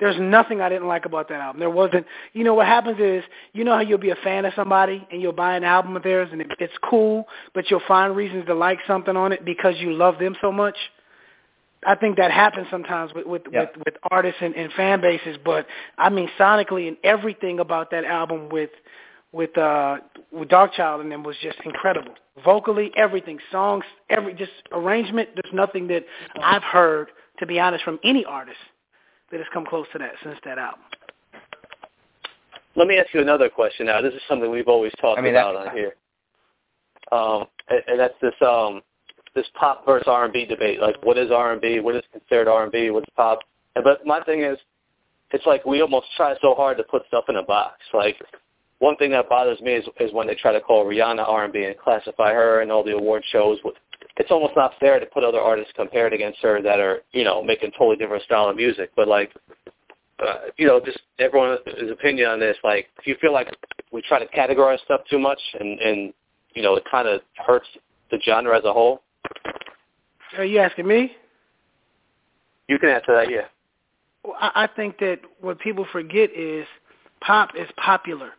There's 0.00 0.16
nothing 0.18 0.60
I 0.60 0.68
didn't 0.68 0.88
like 0.88 1.04
about 1.04 1.28
that 1.28 1.40
album. 1.40 1.60
There 1.60 1.70
wasn't. 1.70 2.06
You 2.32 2.42
know 2.42 2.54
what 2.54 2.66
happens 2.66 2.98
is, 2.98 3.22
you 3.52 3.62
know 3.62 3.74
how 3.74 3.80
you'll 3.80 3.98
be 3.98 4.10
a 4.10 4.16
fan 4.16 4.44
of 4.44 4.52
somebody 4.56 5.06
and 5.10 5.22
you'll 5.22 5.32
buy 5.32 5.56
an 5.56 5.62
album 5.62 5.96
of 5.96 6.02
theirs 6.02 6.28
and 6.32 6.40
it, 6.40 6.48
it's 6.58 6.74
cool, 6.88 7.26
but 7.54 7.70
you'll 7.70 7.82
find 7.86 8.16
reasons 8.16 8.46
to 8.46 8.54
like 8.54 8.78
something 8.88 9.16
on 9.16 9.32
it 9.32 9.44
because 9.44 9.74
you 9.78 9.92
love 9.92 10.18
them 10.18 10.34
so 10.40 10.50
much. 10.50 10.76
I 11.86 11.94
think 11.94 12.16
that 12.16 12.30
happens 12.30 12.66
sometimes 12.70 13.12
with 13.14 13.26
with, 13.26 13.42
yeah. 13.52 13.60
with, 13.60 13.70
with 13.84 13.94
artists 14.10 14.40
and, 14.40 14.54
and 14.54 14.72
fan 14.72 15.00
bases. 15.00 15.36
But 15.44 15.66
I 15.98 16.08
mean, 16.08 16.28
sonically 16.38 16.88
and 16.88 16.96
everything 17.04 17.60
about 17.60 17.90
that 17.90 18.04
album 18.04 18.48
with 18.48 18.70
with 19.32 19.56
uh 19.58 19.98
with 20.32 20.48
Darkchild 20.48 21.00
and 21.00 21.10
them 21.10 21.22
was 21.22 21.36
just 21.42 21.58
incredible. 21.64 22.14
Vocally, 22.44 22.90
everything, 22.96 23.38
songs, 23.52 23.84
every 24.10 24.34
just 24.34 24.52
arrangement. 24.72 25.28
There's 25.34 25.54
nothing 25.54 25.86
that 25.88 26.04
I've 26.42 26.64
heard, 26.64 27.08
to 27.38 27.46
be 27.46 27.60
honest, 27.60 27.84
from 27.84 27.98
any 28.04 28.24
artist 28.24 28.58
that 29.30 29.38
has 29.38 29.46
come 29.52 29.66
close 29.66 29.86
to 29.92 29.98
that 29.98 30.12
since 30.22 30.38
that 30.44 30.58
album. 30.58 30.82
let 32.76 32.88
me 32.88 32.98
ask 32.98 33.12
you 33.14 33.20
another 33.20 33.48
question 33.48 33.86
now. 33.86 34.00
This 34.00 34.14
is 34.14 34.20
something 34.28 34.50
we've 34.50 34.68
always 34.68 34.92
talked 35.00 35.18
I 35.18 35.22
mean, 35.22 35.34
about 35.34 35.56
on 35.56 35.76
here. 35.76 35.94
Um, 37.12 37.44
and, 37.68 37.82
and 37.86 38.00
that's 38.00 38.14
this 38.20 38.34
um, 38.40 38.82
this 39.34 39.46
pop 39.54 39.84
versus 39.84 40.06
R&B 40.06 40.46
debate. 40.46 40.80
Like, 40.80 40.96
what 41.02 41.18
is 41.18 41.30
R&B? 41.30 41.80
What 41.80 41.96
is 41.96 42.02
considered 42.12 42.48
R&B? 42.48 42.90
What's 42.90 43.08
pop? 43.16 43.40
But 43.74 44.06
my 44.06 44.22
thing 44.22 44.42
is, 44.42 44.58
it's 45.32 45.46
like 45.46 45.64
we 45.66 45.82
almost 45.82 46.06
try 46.16 46.34
so 46.40 46.54
hard 46.54 46.76
to 46.76 46.84
put 46.84 47.02
stuff 47.08 47.24
in 47.28 47.36
a 47.36 47.42
box. 47.42 47.80
Like, 47.92 48.16
one 48.78 48.96
thing 48.96 49.10
that 49.12 49.28
bothers 49.28 49.60
me 49.60 49.72
is, 49.72 49.84
is 49.98 50.12
when 50.12 50.26
they 50.26 50.34
try 50.34 50.52
to 50.52 50.60
call 50.60 50.84
Rihanna 50.84 51.26
R&B 51.26 51.64
and 51.64 51.78
classify 51.78 52.32
her 52.32 52.62
in 52.62 52.70
all 52.70 52.84
the 52.84 52.92
award 52.92 53.24
shows. 53.32 53.58
It's 54.16 54.30
almost 54.30 54.54
not 54.56 54.74
fair 54.78 55.00
to 55.00 55.06
put 55.06 55.24
other 55.24 55.40
artists 55.40 55.72
compared 55.74 56.12
against 56.12 56.38
her 56.40 56.62
that 56.62 56.78
are, 56.78 57.00
you 57.12 57.24
know, 57.24 57.42
making 57.42 57.72
totally 57.72 57.96
different 57.96 58.22
style 58.24 58.48
of 58.48 58.56
music. 58.56 58.90
But 58.94 59.08
like, 59.08 59.32
uh, 60.20 60.34
you 60.56 60.66
know, 60.66 60.80
just 60.84 61.00
everyone's 61.18 61.60
opinion 61.90 62.28
on 62.30 62.40
this. 62.40 62.56
Like, 62.62 62.86
if 62.98 63.06
you 63.06 63.16
feel 63.20 63.32
like 63.32 63.48
we 63.90 64.02
try 64.02 64.18
to 64.24 64.26
categorize 64.26 64.80
stuff 64.84 65.00
too 65.10 65.18
much, 65.18 65.40
and 65.58 65.80
and 65.80 66.12
you 66.54 66.62
know, 66.62 66.76
it 66.76 66.84
kind 66.88 67.08
of 67.08 67.20
hurts 67.44 67.66
the 68.10 68.18
genre 68.24 68.56
as 68.56 68.64
a 68.64 68.72
whole. 68.72 69.02
Are 70.36 70.44
you 70.44 70.58
asking 70.58 70.86
me? 70.86 71.12
You 72.68 72.78
can 72.78 72.88
answer 72.88 73.14
that, 73.14 73.30
yeah. 73.30 73.46
Well, 74.24 74.36
I, 74.40 74.64
I 74.64 74.68
think 74.74 74.98
that 74.98 75.20
what 75.40 75.58
people 75.60 75.86
forget 75.92 76.30
is 76.36 76.66
pop 77.20 77.50
is 77.58 77.68
popular. 77.76 78.30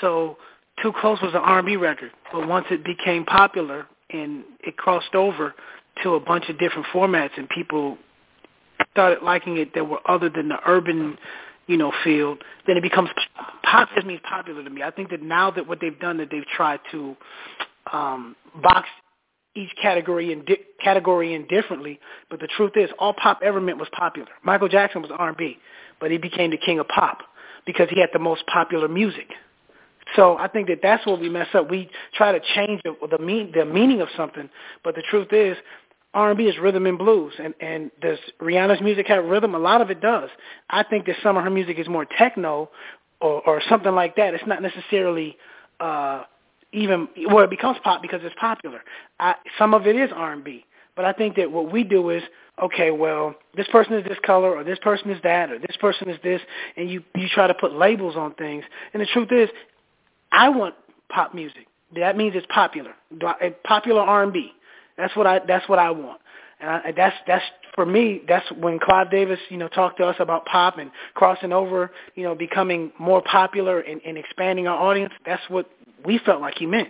So 0.00 0.36
Too 0.82 0.92
Close 1.00 1.20
was 1.22 1.32
an 1.34 1.40
R&B 1.40 1.76
record, 1.76 2.10
but 2.32 2.46
once 2.46 2.66
it 2.70 2.84
became 2.84 3.24
popular 3.24 3.86
and 4.10 4.44
it 4.60 4.76
crossed 4.76 5.14
over 5.14 5.54
to 6.02 6.14
a 6.14 6.20
bunch 6.20 6.48
of 6.48 6.58
different 6.58 6.86
formats 6.92 7.36
and 7.36 7.48
people 7.48 7.98
started 8.92 9.22
liking 9.22 9.56
it 9.58 9.74
that 9.74 9.88
were 9.88 10.00
other 10.08 10.28
than 10.28 10.48
the 10.48 10.58
urban, 10.66 11.18
you 11.66 11.76
know, 11.76 11.92
field, 12.04 12.42
then 12.66 12.76
it 12.76 12.82
becomes 12.82 13.10
pop 13.62 13.88
just 13.94 14.06
means 14.06 14.20
popular 14.28 14.62
to 14.62 14.70
me. 14.70 14.82
I 14.82 14.90
think 14.90 15.10
that 15.10 15.22
now 15.22 15.50
that 15.50 15.66
what 15.66 15.80
they've 15.80 15.98
done 15.98 16.16
that 16.18 16.30
they've 16.30 16.46
tried 16.46 16.80
to 16.92 17.16
um 17.92 18.36
box 18.62 18.88
each 19.58 19.74
category 19.80 20.32
in 20.32 20.44
di- 20.44 20.64
category 20.82 21.34
in 21.34 21.46
differently, 21.46 21.98
but 22.30 22.40
the 22.40 22.46
truth 22.46 22.72
is 22.76 22.90
all 22.98 23.12
pop 23.12 23.40
ever 23.42 23.60
meant 23.60 23.78
was 23.78 23.88
popular. 23.92 24.28
Michael 24.42 24.68
Jackson 24.68 25.02
was 25.02 25.10
R&B, 25.16 25.58
but 26.00 26.10
he 26.10 26.18
became 26.18 26.50
the 26.50 26.56
king 26.56 26.78
of 26.78 26.88
pop 26.88 27.18
because 27.66 27.88
he 27.90 28.00
had 28.00 28.10
the 28.12 28.18
most 28.18 28.46
popular 28.46 28.88
music. 28.88 29.28
So 30.16 30.38
I 30.38 30.48
think 30.48 30.68
that 30.68 30.78
that's 30.82 31.04
where 31.06 31.16
we 31.16 31.28
mess 31.28 31.48
up. 31.54 31.70
We 31.70 31.90
try 32.14 32.32
to 32.32 32.40
change 32.54 32.80
the 32.84 32.94
the, 33.10 33.18
mean, 33.18 33.52
the 33.54 33.64
meaning 33.64 34.00
of 34.00 34.08
something, 34.16 34.48
but 34.82 34.94
the 34.94 35.02
truth 35.02 35.32
is 35.32 35.56
R&B 36.14 36.44
is 36.44 36.58
rhythm 36.58 36.86
and 36.86 36.96
blues, 36.96 37.34
and 37.38 37.52
and 37.60 37.90
does 38.00 38.18
Rihanna's 38.40 38.80
music 38.80 39.06
have 39.08 39.24
rhythm? 39.24 39.54
A 39.54 39.58
lot 39.58 39.82
of 39.82 39.90
it 39.90 40.00
does. 40.00 40.30
I 40.70 40.82
think 40.82 41.04
that 41.06 41.16
some 41.22 41.36
of 41.36 41.44
her 41.44 41.50
music 41.50 41.78
is 41.78 41.88
more 41.88 42.06
techno, 42.06 42.70
or 43.20 43.42
or 43.46 43.62
something 43.68 43.94
like 43.94 44.16
that. 44.16 44.32
It's 44.32 44.46
not 44.46 44.62
necessarily 44.62 45.36
uh 45.80 46.24
even 46.72 47.08
well, 47.28 47.44
it 47.44 47.50
becomes 47.50 47.78
pop 47.82 48.02
because 48.02 48.20
it's 48.22 48.34
popular. 48.38 48.80
I, 49.20 49.34
some 49.58 49.74
of 49.74 49.86
it 49.86 49.96
is 49.96 50.10
R&B, 50.14 50.64
but 50.96 51.04
I 51.04 51.12
think 51.12 51.36
that 51.36 51.50
what 51.50 51.72
we 51.72 51.84
do 51.84 52.10
is 52.10 52.22
okay. 52.62 52.90
Well, 52.90 53.34
this 53.56 53.66
person 53.68 53.94
is 53.94 54.04
this 54.04 54.18
color, 54.24 54.54
or 54.54 54.64
this 54.64 54.78
person 54.80 55.10
is 55.10 55.20
that, 55.22 55.50
or 55.50 55.58
this 55.58 55.76
person 55.80 56.08
is 56.08 56.18
this, 56.22 56.40
and 56.76 56.90
you 56.90 57.02
you 57.14 57.28
try 57.28 57.46
to 57.46 57.54
put 57.54 57.72
labels 57.72 58.16
on 58.16 58.34
things. 58.34 58.64
And 58.92 59.00
the 59.00 59.06
truth 59.06 59.32
is, 59.32 59.48
I 60.32 60.48
want 60.48 60.74
pop 61.08 61.34
music. 61.34 61.66
That 61.94 62.16
means 62.16 62.34
it's 62.36 62.46
popular, 62.52 62.92
eh, 63.40 63.50
popular 63.64 64.02
R&B. 64.02 64.52
That's 64.98 65.16
what 65.16 65.26
I 65.26 65.40
that's 65.46 65.68
what 65.68 65.78
I 65.78 65.90
want. 65.90 66.20
And 66.60 66.68
I, 66.68 66.92
that's 66.94 67.16
that's 67.26 67.44
for 67.74 67.86
me. 67.86 68.22
That's 68.26 68.50
when 68.52 68.78
Clive 68.80 69.10
Davis, 69.10 69.38
you 69.48 69.56
know, 69.56 69.68
talked 69.68 69.98
to 69.98 70.04
us 70.04 70.16
about 70.18 70.44
pop 70.46 70.78
and 70.78 70.90
crossing 71.14 71.52
over, 71.52 71.92
you 72.16 72.24
know, 72.24 72.34
becoming 72.34 72.92
more 72.98 73.22
popular 73.22 73.80
and, 73.80 74.00
and 74.04 74.18
expanding 74.18 74.66
our 74.66 74.76
audience. 74.76 75.12
That's 75.24 75.42
what 75.48 75.70
we 76.04 76.18
felt 76.24 76.40
like 76.40 76.54
he 76.58 76.66
meant. 76.66 76.88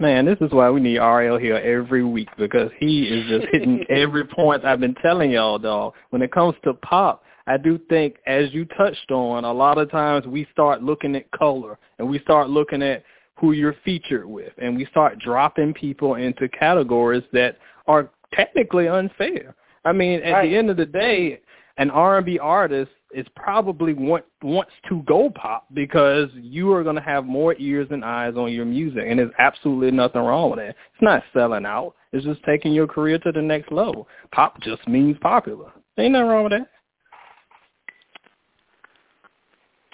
Man, 0.00 0.26
this 0.26 0.38
is 0.40 0.50
why 0.50 0.70
we 0.70 0.80
need 0.80 0.98
RL 0.98 1.38
here 1.38 1.56
every 1.56 2.04
week 2.04 2.28
because 2.36 2.70
he 2.78 3.04
is 3.04 3.28
just 3.28 3.46
hitting 3.52 3.84
every 3.88 4.24
point 4.24 4.64
I've 4.64 4.80
been 4.80 4.94
telling 4.96 5.30
y'all, 5.30 5.58
dog. 5.58 5.94
When 6.10 6.20
it 6.20 6.32
comes 6.32 6.54
to 6.64 6.74
pop, 6.74 7.22
I 7.46 7.58
do 7.58 7.78
think, 7.88 8.16
as 8.26 8.52
you 8.52 8.64
touched 8.64 9.10
on, 9.10 9.44
a 9.44 9.52
lot 9.52 9.78
of 9.78 9.90
times 9.90 10.26
we 10.26 10.48
start 10.52 10.82
looking 10.82 11.14
at 11.14 11.30
color 11.30 11.78
and 11.98 12.08
we 12.08 12.18
start 12.20 12.50
looking 12.50 12.82
at 12.82 13.04
who 13.36 13.52
you're 13.52 13.76
featured 13.84 14.26
with. 14.26 14.52
And 14.58 14.76
we 14.76 14.86
start 14.86 15.18
dropping 15.20 15.74
people 15.74 16.16
into 16.16 16.48
categories 16.48 17.24
that 17.32 17.58
are 17.86 18.10
technically 18.32 18.88
unfair. 18.88 19.54
I 19.84 19.92
mean, 19.92 20.20
at 20.22 20.32
right. 20.32 20.48
the 20.48 20.56
end 20.56 20.70
of 20.70 20.76
the 20.76 20.86
day, 20.86 21.40
an 21.76 21.90
R&B 21.90 22.38
artist 22.38 22.92
is 23.12 23.26
probably 23.34 23.94
want, 23.94 24.24
wants 24.42 24.72
to 24.88 25.02
go 25.02 25.30
pop 25.30 25.66
because 25.74 26.28
you 26.34 26.72
are 26.72 26.82
going 26.82 26.96
to 26.96 27.02
have 27.02 27.24
more 27.24 27.54
ears 27.58 27.88
and 27.90 28.04
eyes 28.04 28.34
on 28.36 28.52
your 28.52 28.64
music, 28.64 29.04
and 29.06 29.18
there's 29.18 29.32
absolutely 29.38 29.90
nothing 29.90 30.20
wrong 30.20 30.50
with 30.50 30.60
that. 30.60 30.70
It's 30.70 31.02
not 31.02 31.22
selling 31.32 31.66
out. 31.66 31.94
It's 32.12 32.24
just 32.24 32.42
taking 32.44 32.72
your 32.72 32.86
career 32.86 33.18
to 33.18 33.32
the 33.32 33.42
next 33.42 33.72
level. 33.72 34.08
Pop 34.32 34.60
just 34.60 34.86
means 34.86 35.16
popular. 35.20 35.72
Ain't 35.98 36.12
nothing 36.12 36.28
wrong 36.28 36.44
with 36.44 36.52
that. 36.52 36.68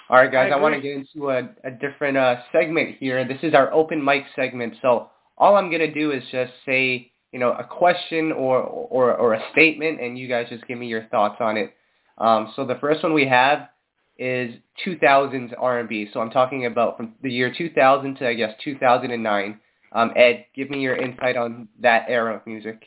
All 0.09 0.17
right, 0.17 0.31
guys, 0.31 0.51
I, 0.51 0.57
I 0.57 0.61
want 0.61 0.75
to 0.75 0.81
get 0.81 0.97
into 0.97 1.29
a, 1.29 1.49
a 1.63 1.71
different 1.71 2.17
uh, 2.17 2.41
segment 2.51 2.97
here. 2.99 3.25
This 3.25 3.39
is 3.43 3.53
our 3.53 3.71
open 3.71 4.03
mic 4.03 4.25
segment. 4.35 4.73
So 4.81 5.09
all 5.37 5.55
I'm 5.55 5.69
going 5.69 5.79
to 5.79 5.93
do 5.93 6.11
is 6.11 6.21
just 6.31 6.51
say, 6.65 7.10
you 7.31 7.39
know, 7.39 7.53
a 7.53 7.63
question 7.63 8.31
or, 8.31 8.59
or, 8.59 9.15
or 9.15 9.33
a 9.33 9.41
statement, 9.51 10.01
and 10.01 10.17
you 10.17 10.27
guys 10.27 10.47
just 10.49 10.67
give 10.67 10.77
me 10.77 10.87
your 10.87 11.05
thoughts 11.05 11.37
on 11.39 11.57
it. 11.57 11.73
Um, 12.17 12.51
so 12.55 12.65
the 12.65 12.75
first 12.75 13.03
one 13.03 13.13
we 13.13 13.25
have 13.27 13.69
is 14.17 14.53
2000s 14.85 15.53
R&B. 15.57 16.09
So 16.13 16.19
I'm 16.19 16.29
talking 16.29 16.65
about 16.65 16.97
from 16.97 17.15
the 17.23 17.31
year 17.31 17.53
2000 17.55 18.15
to, 18.17 18.27
I 18.27 18.33
guess, 18.33 18.53
2009. 18.63 19.59
Um, 19.93 20.11
Ed, 20.15 20.45
give 20.55 20.69
me 20.69 20.79
your 20.79 20.95
insight 20.95 21.35
on 21.35 21.67
that 21.79 22.05
era 22.07 22.35
of 22.35 22.45
music. 22.45 22.83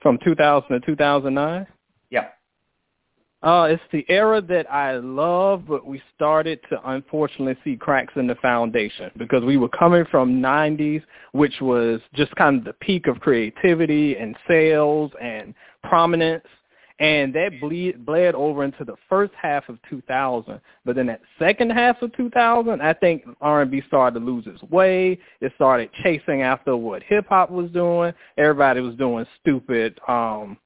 From 0.00 0.18
2000 0.24 0.68
to 0.68 0.86
2009? 0.86 1.66
Uh, 3.44 3.64
it's 3.64 3.82
the 3.92 4.06
era 4.08 4.40
that 4.40 4.70
I 4.72 4.96
love, 4.96 5.64
but 5.68 5.86
we 5.86 6.00
started 6.16 6.60
to 6.70 6.80
unfortunately 6.90 7.58
see 7.62 7.76
cracks 7.76 8.14
in 8.16 8.26
the 8.26 8.36
foundation 8.36 9.10
because 9.18 9.44
we 9.44 9.58
were 9.58 9.68
coming 9.68 10.06
from 10.10 10.40
90s, 10.40 11.02
which 11.32 11.60
was 11.60 12.00
just 12.14 12.34
kind 12.36 12.56
of 12.56 12.64
the 12.64 12.72
peak 12.72 13.06
of 13.06 13.20
creativity 13.20 14.16
and 14.16 14.34
sales 14.48 15.10
and 15.20 15.54
prominence. 15.82 16.46
And 17.00 17.34
that 17.34 17.60
bleed, 17.60 18.06
bled 18.06 18.34
over 18.34 18.64
into 18.64 18.82
the 18.82 18.94
first 19.10 19.32
half 19.40 19.68
of 19.68 19.78
2000. 19.90 20.58
But 20.86 20.96
then 20.96 21.06
that 21.08 21.20
second 21.38 21.70
half 21.70 22.00
of 22.00 22.16
2000, 22.16 22.80
I 22.80 22.94
think 22.94 23.24
R&B 23.42 23.82
started 23.88 24.20
to 24.20 24.24
lose 24.24 24.46
its 24.46 24.62
way. 24.70 25.18
It 25.42 25.52
started 25.56 25.90
chasing 26.02 26.40
after 26.40 26.78
what 26.78 27.02
hip-hop 27.02 27.50
was 27.50 27.70
doing. 27.72 28.14
Everybody 28.38 28.80
was 28.80 28.94
doing 28.94 29.26
stupid 29.42 30.00
um, 30.08 30.56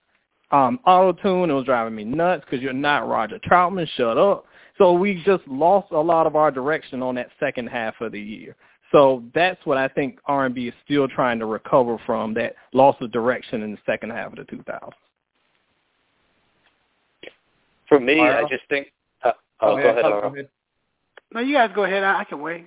um, 0.51 0.79
auto 0.87 1.13
tune. 1.23 1.51
It 1.51 1.55
was 1.55 1.65
driving 1.65 1.95
me 1.95 2.05
nuts 2.05 2.45
because 2.45 2.63
you're 2.63 2.73
not 2.73 3.09
Roger 3.09 3.39
Troutman. 3.39 3.87
Shut 3.97 4.17
up. 4.17 4.47
So 4.79 4.93
we 4.93 5.23
just 5.25 5.47
lost 5.49 5.91
a 5.91 6.01
lot 6.01 6.27
of 6.27 6.37
our 6.37 6.51
direction 6.51 7.03
on 7.03 7.17
that 7.17 7.29
second 7.41 7.69
half 7.69 8.01
of 8.01 8.13
the 8.13 8.21
year. 8.21 8.57
So 8.93 9.23
that's 9.35 9.61
what 9.67 9.77
I 9.77 9.89
think 9.89 10.19
R&B 10.27 10.69
is 10.69 10.75
still 10.85 11.09
trying 11.09 11.39
to 11.41 11.47
recover 11.47 11.99
from 12.07 12.33
that 12.35 12.55
loss 12.73 12.97
of 13.01 13.13
direction 13.13 13.63
in 13.63 13.73
the 13.73 13.79
second 13.85 14.11
half 14.11 14.33
of 14.33 14.39
the 14.39 14.45
2000s. 14.45 14.93
For 17.89 18.01
me, 18.01 18.21
I 18.21 18.43
just 18.43 18.65
think. 18.69 18.93
Uh, 19.23 19.33
oh, 19.61 19.77
go, 19.77 19.89
ahead, 19.89 20.03
go 20.03 20.19
ahead. 20.21 20.49
No, 21.33 21.41
you 21.41 21.55
guys 21.55 21.71
go 21.75 21.85
ahead. 21.85 22.05
I, 22.05 22.21
I 22.21 22.25
can 22.25 22.41
wait. 22.41 22.67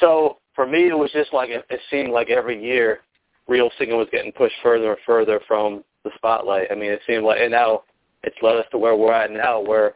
So 0.00 0.38
for 0.54 0.66
me, 0.66 0.88
it 0.88 0.98
was 0.98 1.10
just 1.12 1.32
like 1.32 1.50
it, 1.50 1.64
it 1.70 1.80
seemed 1.90 2.10
like 2.10 2.30
every 2.30 2.62
year, 2.62 3.00
real 3.48 3.70
singing 3.78 3.96
was 3.96 4.08
getting 4.10 4.32
pushed 4.32 4.56
further 4.62 4.90
and 4.90 4.98
further 5.06 5.40
from 5.46 5.84
the 6.04 6.10
spotlight. 6.16 6.68
I 6.70 6.74
mean, 6.74 6.90
it 6.90 7.00
seemed 7.06 7.24
like, 7.24 7.40
and 7.40 7.50
now 7.50 7.82
it's 8.22 8.36
led 8.42 8.56
us 8.56 8.66
to 8.70 8.78
where 8.78 8.96
we're 8.96 9.12
at 9.12 9.30
now, 9.30 9.60
where 9.60 9.94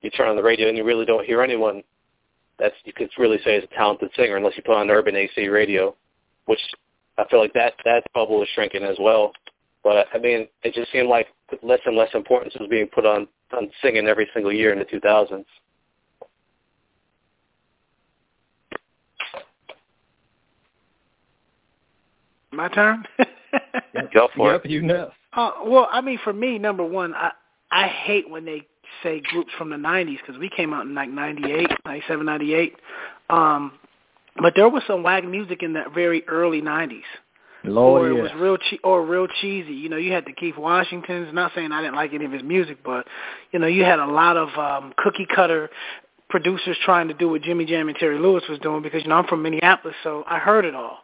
you 0.00 0.10
turn 0.10 0.28
on 0.28 0.36
the 0.36 0.42
radio 0.42 0.68
and 0.68 0.76
you 0.76 0.84
really 0.84 1.04
don't 1.04 1.26
hear 1.26 1.42
anyone 1.42 1.82
that's 2.58 2.74
you 2.84 2.92
could 2.92 3.10
really 3.18 3.38
say 3.44 3.56
is 3.56 3.64
a 3.64 3.74
talented 3.74 4.10
singer 4.16 4.36
unless 4.36 4.56
you 4.56 4.62
put 4.62 4.76
on 4.76 4.90
urban 4.90 5.14
AC 5.14 5.48
radio, 5.48 5.94
which 6.46 6.60
I 7.16 7.24
feel 7.28 7.40
like 7.40 7.52
that 7.54 7.74
that 7.84 8.02
bubble 8.14 8.42
is 8.42 8.48
shrinking 8.54 8.82
as 8.82 8.96
well. 9.00 9.32
But 9.84 10.06
I 10.12 10.18
mean, 10.18 10.48
it 10.62 10.74
just 10.74 10.90
seemed 10.92 11.08
like 11.08 11.28
less 11.62 11.80
and 11.86 11.96
less 11.96 12.10
importance 12.14 12.54
was 12.58 12.68
being 12.68 12.88
put 12.88 13.06
on 13.06 13.28
on 13.56 13.70
singing 13.82 14.08
every 14.08 14.28
single 14.34 14.52
year 14.52 14.72
in 14.72 14.78
the 14.78 14.84
2000s. 14.84 15.44
My 22.50 22.68
turn. 22.68 23.04
Go 24.12 24.28
for 24.34 24.52
yep, 24.52 24.64
it. 24.64 24.70
You 24.70 24.82
know. 24.82 25.10
Uh, 25.32 25.50
well, 25.64 25.88
I 25.90 26.00
mean, 26.00 26.18
for 26.24 26.32
me, 26.32 26.58
number 26.58 26.84
one, 26.84 27.14
I 27.14 27.32
I 27.70 27.86
hate 27.86 28.30
when 28.30 28.44
they 28.44 28.66
say 29.02 29.20
groups 29.20 29.50
from 29.58 29.70
the 29.70 29.76
'90s 29.76 30.18
because 30.24 30.38
we 30.38 30.48
came 30.48 30.72
out 30.72 30.86
in 30.86 30.94
like 30.94 31.10
'98, 31.10 31.70
'97, 31.84 32.26
'98. 32.26 32.74
Um, 33.30 33.72
but 34.40 34.54
there 34.56 34.68
was 34.68 34.82
some 34.86 35.02
wag 35.02 35.28
music 35.28 35.62
in 35.62 35.72
the 35.74 35.84
very 35.94 36.26
early 36.28 36.62
'90s. 36.62 37.02
Lord, 37.64 38.02
or 38.02 38.10
it 38.10 38.14
yes. 38.14 38.22
was 38.22 38.40
real 38.40 38.56
che- 38.56 38.80
or 38.84 39.04
real 39.04 39.26
cheesy. 39.26 39.72
You 39.72 39.88
know, 39.88 39.96
you 39.96 40.12
had 40.12 40.24
the 40.24 40.32
Keith 40.32 40.56
Washingtons. 40.56 41.34
Not 41.34 41.52
saying 41.54 41.72
I 41.72 41.82
didn't 41.82 41.96
like 41.96 42.14
any 42.14 42.24
of 42.24 42.32
his 42.32 42.42
music, 42.42 42.78
but 42.84 43.06
you 43.52 43.58
know, 43.58 43.66
you 43.66 43.84
had 43.84 43.98
a 43.98 44.06
lot 44.06 44.36
of 44.36 44.48
um, 44.56 44.92
cookie 44.96 45.26
cutter 45.26 45.68
producers 46.30 46.76
trying 46.84 47.08
to 47.08 47.14
do 47.14 47.28
what 47.28 47.42
Jimmy 47.42 47.64
Jam 47.64 47.88
and 47.88 47.96
Terry 47.96 48.18
Lewis 48.18 48.44
was 48.48 48.58
doing 48.60 48.82
because 48.82 49.02
you 49.02 49.08
know 49.08 49.16
I'm 49.16 49.26
from 49.26 49.42
Minneapolis, 49.42 49.96
so 50.02 50.24
I 50.26 50.38
heard 50.38 50.64
it 50.64 50.74
all. 50.74 50.98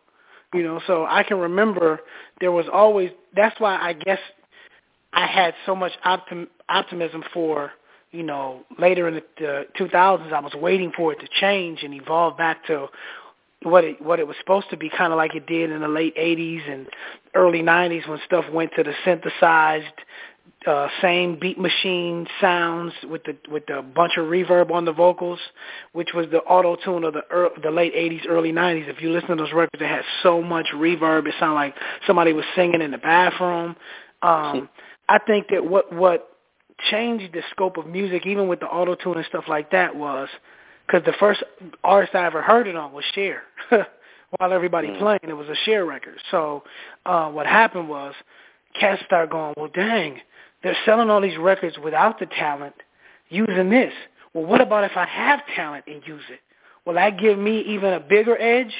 You 0.54 0.62
know, 0.62 0.80
so 0.86 1.04
I 1.04 1.24
can 1.24 1.38
remember 1.38 2.00
there 2.40 2.52
was 2.52 2.66
always. 2.72 3.10
That's 3.34 3.58
why 3.58 3.76
I 3.76 3.92
guess 3.92 4.20
I 5.12 5.26
had 5.26 5.52
so 5.66 5.74
much 5.74 5.92
optim- 6.06 6.46
optimism 6.68 7.24
for 7.34 7.72
you 8.12 8.22
know 8.22 8.64
later 8.78 9.08
in 9.08 9.14
the, 9.14 9.24
the 9.38 9.66
2000s. 9.78 10.32
I 10.32 10.38
was 10.38 10.54
waiting 10.54 10.92
for 10.96 11.12
it 11.12 11.18
to 11.18 11.28
change 11.40 11.82
and 11.82 11.92
evolve 11.92 12.38
back 12.38 12.64
to 12.68 12.86
what 13.64 13.82
it 13.82 14.00
what 14.00 14.20
it 14.20 14.28
was 14.28 14.36
supposed 14.38 14.70
to 14.70 14.76
be, 14.76 14.88
kind 14.88 15.12
of 15.12 15.16
like 15.16 15.34
it 15.34 15.46
did 15.48 15.72
in 15.72 15.80
the 15.80 15.88
late 15.88 16.16
80s 16.16 16.70
and 16.70 16.86
early 17.34 17.60
90s 17.60 18.08
when 18.08 18.20
stuff 18.24 18.44
went 18.52 18.70
to 18.76 18.84
the 18.84 18.92
synthesized 19.04 19.86
uh, 20.66 20.88
same 21.02 21.38
beat 21.38 21.58
machine 21.58 22.26
sounds 22.40 22.92
with 23.08 23.22
the 23.24 23.36
with 23.50 23.66
the 23.66 23.82
bunch 23.82 24.12
of 24.16 24.26
reverb 24.26 24.70
on 24.70 24.84
the 24.84 24.92
vocals, 24.92 25.38
which 25.92 26.10
was 26.14 26.26
the 26.30 26.38
auto 26.38 26.76
tune 26.76 27.04
of 27.04 27.12
the 27.12 27.22
er, 27.30 27.50
the 27.62 27.70
late 27.70 27.94
'80s, 27.94 28.22
early 28.28 28.52
'90s. 28.52 28.88
If 28.88 29.02
you 29.02 29.10
listen 29.10 29.30
to 29.30 29.36
those 29.36 29.52
records, 29.52 29.82
it 29.82 29.86
had 29.86 30.04
so 30.22 30.42
much 30.42 30.66
reverb, 30.74 31.26
it 31.26 31.34
sounded 31.38 31.54
like 31.54 31.74
somebody 32.06 32.32
was 32.32 32.44
singing 32.56 32.82
in 32.82 32.90
the 32.90 32.98
bathroom. 32.98 33.76
Um, 34.22 34.68
I 35.08 35.18
think 35.26 35.48
that 35.50 35.64
what 35.64 35.92
what 35.92 36.28
changed 36.90 37.32
the 37.34 37.42
scope 37.50 37.76
of 37.76 37.86
music, 37.86 38.26
even 38.26 38.48
with 38.48 38.60
the 38.60 38.66
auto 38.66 38.94
tune 38.94 39.16
and 39.16 39.26
stuff 39.26 39.44
like 39.48 39.70
that, 39.72 39.94
was 39.94 40.28
because 40.86 41.04
the 41.04 41.14
first 41.18 41.42
artist 41.82 42.14
I 42.14 42.26
ever 42.26 42.42
heard 42.42 42.66
it 42.66 42.76
on 42.76 42.92
was 42.92 43.04
Cher. 43.14 43.42
While 44.38 44.52
everybody 44.52 44.88
Mm. 44.88 44.98
playing, 44.98 45.20
it 45.22 45.36
was 45.36 45.48
a 45.48 45.54
Cher 45.64 45.84
record. 45.84 46.18
So 46.30 46.64
uh, 47.06 47.30
what 47.30 47.46
happened 47.46 47.88
was, 47.88 48.14
cats 48.78 49.00
started 49.06 49.30
going, 49.30 49.54
well, 49.56 49.70
dang, 49.72 50.20
they're 50.64 50.76
selling 50.84 51.10
all 51.10 51.20
these 51.20 51.38
records 51.38 51.78
without 51.78 52.18
the 52.18 52.26
talent, 52.26 52.74
using 53.28 53.70
this. 53.70 53.92
Well, 54.32 54.46
what 54.46 54.60
about 54.60 54.82
if 54.82 54.96
I 54.96 55.06
have 55.06 55.40
talent 55.54 55.84
and 55.86 56.02
use 56.04 56.24
it? 56.30 56.40
Will 56.84 56.94
that 56.94 57.18
give 57.20 57.38
me 57.38 57.60
even 57.60 57.92
a 57.92 58.00
bigger 58.00 58.40
edge? 58.40 58.74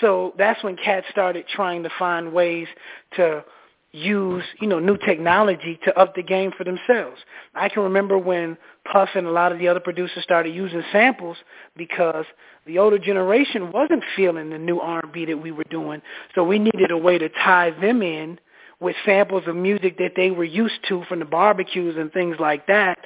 So 0.00 0.34
that's 0.36 0.62
when 0.62 0.76
cats 0.76 1.06
started 1.10 1.46
trying 1.48 1.82
to 1.84 1.90
find 1.98 2.32
ways 2.32 2.68
to 3.16 3.44
use, 3.92 4.44
you 4.60 4.68
know, 4.68 4.78
new 4.78 4.96
technology 4.96 5.78
to 5.84 5.98
up 5.98 6.14
the 6.14 6.22
game 6.22 6.52
for 6.56 6.64
themselves. 6.64 7.20
I 7.54 7.68
can 7.68 7.82
remember 7.82 8.18
when 8.18 8.56
Puff 8.90 9.10
and 9.14 9.26
a 9.26 9.30
lot 9.30 9.52
of 9.52 9.58
the 9.58 9.68
other 9.68 9.80
producers 9.80 10.22
started 10.22 10.54
using 10.54 10.82
samples 10.92 11.36
because 11.76 12.24
the 12.66 12.78
older 12.78 12.98
generation 12.98 13.72
wasn't 13.72 14.04
feeling 14.14 14.50
the 14.50 14.58
new 14.58 14.78
R&B 14.78 15.24
that 15.26 15.42
we 15.42 15.50
were 15.50 15.64
doing. 15.70 16.02
So 16.34 16.44
we 16.44 16.58
needed 16.58 16.90
a 16.90 16.98
way 16.98 17.18
to 17.18 17.28
tie 17.28 17.70
them 17.80 18.02
in 18.02 18.38
with 18.80 18.96
samples 19.04 19.44
of 19.46 19.54
music 19.56 19.98
that 19.98 20.12
they 20.16 20.30
were 20.30 20.44
used 20.44 20.80
to 20.88 21.04
from 21.04 21.18
the 21.18 21.24
barbecues 21.24 21.96
and 21.98 22.12
things 22.12 22.36
like 22.40 22.66
that 22.66 22.98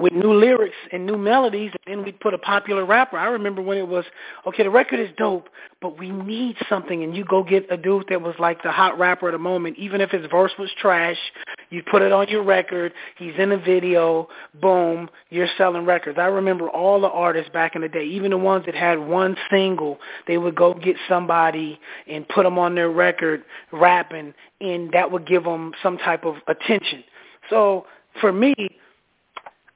with 0.00 0.12
new 0.12 0.32
lyrics 0.32 0.76
and 0.92 1.04
new 1.04 1.18
melodies, 1.18 1.72
and 1.86 1.98
then 1.98 2.04
we'd 2.04 2.18
put 2.20 2.34
a 2.34 2.38
popular 2.38 2.84
rapper. 2.84 3.18
I 3.18 3.26
remember 3.26 3.62
when 3.62 3.78
it 3.78 3.86
was, 3.86 4.04
okay, 4.46 4.62
the 4.62 4.70
record 4.70 5.00
is 5.00 5.10
dope, 5.16 5.48
but 5.80 5.98
we 5.98 6.10
need 6.10 6.56
something, 6.68 7.02
and 7.02 7.16
you 7.16 7.24
go 7.24 7.42
get 7.42 7.70
a 7.70 7.76
dude 7.76 8.06
that 8.08 8.20
was 8.20 8.34
like 8.38 8.62
the 8.62 8.72
hot 8.72 8.98
rapper 8.98 9.28
at 9.28 9.32
the 9.32 9.38
moment, 9.38 9.76
even 9.78 10.00
if 10.00 10.10
his 10.10 10.26
verse 10.30 10.52
was 10.58 10.70
trash, 10.80 11.18
you 11.70 11.82
put 11.90 12.02
it 12.02 12.12
on 12.12 12.28
your 12.28 12.42
record, 12.42 12.92
he's 13.16 13.34
in 13.38 13.52
a 13.52 13.58
video, 13.58 14.28
boom, 14.60 15.08
you're 15.28 15.48
selling 15.56 15.84
records. 15.84 16.18
I 16.18 16.26
remember 16.26 16.68
all 16.68 17.00
the 17.00 17.08
artists 17.08 17.50
back 17.52 17.76
in 17.76 17.82
the 17.82 17.88
day, 17.88 18.04
even 18.04 18.30
the 18.30 18.38
ones 18.38 18.66
that 18.66 18.74
had 18.74 18.98
one 18.98 19.36
single, 19.50 19.98
they 20.26 20.38
would 20.38 20.56
go 20.56 20.74
get 20.74 20.96
somebody 21.08 21.78
and 22.08 22.28
put 22.28 22.44
them 22.44 22.58
on 22.58 22.74
their 22.74 22.90
record 22.90 23.44
rapping, 23.72 24.34
and 24.60 24.90
that 24.92 25.10
would 25.10 25.26
give 25.26 25.44
them 25.44 25.72
some 25.82 25.98
type 25.98 26.24
of 26.24 26.36
attention. 26.48 27.04
So 27.48 27.86
for 28.20 28.32
me, 28.32 28.54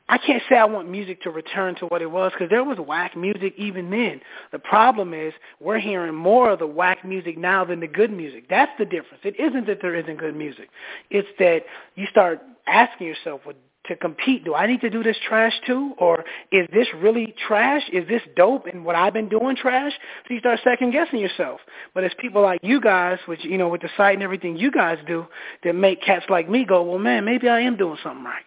I 0.08 0.18
can't 0.18 0.42
say 0.48 0.56
I 0.56 0.66
want 0.66 0.90
music 0.90 1.22
to 1.22 1.30
return 1.30 1.76
to 1.76 1.86
what 1.86 2.02
it 2.02 2.10
was 2.10 2.32
because 2.32 2.50
there 2.50 2.62
was 2.62 2.78
whack 2.78 3.16
music 3.16 3.54
even 3.56 3.90
then. 3.90 4.20
The 4.52 4.58
problem 4.58 5.14
is 5.14 5.32
we're 5.60 5.78
hearing 5.78 6.14
more 6.14 6.50
of 6.50 6.58
the 6.58 6.66
whack 6.66 7.04
music 7.04 7.38
now 7.38 7.64
than 7.64 7.80
the 7.80 7.86
good 7.86 8.12
music. 8.12 8.48
That's 8.50 8.72
the 8.78 8.84
difference. 8.84 9.22
It 9.24 9.40
isn't 9.40 9.66
that 9.66 9.78
there 9.80 9.94
isn't 9.94 10.18
good 10.18 10.36
music. 10.36 10.68
It's 11.10 11.28
that 11.38 11.62
you 11.94 12.06
start 12.10 12.42
asking 12.66 13.06
yourself, 13.06 13.40
well, 13.46 13.54
to 13.86 13.96
compete, 13.96 14.44
do 14.44 14.54
I 14.54 14.66
need 14.66 14.80
to 14.80 14.90
do 14.90 15.02
this 15.02 15.16
trash 15.26 15.52
too? 15.66 15.94
Or 15.98 16.24
is 16.50 16.66
this 16.72 16.86
really 16.96 17.34
trash? 17.46 17.82
Is 17.92 18.06
this 18.08 18.22
dope 18.36 18.66
and 18.66 18.84
what 18.84 18.96
I've 18.96 19.12
been 19.12 19.28
doing 19.28 19.56
trash? 19.56 19.92
So 20.26 20.34
you 20.34 20.40
start 20.40 20.60
second 20.64 20.92
guessing 20.92 21.18
yourself. 21.18 21.60
But 21.94 22.04
it's 22.04 22.14
people 22.18 22.42
like 22.42 22.60
you 22.62 22.80
guys, 22.80 23.18
which, 23.26 23.44
you 23.44 23.58
know, 23.58 23.68
with 23.68 23.82
the 23.82 23.90
site 23.96 24.14
and 24.14 24.22
everything 24.22 24.56
you 24.56 24.70
guys 24.70 24.98
do, 25.06 25.26
that 25.64 25.74
make 25.74 26.02
cats 26.02 26.26
like 26.28 26.48
me 26.48 26.64
go, 26.64 26.82
well, 26.82 26.98
man, 26.98 27.24
maybe 27.24 27.48
I 27.48 27.60
am 27.60 27.76
doing 27.76 27.98
something 28.02 28.24
right. 28.24 28.44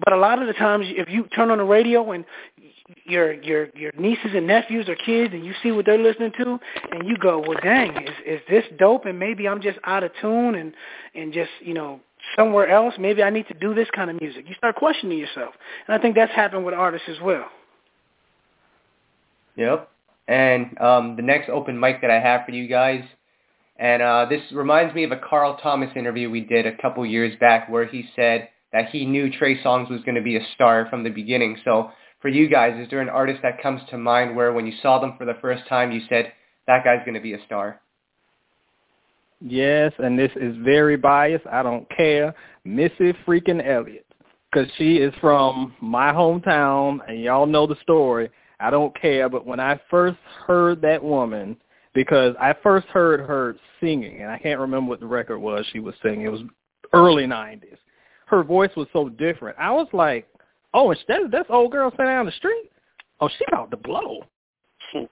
But 0.00 0.12
a 0.12 0.16
lot 0.16 0.40
of 0.40 0.48
the 0.48 0.54
times, 0.54 0.86
if 0.88 1.08
you 1.08 1.28
turn 1.34 1.50
on 1.50 1.58
the 1.58 1.64
radio 1.64 2.10
and 2.12 2.24
your 3.04 3.32
your 3.32 3.68
your 3.76 3.92
nieces 3.98 4.32
and 4.34 4.46
nephews 4.46 4.88
or 4.88 4.96
kids, 4.96 5.32
and 5.32 5.44
you 5.44 5.52
see 5.62 5.70
what 5.70 5.86
they're 5.86 5.98
listening 5.98 6.32
to, 6.38 6.58
and 6.90 7.06
you 7.08 7.16
go, 7.16 7.38
"Well, 7.38 7.58
dang, 7.62 7.96
is 7.96 8.14
is 8.26 8.40
this 8.48 8.64
dope?" 8.78 9.06
And 9.06 9.18
maybe 9.18 9.46
I'm 9.46 9.62
just 9.62 9.78
out 9.84 10.02
of 10.02 10.10
tune 10.20 10.56
and 10.56 10.74
and 11.14 11.32
just 11.32 11.50
you 11.60 11.74
know 11.74 12.00
somewhere 12.36 12.68
else. 12.68 12.94
Maybe 12.98 13.22
I 13.22 13.30
need 13.30 13.46
to 13.48 13.54
do 13.54 13.74
this 13.74 13.88
kind 13.94 14.10
of 14.10 14.20
music. 14.20 14.46
You 14.48 14.54
start 14.56 14.76
questioning 14.76 15.18
yourself, 15.18 15.54
and 15.86 15.96
I 15.96 16.02
think 16.02 16.16
that's 16.16 16.32
happened 16.32 16.64
with 16.64 16.74
artists 16.74 17.08
as 17.08 17.20
well. 17.22 17.46
Yep. 19.56 19.88
And 20.26 20.78
um, 20.80 21.16
the 21.16 21.22
next 21.22 21.50
open 21.50 21.78
mic 21.78 22.00
that 22.00 22.10
I 22.10 22.18
have 22.18 22.46
for 22.46 22.52
you 22.52 22.66
guys, 22.66 23.04
and 23.78 24.02
uh, 24.02 24.26
this 24.28 24.40
reminds 24.52 24.94
me 24.94 25.04
of 25.04 25.12
a 25.12 25.18
Carl 25.18 25.58
Thomas 25.62 25.90
interview 25.94 26.30
we 26.30 26.40
did 26.40 26.66
a 26.66 26.76
couple 26.78 27.04
years 27.06 27.36
back 27.40 27.68
where 27.68 27.86
he 27.86 28.08
said 28.16 28.48
that 28.74 28.90
he 28.90 29.06
knew 29.06 29.30
Trey 29.30 29.62
Songz 29.62 29.88
was 29.88 30.02
going 30.02 30.16
to 30.16 30.20
be 30.20 30.36
a 30.36 30.44
star 30.56 30.88
from 30.90 31.04
the 31.04 31.08
beginning. 31.08 31.56
So 31.64 31.92
for 32.20 32.28
you 32.28 32.48
guys, 32.48 32.74
is 32.78 32.90
there 32.90 33.00
an 33.00 33.08
artist 33.08 33.38
that 33.44 33.62
comes 33.62 33.80
to 33.90 33.96
mind 33.96 34.34
where 34.34 34.52
when 34.52 34.66
you 34.66 34.72
saw 34.82 34.98
them 34.98 35.14
for 35.16 35.24
the 35.24 35.38
first 35.40 35.62
time, 35.68 35.92
you 35.92 36.00
said, 36.08 36.32
that 36.66 36.82
guy's 36.84 37.04
going 37.04 37.14
to 37.14 37.20
be 37.20 37.34
a 37.34 37.44
star? 37.46 37.80
Yes, 39.40 39.92
and 39.98 40.18
this 40.18 40.32
is 40.34 40.56
very 40.64 40.96
biased. 40.96 41.46
I 41.46 41.62
don't 41.62 41.88
care. 41.96 42.34
Missy 42.64 43.12
freaking 43.26 43.64
Elliott. 43.64 44.06
Because 44.50 44.68
she 44.76 44.96
is 44.96 45.14
from 45.20 45.74
my 45.80 46.12
hometown, 46.12 46.98
and 47.08 47.20
y'all 47.20 47.46
know 47.46 47.68
the 47.68 47.76
story. 47.82 48.28
I 48.58 48.70
don't 48.70 48.98
care, 49.00 49.28
but 49.28 49.46
when 49.46 49.60
I 49.60 49.80
first 49.88 50.18
heard 50.46 50.80
that 50.82 51.02
woman, 51.02 51.56
because 51.92 52.34
I 52.40 52.54
first 52.60 52.88
heard 52.88 53.20
her 53.20 53.54
singing, 53.80 54.22
and 54.22 54.32
I 54.32 54.38
can't 54.38 54.58
remember 54.58 54.88
what 54.88 55.00
the 55.00 55.06
record 55.06 55.38
was 55.38 55.64
she 55.72 55.78
was 55.78 55.94
singing. 56.02 56.22
It 56.22 56.32
was 56.32 56.42
early 56.92 57.24
90s. 57.24 57.76
Her 58.26 58.42
voice 58.42 58.70
was 58.76 58.88
so 58.92 59.08
different. 59.08 59.56
I 59.58 59.70
was 59.70 59.88
like, 59.92 60.28
oh, 60.72 60.90
and 60.90 61.00
that's, 61.08 61.24
that's 61.30 61.50
old 61.50 61.72
girl 61.72 61.90
sitting 61.90 62.06
down 62.06 62.26
the 62.26 62.32
street? 62.32 62.70
Oh, 63.20 63.28
she 63.28 63.44
about 63.48 63.70
to 63.70 63.76
blow. 63.76 64.24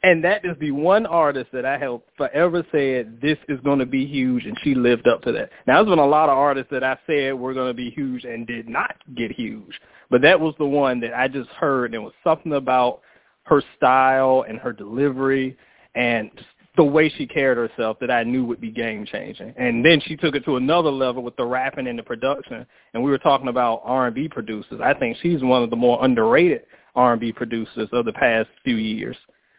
And 0.04 0.22
that 0.22 0.44
is 0.44 0.56
the 0.60 0.70
one 0.70 1.06
artist 1.06 1.50
that 1.52 1.66
I 1.66 1.76
have 1.78 2.02
forever 2.16 2.64
said 2.70 3.18
this 3.20 3.38
is 3.48 3.58
going 3.60 3.80
to 3.80 3.86
be 3.86 4.06
huge, 4.06 4.44
and 4.44 4.56
she 4.62 4.76
lived 4.76 5.08
up 5.08 5.22
to 5.22 5.32
that. 5.32 5.50
Now, 5.66 5.76
there's 5.76 5.88
been 5.88 5.98
a 5.98 6.06
lot 6.06 6.28
of 6.28 6.38
artists 6.38 6.70
that 6.70 6.84
I 6.84 6.96
said 7.04 7.32
were 7.32 7.52
going 7.52 7.66
to 7.66 7.74
be 7.74 7.90
huge 7.90 8.24
and 8.24 8.46
did 8.46 8.68
not 8.68 8.94
get 9.16 9.32
huge, 9.32 9.80
but 10.08 10.22
that 10.22 10.38
was 10.38 10.54
the 10.58 10.66
one 10.66 11.00
that 11.00 11.14
I 11.14 11.26
just 11.26 11.48
heard. 11.50 11.86
And 11.86 11.94
it 11.96 11.98
was 11.98 12.12
something 12.22 12.52
about 12.52 13.00
her 13.44 13.60
style 13.76 14.44
and 14.48 14.58
her 14.58 14.72
delivery 14.72 15.56
and 15.96 16.30
the 16.76 16.84
way 16.84 17.10
she 17.10 17.26
carried 17.26 17.58
herself 17.58 17.98
that 18.00 18.10
I 18.10 18.22
knew 18.22 18.44
would 18.44 18.60
be 18.60 18.70
game 18.70 19.04
changing. 19.04 19.52
And 19.58 19.84
then 19.84 20.00
she 20.00 20.16
took 20.16 20.34
it 20.34 20.44
to 20.46 20.56
another 20.56 20.90
level 20.90 21.22
with 21.22 21.36
the 21.36 21.44
rapping 21.44 21.86
and 21.86 21.98
the 21.98 22.02
production. 22.02 22.64
And 22.94 23.02
we 23.02 23.10
were 23.10 23.18
talking 23.18 23.48
about 23.48 23.82
R&B 23.84 24.28
producers. 24.28 24.80
I 24.82 24.94
think 24.94 25.18
she's 25.20 25.42
one 25.42 25.62
of 25.62 25.70
the 25.70 25.76
more 25.76 26.02
underrated 26.02 26.62
R&B 26.94 27.32
producers 27.32 27.88
of 27.92 28.06
the 28.06 28.12
past 28.14 28.48
few 28.64 28.76
years. 28.76 29.16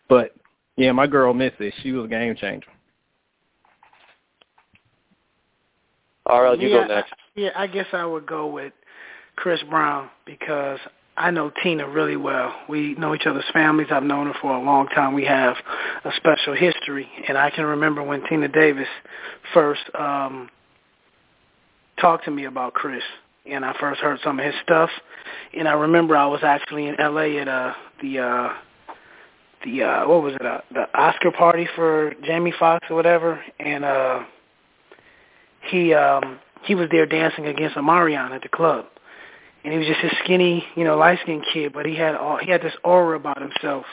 But 0.09 0.35
yeah, 0.75 0.91
my 0.91 1.05
girl 1.05 1.33
Missy, 1.33 1.71
she 1.83 1.91
was 1.91 2.05
a 2.05 2.07
game 2.07 2.35
changer. 2.35 2.67
RL, 6.27 6.55
you 6.59 6.69
yeah, 6.69 6.87
go 6.87 6.95
next. 6.95 7.13
Yeah, 7.35 7.49
I 7.55 7.67
guess 7.67 7.87
I 7.93 8.05
would 8.05 8.25
go 8.25 8.47
with 8.47 8.73
Chris 9.35 9.61
Brown 9.69 10.09
because 10.25 10.79
I 11.15 11.29
know 11.29 11.51
Tina 11.61 11.87
really 11.87 12.15
well. 12.15 12.53
We 12.67 12.95
know 12.95 13.13
each 13.13 13.27
other's 13.27 13.45
families. 13.53 13.87
I've 13.91 14.03
known 14.03 14.27
her 14.27 14.33
for 14.41 14.51
a 14.55 14.61
long 14.61 14.87
time. 14.87 15.13
We 15.13 15.25
have 15.25 15.55
a 16.03 16.11
special 16.17 16.55
history, 16.55 17.07
and 17.27 17.37
I 17.37 17.51
can 17.51 17.65
remember 17.65 18.01
when 18.01 18.25
Tina 18.27 18.47
Davis 18.47 18.87
first 19.53 19.81
um, 19.97 20.49
talked 22.01 22.25
to 22.25 22.31
me 22.31 22.45
about 22.45 22.73
Chris, 22.73 23.03
and 23.45 23.63
I 23.63 23.75
first 23.79 24.01
heard 24.01 24.19
some 24.23 24.39
of 24.39 24.45
his 24.45 24.55
stuff. 24.63 24.89
And 25.55 25.67
I 25.67 25.73
remember 25.73 26.17
I 26.17 26.25
was 26.25 26.41
actually 26.43 26.87
in 26.87 26.99
L.A. 26.99 27.37
at 27.37 27.47
uh, 27.47 27.73
the 28.01 28.19
uh, 28.19 28.49
the 29.63 29.83
uh, 29.83 30.07
what 30.07 30.23
was 30.23 30.33
it 30.33 30.45
uh, 30.45 30.61
the 30.73 30.87
Oscar 30.99 31.31
party 31.31 31.67
for 31.75 32.13
Jamie 32.23 32.53
Foxx 32.57 32.87
or 32.89 32.95
whatever, 32.95 33.39
and 33.59 33.85
uh, 33.85 34.23
he 35.69 35.93
um, 35.93 36.39
he 36.63 36.73
was 36.73 36.89
there 36.89 37.05
dancing 37.05 37.45
against 37.45 37.75
Omarion 37.75 38.31
at 38.31 38.41
the 38.41 38.49
club 38.49 38.85
and 39.63 39.73
he 39.73 39.79
was 39.79 39.87
just 39.87 40.03
a 40.03 40.15
skinny, 40.23 40.65
you 40.75 40.83
know, 40.83 40.97
light 40.97 41.19
skinned 41.21 41.45
kid, 41.53 41.73
but 41.73 41.85
he 41.85 41.95
had 41.95 42.15
all 42.15 42.37
he 42.37 42.51
had 42.51 42.61
this 42.61 42.73
aura 42.83 43.17
about 43.17 43.41
himself 43.41 43.85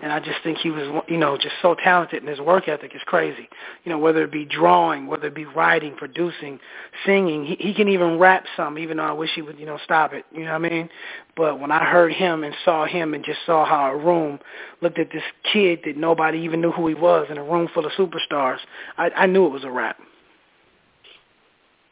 and 0.00 0.12
I 0.12 0.20
just 0.20 0.38
think 0.44 0.58
he 0.58 0.70
was, 0.70 1.02
you 1.08 1.18
know, 1.18 1.36
just 1.36 1.56
so 1.60 1.74
talented, 1.74 2.22
and 2.22 2.28
his 2.28 2.38
work 2.38 2.68
ethic 2.68 2.94
is 2.94 3.02
crazy. 3.06 3.48
You 3.84 3.90
know, 3.90 3.98
whether 3.98 4.22
it 4.22 4.30
be 4.30 4.44
drawing, 4.44 5.08
whether 5.08 5.26
it 5.26 5.34
be 5.34 5.44
writing, 5.44 5.96
producing, 5.96 6.60
singing, 7.04 7.44
he, 7.44 7.56
he 7.56 7.74
can 7.74 7.88
even 7.88 8.16
rap 8.18 8.44
some. 8.56 8.78
Even 8.78 8.98
though 8.98 9.04
I 9.04 9.12
wish 9.12 9.30
he 9.34 9.42
would, 9.42 9.58
you 9.58 9.66
know, 9.66 9.78
stop 9.82 10.12
it. 10.12 10.24
You 10.30 10.44
know 10.44 10.52
what 10.52 10.66
I 10.66 10.68
mean? 10.70 10.88
But 11.36 11.58
when 11.58 11.72
I 11.72 11.84
heard 11.84 12.12
him 12.12 12.44
and 12.44 12.54
saw 12.64 12.86
him 12.86 13.12
and 13.12 13.24
just 13.24 13.40
saw 13.44 13.64
how 13.66 13.90
a 13.90 13.96
room 13.96 14.38
looked 14.82 15.00
at 15.00 15.10
this 15.12 15.22
kid 15.52 15.80
that 15.84 15.96
nobody 15.96 16.38
even 16.38 16.60
knew 16.60 16.70
who 16.70 16.86
he 16.86 16.94
was 16.94 17.26
in 17.28 17.36
a 17.36 17.42
room 17.42 17.68
full 17.74 17.84
of 17.84 17.92
superstars, 17.92 18.58
I, 18.98 19.10
I 19.10 19.26
knew 19.26 19.46
it 19.46 19.50
was 19.50 19.64
a 19.64 19.70
rap. 19.70 19.98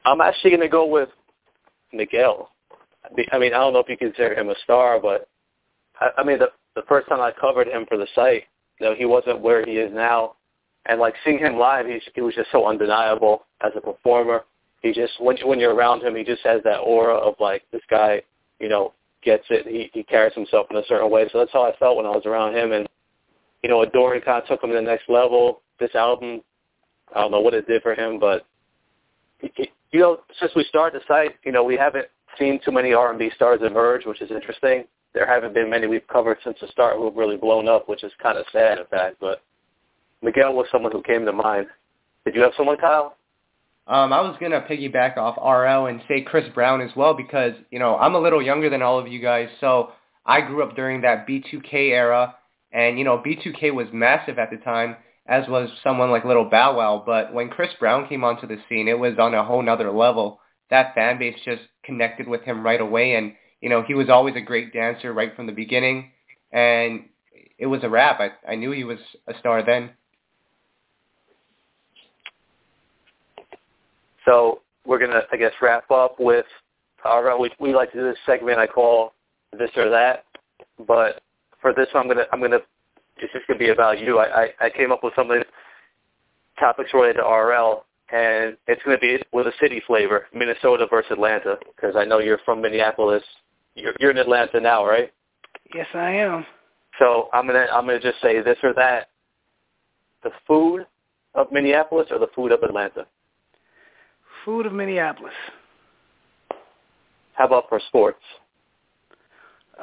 I'm 0.05 0.21
actually 0.21 0.57
to 0.57 0.69
go 0.69 0.87
with 0.87 1.09
Miguel. 1.93 2.51
I 3.33 3.39
mean, 3.39 3.55
I 3.55 3.59
don't 3.59 3.73
know 3.73 3.81
if 3.81 3.89
you 3.89 3.97
consider 3.97 4.35
him 4.35 4.51
a 4.51 4.55
star, 4.65 5.01
but 5.01 5.29
I, 6.01 6.09
I 6.19 6.25
mean, 6.25 6.39
the 6.39 6.49
the 6.75 6.83
first 6.89 7.09
time 7.09 7.21
I 7.21 7.33
covered 7.33 7.69
him 7.69 7.87
for 7.89 7.97
the 7.97 8.07
site, 8.15 8.45
you 8.81 8.87
know, 8.87 8.95
he 8.95 9.07
wasn't 9.07 9.41
where 9.41 9.65
he 9.65 9.73
is 9.73 9.93
now, 9.93 10.35
and 10.87 11.01
like 11.01 11.15
seeing 11.25 11.39
him 11.39 11.57
live, 11.57 11.87
he's, 11.87 12.03
he 12.15 12.21
was 12.21 12.35
just 12.35 12.51
so 12.53 12.67
undeniable 12.67 13.45
as 13.63 13.73
a 13.77 13.81
performer. 13.81 14.45
He 14.83 14.93
just 14.93 15.21
when 15.21 15.37
when 15.45 15.59
you're 15.59 15.75
around 15.75 16.03
him, 16.03 16.15
he 16.15 16.25
just 16.25 16.43
has 16.45 16.63
that 16.65 16.79
aura 16.79 17.15
of 17.15 17.35
like 17.41 17.63
this 17.73 17.83
guy, 17.91 18.23
you 18.61 18.69
know, 18.69 18.93
gets 19.23 19.45
it. 19.51 19.67
He 19.67 19.91
he 19.93 20.03
carries 20.03 20.35
himself 20.35 20.67
in 20.71 20.77
a 20.77 20.87
certain 20.87 21.11
way. 21.11 21.29
So 21.33 21.39
that's 21.39 21.53
how 21.53 21.63
I 21.63 21.77
felt 21.77 21.97
when 21.97 22.07
I 22.07 22.11
was 22.11 22.27
around 22.27 22.57
him, 22.57 22.73
and 22.73 22.89
you 23.63 23.71
know, 23.71 23.83
Adorn 23.83 24.21
kind 24.21 24.43
of 24.43 24.49
took 24.49 24.63
him 24.63 24.71
to 24.71 24.77
the 24.77 24.83
next 24.83 25.09
level. 25.09 25.63
This 25.81 25.95
album, 25.95 26.43
I 27.15 27.21
don't 27.21 27.31
know 27.31 27.41
what 27.41 27.55
it 27.55 27.67
did 27.67 27.83
for 27.83 27.95
him, 27.95 28.19
but 28.19 28.47
he, 29.41 29.51
he, 29.57 29.71
you 29.93 30.01
know, 30.01 30.21
since 30.39 30.53
we 30.55 30.65
started 30.65 31.01
the 31.01 31.05
site, 31.07 31.37
you 31.45 31.53
know, 31.53 31.65
we 31.65 31.77
haven't 31.77 32.07
seen 32.39 32.61
too 32.65 32.73
many 32.73 32.93
R&B 32.93 33.31
stars 33.35 33.61
emerge, 33.63 34.07
which 34.07 34.21
is 34.21 34.31
interesting 34.31 34.85
there 35.17 35.27
haven't 35.27 35.55
been 35.55 35.71
many 35.71 35.87
we've 35.87 36.07
covered 36.09 36.37
since 36.45 36.59
the 36.61 36.69
start 36.69 36.97
who 36.97 37.07
have 37.07 37.17
really 37.17 37.39
blown 37.39 37.69
up, 37.69 37.89
which 37.89 38.05
is 38.05 38.13
kind 38.23 38.37
of 38.37 38.45
sad, 38.53 38.79
in 38.79 38.85
fact. 38.85 39.17
But 39.19 39.41
Miguel 40.23 40.53
was 40.53 40.67
someone 40.71 40.93
who 40.93 41.03
came 41.03 41.25
to 41.25 41.33
mind. 41.33 41.69
Did 42.27 42.35
you 42.35 42.43
have 42.43 42.53
someone, 42.55 42.77
Kyle? 42.77 43.17
Um, 43.87 44.13
I 44.13 44.21
was 44.21 44.37
gonna 44.39 44.61
piggyback 44.61 45.17
off 45.17 45.39
RL 45.39 45.87
and 45.87 46.03
say 46.07 46.21
Chris 46.21 46.45
Brown 46.53 46.83
as 46.83 46.91
well 46.95 47.15
because 47.15 47.53
you 47.71 47.79
know 47.79 47.97
I'm 47.97 48.15
a 48.15 48.21
little 48.21 48.43
younger 48.43 48.69
than 48.69 48.83
all 48.83 48.99
of 48.99 49.09
you 49.09 49.19
guys, 49.19 49.49
so 49.59 49.93
I 50.27 50.43
grew 50.43 50.63
up 50.63 50.77
during 50.77 51.01
that 51.01 51.27
B2K 51.27 51.93
era, 51.93 52.35
and 52.73 52.99
you 52.99 53.05
know 53.05 53.17
B2K 53.17 53.73
was 53.73 53.87
massive 53.95 54.39
at 54.39 54.51
the 54.51 54.59
time, 54.59 54.97
as 55.27 55.49
was 55.49 55.71
someone 55.83 56.11
like 56.11 56.27
Little 56.27 56.51
Bow 56.51 56.77
Wow. 56.77 57.03
But 57.07 57.33
when 57.33 57.49
Chris 57.49 57.71
Brown 57.81 58.07
came 58.07 58.23
onto 58.23 58.47
the 58.47 58.59
scene, 58.69 58.87
it 58.87 58.99
was 58.99 59.15
on 59.19 59.33
a 59.33 59.45
whole 59.45 59.63
nother 59.63 59.91
level. 59.91 60.41
That 60.71 60.95
fan 60.95 61.19
base 61.19 61.37
just 61.45 61.63
connected 61.85 62.27
with 62.27 62.43
him 62.43 62.65
right 62.65 62.81
away, 62.81 63.15
and 63.15 63.33
you 63.61 63.69
know, 63.69 63.83
he 63.83 63.95
was 63.95 64.09
always 64.09 64.35
a 64.37 64.41
great 64.41 64.73
dancer 64.73 65.13
right 65.13 65.35
from 65.35 65.47
the 65.47 65.53
beginning, 65.53 66.11
and 66.53 67.05
it 67.59 67.67
was 67.67 67.81
a 67.85 67.89
wrap. 67.89 68.21
I, 68.21 68.31
I 68.51 68.55
knew 68.55 68.71
he 68.73 68.85
was 68.85 68.99
a 69.29 69.39
star 69.39 69.65
then. 69.65 69.91
So 74.25 74.61
we're 74.85 74.99
gonna, 74.99 75.23
I 75.33 75.37
guess, 75.37 75.53
wrap 75.63 75.91
up 75.91 76.17
with 76.19 76.47
our. 77.05 77.39
We, 77.39 77.51
we 77.61 77.75
like 77.75 77.93
to 77.93 77.99
do 77.99 78.05
this 78.05 78.19
segment 78.27 78.59
I 78.59 78.67
call 78.67 79.13
this 79.57 79.71
or 79.77 79.89
that, 79.91 80.25
but 80.87 81.23
for 81.63 81.73
this 81.73 81.87
one, 81.93 82.05
I'm 82.05 82.09
gonna, 82.09 82.27
I'm 82.33 82.41
gonna. 82.41 82.59
It's 83.19 83.33
just 83.33 83.47
gonna 83.47 83.59
be 83.59 83.71
about 83.71 84.01
you. 84.01 84.19
I, 84.19 84.43
I, 84.43 84.49
I 84.67 84.71
came 84.71 84.93
up 84.93 85.03
with 85.03 85.15
some 85.17 85.31
of 85.31 85.39
the 85.39 85.45
topics 86.59 86.93
related 86.93 87.21
to 87.21 87.23
RL, 87.23 87.85
and 88.13 88.57
it's 88.67 88.83
going 88.85 88.97
to 88.97 89.01
be 89.01 89.19
with 89.33 89.47
a 89.47 89.53
city 89.61 89.83
flavor, 89.87 90.27
Minnesota 90.33 90.87
versus 90.89 91.13
Atlanta, 91.13 91.57
because 91.75 91.97
I 91.97 92.05
know 92.05 92.19
you're 92.19 92.39
from 92.45 92.63
Minneapolis, 92.63 93.23
you're, 93.75 93.95
you're 93.99 94.11
in 94.11 94.19
Atlanta 94.19 94.61
now, 94.61 94.87
right? 94.87 95.13
Yes, 95.75 95.87
I 95.95 96.11
am. 96.11 96.47
So 96.99 97.29
I'm 97.33 97.47
gonna 97.47 97.67
I'm 97.73 97.85
gonna 97.87 98.01
just 98.01 98.21
say 98.23 98.41
this 98.41 98.57
or 98.63 98.73
that. 98.75 99.09
The 100.23 100.31
food 100.47 100.87
of 101.35 101.53
Minneapolis 101.53 102.07
or 102.11 102.19
the 102.19 102.29
food 102.35 102.53
of 102.53 102.63
Atlanta? 102.63 103.07
Food 104.45 104.67
of 104.67 104.73
Minneapolis. 104.73 105.35
How 107.35 107.47
about 107.47 107.69
for 107.69 107.81
sports? 107.89 108.23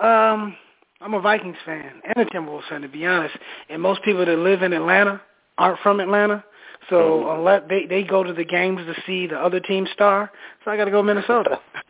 Um, 0.02 0.56
I'm 1.02 1.14
a 1.14 1.22
Vikings 1.22 1.58
fan 1.66 2.02
and 2.04 2.28
a 2.28 2.30
Timberwolves 2.32 2.68
fan, 2.68 2.82
to 2.82 2.88
be 2.88 3.06
honest. 3.06 3.36
And 3.70 3.82
most 3.82 4.02
people 4.04 4.26
that 4.26 4.40
live 4.40 4.64
in 4.64 4.74
Atlanta 4.74 5.22
aren't 5.58 5.80
from 5.80 6.00
Atlanta, 6.00 6.44
so 6.90 6.96
mm-hmm. 6.96 7.40
unless 7.40 7.64
they 7.70 7.86
they 7.86 8.04
go 8.04 8.24
to 8.24 8.34
the 8.34 8.46
games 8.46 8.80
to 8.86 8.94
see 9.06 9.28
the 9.28 9.38
other 9.38 9.60
team 9.60 9.88
star, 9.94 10.32
so 10.64 10.72
I 10.72 10.78
got 10.78 10.86
to 10.86 10.92
go 10.92 11.04
Minnesota. 11.04 11.60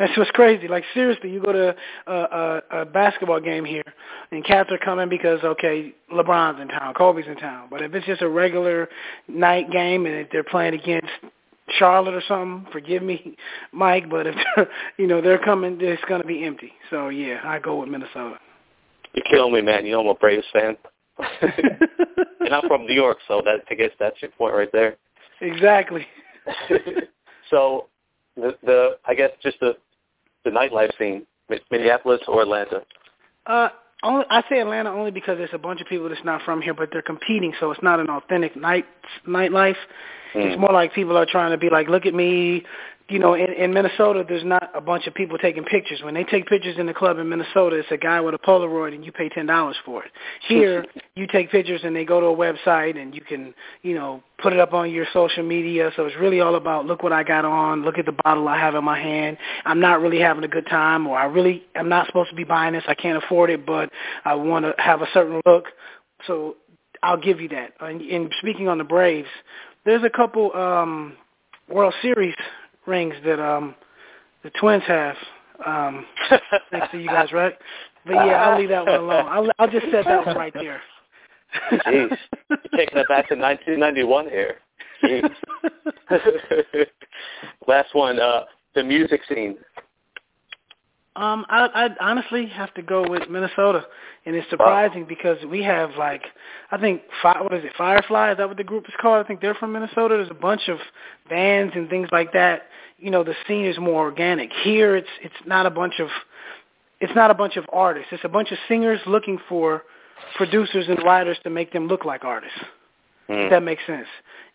That's 0.00 0.16
what's 0.16 0.30
crazy. 0.30 0.66
Like 0.66 0.84
seriously, 0.94 1.30
you 1.30 1.42
go 1.42 1.52
to 1.52 1.76
a, 2.06 2.12
a, 2.12 2.62
a 2.70 2.84
basketball 2.86 3.40
game 3.40 3.66
here, 3.66 3.84
and 4.30 4.42
cats 4.44 4.70
are 4.72 4.78
coming 4.78 5.10
because 5.10 5.40
okay, 5.44 5.92
LeBron's 6.10 6.60
in 6.60 6.68
town, 6.68 6.94
Kobe's 6.94 7.26
in 7.26 7.36
town. 7.36 7.68
But 7.70 7.82
if 7.82 7.94
it's 7.94 8.06
just 8.06 8.22
a 8.22 8.28
regular 8.28 8.88
night 9.28 9.70
game 9.70 10.06
and 10.06 10.14
if 10.14 10.30
they're 10.30 10.42
playing 10.42 10.72
against 10.72 11.10
Charlotte 11.78 12.14
or 12.14 12.22
something, 12.26 12.70
forgive 12.72 13.02
me, 13.02 13.36
Mike, 13.72 14.08
but 14.08 14.26
if 14.26 14.34
they're, 14.34 14.68
you 14.96 15.06
know 15.06 15.20
they're 15.20 15.38
coming, 15.38 15.76
it's 15.80 16.02
going 16.08 16.22
to 16.22 16.26
be 16.26 16.44
empty. 16.44 16.72
So 16.88 17.10
yeah, 17.10 17.40
I 17.44 17.58
go 17.58 17.80
with 17.80 17.90
Minnesota. 17.90 18.38
You're 19.12 19.24
killing 19.30 19.52
me, 19.52 19.60
man. 19.60 19.84
You 19.84 19.92
know 19.92 20.00
I'm 20.00 20.06
a 20.06 20.14
Braves 20.14 20.46
fan, 20.52 20.78
and 22.40 22.54
I'm 22.54 22.66
from 22.68 22.86
New 22.86 22.94
York, 22.94 23.18
so 23.28 23.42
that 23.44 23.64
I 23.70 23.74
guess 23.74 23.90
that's 23.98 24.20
your 24.22 24.30
point 24.32 24.54
right 24.54 24.72
there. 24.72 24.96
Exactly. 25.40 26.06
so 27.50 27.86
the 28.36 28.56
the 28.62 28.96
I 29.06 29.14
guess 29.14 29.30
just 29.42 29.60
the 29.60 29.76
the 30.44 30.50
nightlife 30.50 30.96
scene, 30.98 31.26
Minneapolis 31.70 32.20
or 32.28 32.42
Atlanta? 32.42 32.82
Uh, 33.46 33.68
only, 34.02 34.24
I 34.30 34.42
say 34.48 34.60
Atlanta 34.60 34.90
only 34.90 35.10
because 35.10 35.36
there's 35.36 35.50
a 35.52 35.58
bunch 35.58 35.80
of 35.80 35.86
people 35.86 36.08
that's 36.08 36.24
not 36.24 36.42
from 36.42 36.62
here, 36.62 36.74
but 36.74 36.88
they're 36.92 37.02
competing, 37.02 37.52
so 37.60 37.70
it's 37.70 37.82
not 37.82 38.00
an 38.00 38.08
authentic 38.08 38.56
night 38.56 38.86
nightlife. 39.26 39.76
Mm. 40.34 40.52
It's 40.52 40.60
more 40.60 40.72
like 40.72 40.94
people 40.94 41.16
are 41.16 41.26
trying 41.26 41.50
to 41.50 41.58
be 41.58 41.70
like, 41.70 41.88
look 41.88 42.06
at 42.06 42.14
me, 42.14 42.64
you 43.10 43.18
know, 43.18 43.34
in, 43.34 43.52
in 43.52 43.74
Minnesota, 43.74 44.24
there's 44.26 44.44
not 44.44 44.70
a 44.74 44.80
bunch 44.80 45.06
of 45.08 45.14
people 45.14 45.36
taking 45.36 45.64
pictures. 45.64 46.00
When 46.02 46.14
they 46.14 46.22
take 46.22 46.46
pictures 46.46 46.76
in 46.78 46.86
the 46.86 46.94
club 46.94 47.18
in 47.18 47.28
Minnesota, 47.28 47.76
it's 47.76 47.90
a 47.90 47.96
guy 47.96 48.20
with 48.20 48.34
a 48.34 48.38
Polaroid, 48.38 48.94
and 48.94 49.04
you 49.04 49.10
pay 49.10 49.28
ten 49.28 49.46
dollars 49.46 49.76
for 49.84 50.04
it. 50.04 50.12
Here, 50.48 50.86
you 51.16 51.26
take 51.26 51.50
pictures, 51.50 51.80
and 51.82 51.94
they 51.94 52.04
go 52.04 52.20
to 52.20 52.26
a 52.26 52.36
website, 52.36 53.00
and 53.00 53.14
you 53.14 53.20
can, 53.20 53.52
you 53.82 53.94
know, 53.94 54.22
put 54.40 54.52
it 54.52 54.60
up 54.60 54.72
on 54.72 54.90
your 54.90 55.06
social 55.12 55.42
media. 55.42 55.90
So 55.96 56.06
it's 56.06 56.16
really 56.16 56.40
all 56.40 56.54
about 56.54 56.86
look 56.86 57.02
what 57.02 57.12
I 57.12 57.24
got 57.24 57.44
on, 57.44 57.82
look 57.82 57.98
at 57.98 58.06
the 58.06 58.16
bottle 58.24 58.46
I 58.46 58.58
have 58.58 58.76
in 58.76 58.84
my 58.84 58.98
hand. 58.98 59.36
I'm 59.64 59.80
not 59.80 60.00
really 60.00 60.20
having 60.20 60.44
a 60.44 60.48
good 60.48 60.66
time, 60.66 61.06
or 61.06 61.18
I 61.18 61.24
really 61.24 61.64
am 61.74 61.88
not 61.88 62.06
supposed 62.06 62.30
to 62.30 62.36
be 62.36 62.44
buying 62.44 62.74
this. 62.74 62.84
I 62.86 62.94
can't 62.94 63.22
afford 63.22 63.50
it, 63.50 63.66
but 63.66 63.90
I 64.24 64.34
want 64.34 64.64
to 64.64 64.74
have 64.78 65.02
a 65.02 65.06
certain 65.12 65.40
look. 65.44 65.64
So 66.26 66.56
I'll 67.02 67.20
give 67.20 67.40
you 67.40 67.48
that. 67.48 67.72
And, 67.80 68.00
and 68.02 68.32
speaking 68.40 68.68
on 68.68 68.78
the 68.78 68.84
Braves, 68.84 69.28
there's 69.84 70.04
a 70.04 70.10
couple 70.10 70.52
um 70.54 71.16
World 71.68 71.94
Series 72.02 72.34
rings 72.86 73.14
that 73.24 73.40
um 73.40 73.74
the 74.42 74.50
twins 74.50 74.82
have 74.86 75.16
um 75.64 76.06
next 76.72 76.90
to 76.92 76.98
you 76.98 77.06
guys, 77.08 77.32
right? 77.32 77.54
But 78.06 78.14
yeah, 78.14 78.42
I'll 78.42 78.58
leave 78.58 78.70
that 78.70 78.86
one 78.86 78.94
alone. 78.94 79.26
I'll 79.28 79.50
I'll 79.58 79.70
just 79.70 79.86
set 79.90 80.04
that 80.06 80.26
one 80.26 80.36
right 80.36 80.54
there. 80.54 80.80
Jeez, 81.72 82.16
you're 82.48 82.58
taking 82.76 82.98
it 82.98 83.08
back 83.08 83.28
to 83.28 83.34
1991 83.34 84.28
here. 84.28 84.56
Jeez. 85.02 85.30
Last 87.66 87.94
one, 87.94 88.20
uh, 88.20 88.44
the 88.74 88.82
music 88.84 89.20
scene. 89.28 89.56
Um, 91.20 91.44
I 91.50 91.68
I 92.00 92.10
honestly 92.10 92.46
have 92.46 92.72
to 92.74 92.82
go 92.82 93.06
with 93.06 93.28
Minnesota, 93.28 93.84
and 94.24 94.34
it's 94.34 94.48
surprising 94.48 95.02
wow. 95.02 95.06
because 95.06 95.36
we 95.44 95.62
have 95.62 95.90
like 95.98 96.22
I 96.70 96.78
think 96.78 97.02
fi- 97.20 97.42
what 97.42 97.52
is 97.52 97.62
it 97.62 97.72
Firefly? 97.76 98.32
Is 98.32 98.38
that 98.38 98.48
what 98.48 98.56
the 98.56 98.64
group 98.64 98.88
is 98.88 98.94
called? 98.98 99.22
I 99.22 99.28
think 99.28 99.42
they're 99.42 99.54
from 99.54 99.72
Minnesota. 99.72 100.16
There's 100.16 100.30
a 100.30 100.34
bunch 100.34 100.68
of 100.68 100.78
bands 101.28 101.74
and 101.76 101.90
things 101.90 102.08
like 102.10 102.32
that. 102.32 102.62
You 102.98 103.10
know, 103.10 103.22
the 103.22 103.34
scene 103.46 103.66
is 103.66 103.78
more 103.78 104.02
organic. 104.02 104.50
Here, 104.64 104.96
it's 104.96 105.10
it's 105.22 105.34
not 105.44 105.66
a 105.66 105.70
bunch 105.70 106.00
of 106.00 106.08
it's 107.02 107.14
not 107.14 107.30
a 107.30 107.34
bunch 107.34 107.58
of 107.58 107.66
artists. 107.70 108.08
It's 108.12 108.24
a 108.24 108.28
bunch 108.28 108.50
of 108.50 108.56
singers 108.66 109.00
looking 109.06 109.38
for 109.46 109.82
producers 110.36 110.86
and 110.88 111.02
writers 111.04 111.36
to 111.42 111.50
make 111.50 111.70
them 111.70 111.86
look 111.86 112.06
like 112.06 112.24
artists. 112.24 112.58
Mm. 113.28 113.44
If 113.44 113.50
that 113.50 113.62
makes 113.62 113.82
sense. 113.86 114.08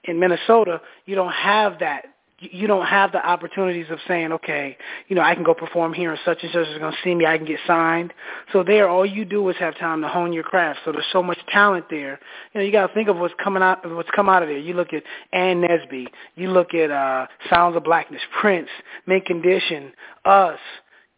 In 0.05 0.19
Minnesota, 0.19 0.81
you 1.05 1.13
don't 1.13 1.31
have 1.31 1.77
that 1.79 2.14
you 2.39 2.67
don't 2.67 2.85
have 2.85 3.13
the 3.13 3.25
opportunities 3.25 3.85
of 3.89 3.99
saying, 4.07 4.33
okay, 4.33 4.77
you 5.07 5.15
know, 5.15 5.21
I 5.21 5.35
can 5.35 5.43
go 5.43 5.53
perform 5.53 5.93
here 5.93 6.11
and 6.11 6.19
such 6.25 6.43
and 6.43 6.51
such 6.51 6.67
is 6.67 6.77
going 6.77 6.91
to 6.91 6.97
see 7.03 7.15
me. 7.15 7.25
I 7.25 7.37
can 7.37 7.45
get 7.47 7.59
signed. 7.65 8.13
So 8.51 8.61
there, 8.61 8.89
all 8.89 9.05
you 9.05 9.23
do 9.23 9.47
is 9.49 9.55
have 9.57 9.77
time 9.77 10.01
to 10.01 10.09
hone 10.09 10.33
your 10.33 10.43
craft. 10.43 10.79
So 10.83 10.91
there's 10.91 11.05
so 11.13 11.23
much 11.23 11.37
talent 11.47 11.85
there. 11.89 12.19
You 12.53 12.59
know, 12.59 12.65
you 12.65 12.73
got 12.73 12.87
to 12.87 12.93
think 12.93 13.07
of 13.07 13.17
what's 13.17 13.33
coming 13.41 13.63
out, 13.63 13.89
what's 13.89 14.09
come 14.13 14.27
out 14.27 14.43
of 14.43 14.49
there. 14.49 14.57
You 14.57 14.73
look 14.73 14.91
at 14.91 15.03
Ann 15.31 15.61
Nesby. 15.61 16.07
You 16.35 16.51
look 16.51 16.73
at 16.73 16.91
uh, 16.91 17.27
Sounds 17.49 17.77
of 17.77 17.85
Blackness, 17.85 18.21
Prince, 18.41 18.69
Mint 19.07 19.25
Condition, 19.25 19.93
Us. 20.25 20.59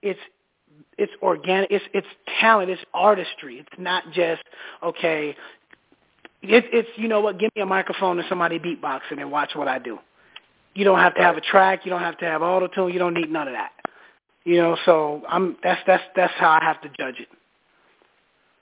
It's 0.03 0.19
it's 0.99 1.13
organic. 1.23 1.71
It's 1.71 1.85
it's 1.93 2.07
talent. 2.39 2.69
It's 2.69 2.81
artistry. 2.93 3.59
It's 3.59 3.79
not 3.79 4.03
just 4.13 4.43
okay. 4.83 5.35
It's 6.43 6.67
it's 6.71 6.89
you 6.95 7.07
know 7.07 7.21
what? 7.21 7.39
Give 7.39 7.49
me 7.55 7.63
a 7.63 7.65
microphone 7.65 8.19
and 8.19 8.27
somebody 8.29 8.59
beatboxing 8.59 9.19
and 9.19 9.31
watch 9.31 9.51
what 9.55 9.67
I 9.67 9.79
do. 9.79 9.97
You 10.77 10.83
don't 10.85 10.99
have 10.99 11.15
to 11.15 11.21
have 11.21 11.37
a 11.37 11.41
track. 11.41 11.85
You 11.85 11.91
don't 11.91 12.01
have 12.01 12.17
to 12.19 12.25
have 12.25 12.41
auto 12.41 12.67
tune. 12.67 12.93
You 12.93 12.99
don't 12.99 13.13
need 13.13 13.31
none 13.31 13.47
of 13.47 13.53
that. 13.53 13.71
You 14.43 14.57
know, 14.57 14.77
so 14.85 15.23
I'm 15.27 15.57
that's 15.63 15.81
that's 15.87 16.03
that's 16.15 16.33
how 16.37 16.51
I 16.51 16.63
have 16.63 16.81
to 16.81 16.89
judge 16.89 17.15
it. 17.19 17.27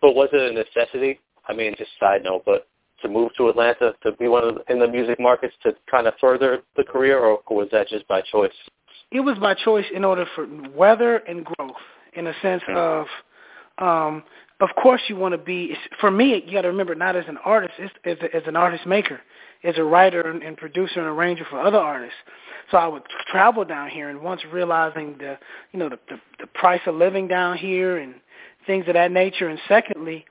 But 0.02 0.16
was 0.16 0.30
it 0.34 0.42
a 0.42 0.54
necessity 0.54 1.20
I 1.48 1.54
mean, 1.54 1.76
just 1.78 1.92
side 2.00 2.24
note, 2.24 2.44
but 2.46 2.68
to 3.02 3.10
move 3.10 3.32
to 3.38 3.50
Atlanta 3.50 3.94
to 4.04 4.12
be 4.14 4.28
one 4.28 4.44
of 4.44 4.56
the, 4.56 4.72
in 4.72 4.80
the 4.80 4.88
music 4.88 5.20
markets 5.20 5.54
to 5.64 5.74
kind 5.90 6.08
of 6.08 6.14
further 6.20 6.62
the 6.76 6.84
career, 6.84 7.20
or 7.20 7.40
was 7.50 7.68
that 7.72 7.88
just 7.88 8.08
by 8.08 8.22
choice? 8.22 8.52
It 9.12 9.20
was 9.20 9.38
by 9.38 9.54
choice 9.54 9.86
in 9.94 10.04
order 10.04 10.26
for 10.36 10.48
weather 10.76 11.18
and 11.18 11.46
growth, 11.46 11.76
in 12.14 12.28
a 12.28 12.34
sense 12.42 12.64
mm-hmm. 12.68 13.06
of, 13.84 14.08
um, 14.14 14.24
of 14.62 14.70
course, 14.82 15.02
you 15.08 15.16
want 15.16 15.34
to 15.34 15.38
be. 15.38 15.76
For 16.00 16.10
me, 16.10 16.42
you 16.46 16.54
got 16.54 16.62
to 16.62 16.70
remember, 16.70 16.96
not 16.96 17.16
as 17.16 17.26
an 17.28 17.38
artist, 17.44 17.74
it's, 17.78 17.94
as, 18.24 18.30
as 18.34 18.44
an 18.48 18.56
artist 18.56 18.86
maker, 18.86 19.20
as 19.64 19.78
a 19.78 19.84
writer 19.84 20.22
and, 20.22 20.44
and 20.44 20.58
producer 20.58 21.00
and 21.00 21.08
arranger 21.08 21.46
for 21.50 21.60
other 21.60 21.78
artists. 21.78 22.18
So 22.72 22.78
I 22.78 22.88
would 22.88 23.04
travel 23.32 23.64
down 23.64 23.90
here, 23.90 24.10
and 24.10 24.22
once 24.22 24.42
realizing 24.52 25.16
the, 25.20 25.38
you 25.72 25.80
know, 25.80 25.90
the, 25.90 26.00
the, 26.10 26.20
the 26.40 26.48
price 26.48 26.82
of 26.88 26.96
living 26.96 27.28
down 27.28 27.58
here 27.58 27.98
and 27.98 28.16
things 28.66 28.86
of 28.88 28.96
that 28.96 29.12
nature, 29.12 29.48
and 29.48 29.60
secondly, 29.68 30.26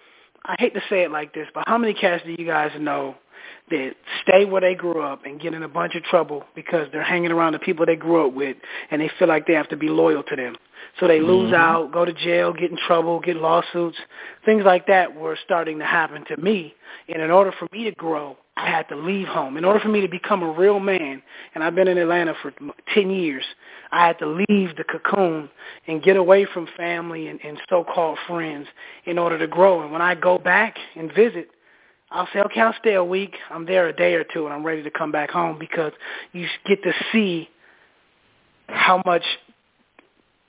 I 0.45 0.57
hate 0.59 0.75
to 0.75 0.81
say 0.91 1.03
it 1.03 1.11
like 1.11 1.33
this, 1.33 1.47
but 1.55 1.65
how 1.67 1.79
many 1.79 1.95
cats 1.95 2.23
do 2.25 2.35
you 2.37 2.47
guys 2.47 2.73
know 2.79 3.15
that 3.71 3.93
stay 4.23 4.45
where 4.45 4.61
they 4.61 4.75
grew 4.75 5.01
up 5.01 5.25
and 5.25 5.41
get 5.41 5.55
in 5.55 5.63
a 5.63 5.69
bunch 5.69 5.95
of 5.95 6.03
trouble 6.05 6.45
because 6.55 6.87
they're 6.93 7.03
hanging 7.03 7.31
around 7.31 7.53
the 7.55 7.59
people 7.59 7.87
they 7.87 7.97
grew 7.97 8.27
up 8.27 8.35
with 8.35 8.57
and 8.91 9.01
they 9.01 9.11
feel 9.19 9.29
like 9.29 9.47
they 9.47 9.55
have 9.55 9.69
to 9.69 9.77
be 9.77 9.89
loyal 9.89 10.23
to 10.23 10.37
them. 10.37 10.55
So 11.01 11.09
they 11.09 11.21
lose 11.21 11.47
mm-hmm. 11.47 11.55
out, 11.55 11.93
go 11.93 12.05
to 12.05 12.13
jail, 12.13 12.53
get 12.53 12.71
in 12.71 12.77
trouble, 12.77 13.21
get 13.21 13.37
lawsuits. 13.37 13.97
Things 14.45 14.65
like 14.65 14.87
that 14.89 15.15
were 15.15 15.39
starting 15.45 15.79
to 15.79 15.85
happen 15.87 16.25
to 16.27 16.37
me. 16.37 16.75
And 17.09 17.23
in 17.23 17.31
order 17.31 17.53
for 17.59 17.67
me 17.73 17.85
to 17.85 17.93
grow, 17.93 18.37
I 18.57 18.67
had 18.67 18.89
to 18.91 18.97
leave 18.97 19.27
home. 19.27 19.57
In 19.57 19.65
order 19.65 19.81
for 19.81 19.89
me 19.89 20.01
to 20.01 20.09
become 20.09 20.43
a 20.43 20.51
real 20.51 20.79
man, 20.79 21.23
and 21.55 21.65
I've 21.65 21.75
been 21.75 21.89
in 21.89 21.99
Atlanta 21.99 22.35
for 22.41 22.53
10 22.95 23.11
years, 23.11 23.45
I 23.91 24.07
had 24.07 24.19
to 24.21 24.27
leave 24.27 24.77
the 24.77 24.85
cocoon 24.85 25.51
and 25.89 26.03
get 26.03 26.17
away 26.17 26.47
from 26.53 26.69
family 26.77 27.27
and, 27.29 27.41
and 27.45 27.59
so-called 27.69 28.19
friends 28.29 28.69
in 29.07 29.19
order 29.19 29.39
to 29.39 29.49
grow. 29.49 29.83
And 29.83 29.91
when 29.91 30.03
I 30.03 30.15
go 30.15 30.39
back 30.39 30.77
and 30.95 31.13
visit, 31.13 31.49
I'll 32.11 32.29
say, 32.33 32.41
okay, 32.41 32.61
I'll 32.61 32.77
stay 32.79 32.95
a 32.95 33.05
week. 33.05 33.35
I'm 33.51 33.67
there 33.67 33.89
a 33.89 33.93
day 33.93 34.15
or 34.15 34.23
two, 34.23 34.45
and 34.45 34.55
I'm 34.55 34.65
ready 34.65 34.85
to 34.85 34.91
come 34.91 35.11
back 35.11 35.31
home 35.31 35.59
because 35.59 35.93
you 36.33 36.47
get 36.65 36.81
to 36.85 36.93
see 37.11 37.49
how 38.69 39.03
much 39.05 39.25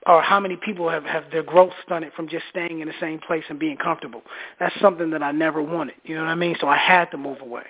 or 0.06 0.22
how 0.22 0.40
many 0.40 0.56
people 0.56 0.88
have, 0.90 1.04
have 1.06 1.24
their 1.32 1.42
growth 1.42 1.74
stunted 1.84 2.14
from 2.14 2.28
just 2.28 2.46
staying 2.52 2.82
in 2.82 2.88
the 2.88 2.94
same 3.00 3.20
place 3.20 3.44
and 3.50 3.58
being 3.58 3.78
comfortable. 3.78 4.22
That's 4.60 4.80
something 4.80 5.10
that 5.10 5.24
I 5.24 5.32
never 5.32 5.64
wanted. 5.64 5.96
You 6.04 6.14
know 6.14 6.22
what 6.22 6.30
I 6.30 6.36
mean? 6.36 6.56
So 6.62 6.68
I 6.68 6.78
had 6.78 7.06
to 7.06 7.18
move 7.18 7.42
away. 7.42 7.64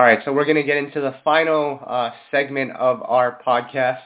All 0.00 0.06
right, 0.06 0.20
so 0.24 0.32
we're 0.32 0.46
going 0.46 0.56
to 0.56 0.62
get 0.62 0.78
into 0.78 0.98
the 0.98 1.14
final 1.22 1.78
uh, 1.86 2.08
segment 2.30 2.70
of 2.74 3.02
our 3.02 3.38
podcast. 3.46 3.98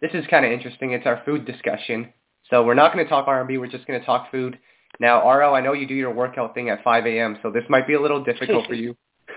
This 0.00 0.10
is 0.12 0.24
kind 0.28 0.44
of 0.44 0.50
interesting. 0.50 0.90
It's 0.90 1.06
our 1.06 1.22
food 1.24 1.46
discussion. 1.46 2.12
So 2.50 2.64
we're 2.64 2.74
not 2.74 2.92
going 2.92 3.04
to 3.04 3.08
talk 3.08 3.28
R&B. 3.28 3.56
We're 3.56 3.68
just 3.68 3.86
going 3.86 4.00
to 4.00 4.04
talk 4.04 4.32
food. 4.32 4.58
Now, 4.98 5.20
RL, 5.30 5.54
I 5.54 5.60
know 5.60 5.72
you 5.72 5.86
do 5.86 5.94
your 5.94 6.12
workout 6.12 6.52
thing 6.52 6.68
at 6.68 6.82
5 6.82 7.06
a.m., 7.06 7.38
so 7.44 7.52
this 7.52 7.62
might 7.68 7.86
be 7.86 7.94
a 7.94 8.00
little 8.00 8.24
difficult 8.24 8.66
for 8.66 8.74
you. 8.74 8.96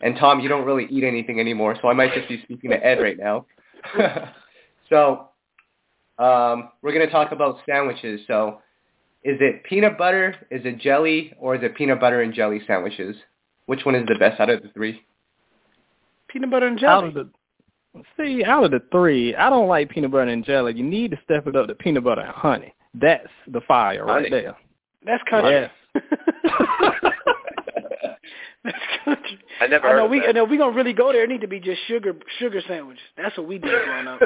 and 0.00 0.16
Tom, 0.18 0.40
you 0.40 0.48
don't 0.48 0.64
really 0.64 0.86
eat 0.88 1.04
anything 1.04 1.38
anymore, 1.38 1.76
so 1.82 1.88
I 1.88 1.92
might 1.92 2.14
just 2.14 2.26
be 2.26 2.40
speaking 2.42 2.70
to 2.70 2.82
Ed 2.82 3.02
right 3.02 3.18
now. 3.18 3.44
so 4.88 5.28
um, 6.18 6.70
we're 6.80 6.94
going 6.94 7.04
to 7.04 7.12
talk 7.12 7.32
about 7.32 7.58
sandwiches. 7.68 8.22
So 8.26 8.62
is 9.22 9.36
it 9.42 9.64
peanut 9.64 9.98
butter, 9.98 10.36
is 10.50 10.64
it 10.64 10.78
jelly, 10.78 11.34
or 11.38 11.54
is 11.54 11.62
it 11.62 11.74
peanut 11.76 12.00
butter 12.00 12.22
and 12.22 12.32
jelly 12.32 12.62
sandwiches? 12.66 13.14
Which 13.66 13.84
one 13.84 13.94
is 13.94 14.06
the 14.06 14.14
best 14.14 14.40
out 14.40 14.50
of 14.50 14.62
the 14.62 14.68
three? 14.70 15.02
Peanut 16.28 16.50
butter 16.50 16.66
and 16.66 16.78
jelly. 16.78 17.08
Out 17.08 17.16
of 17.16 17.28
the, 17.94 18.02
see, 18.16 18.44
out 18.44 18.64
of 18.64 18.70
the 18.70 18.80
three, 18.90 19.34
I 19.34 19.50
don't 19.50 19.68
like 19.68 19.90
peanut 19.90 20.10
butter 20.10 20.30
and 20.30 20.44
jelly. 20.44 20.74
You 20.74 20.84
need 20.84 21.10
to 21.12 21.18
step 21.24 21.46
it 21.46 21.56
up 21.56 21.68
to 21.68 21.74
peanut 21.74 22.04
butter 22.04 22.22
and 22.22 22.30
honey. 22.30 22.74
That's 22.94 23.28
the 23.48 23.60
fire 23.62 24.04
right 24.04 24.30
there. 24.30 24.56
That's 25.04 25.22
country. 25.28 25.50
Yes. 25.52 25.70
That's 28.64 28.78
country. 29.04 29.38
I 29.60 29.66
never. 29.66 29.86
I 29.86 29.92
know 29.92 30.02
heard 30.02 30.10
we. 30.10 30.20
that. 30.20 30.28
I 30.30 30.32
know 30.32 30.44
we 30.44 30.56
gonna 30.56 30.74
really 30.74 30.92
go 30.92 31.12
there. 31.12 31.24
It 31.24 31.28
need 31.28 31.40
to 31.42 31.48
be 31.48 31.60
just 31.60 31.80
sugar 31.86 32.14
sugar 32.38 32.60
sandwiches. 32.66 33.02
That's 33.16 33.36
what 33.36 33.46
we 33.46 33.58
did 33.58 33.84
growing 33.84 34.06
up. 34.08 34.20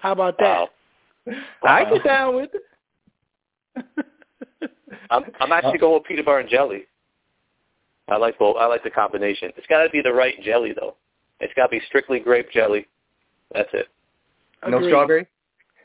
How 0.00 0.12
about 0.12 0.38
that? 0.38 0.68
Wow. 1.26 1.34
I 1.64 1.84
get 1.84 2.04
down 2.04 2.36
with 2.36 2.50
it. 2.54 2.62
I'm 5.10 5.24
I'm 5.40 5.52
actually 5.52 5.78
going 5.78 5.94
with 5.94 6.04
peanut 6.04 6.24
butter 6.24 6.38
and 6.38 6.48
jelly. 6.48 6.86
I 8.08 8.16
like 8.16 8.38
both. 8.38 8.56
I 8.58 8.66
like 8.66 8.84
the 8.84 8.90
combination. 8.90 9.52
It's 9.56 9.66
got 9.66 9.82
to 9.82 9.90
be 9.90 10.00
the 10.00 10.12
right 10.12 10.34
jelly 10.42 10.72
though. 10.78 10.96
It's 11.40 11.52
got 11.54 11.66
to 11.66 11.70
be 11.70 11.80
strictly 11.86 12.20
grape 12.20 12.50
jelly. 12.50 12.86
That's 13.52 13.68
it. 13.72 13.86
No 14.68 14.82
strawberry. 14.82 15.26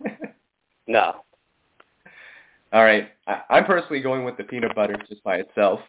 No. 0.87 1.23
All 2.73 2.83
right. 2.83 3.09
I, 3.27 3.41
I'm 3.49 3.65
personally 3.65 4.01
going 4.01 4.25
with 4.25 4.35
the 4.35 4.43
peanut 4.43 4.75
butter 4.75 4.97
just 5.07 5.23
by 5.23 5.37
itself. 5.37 5.79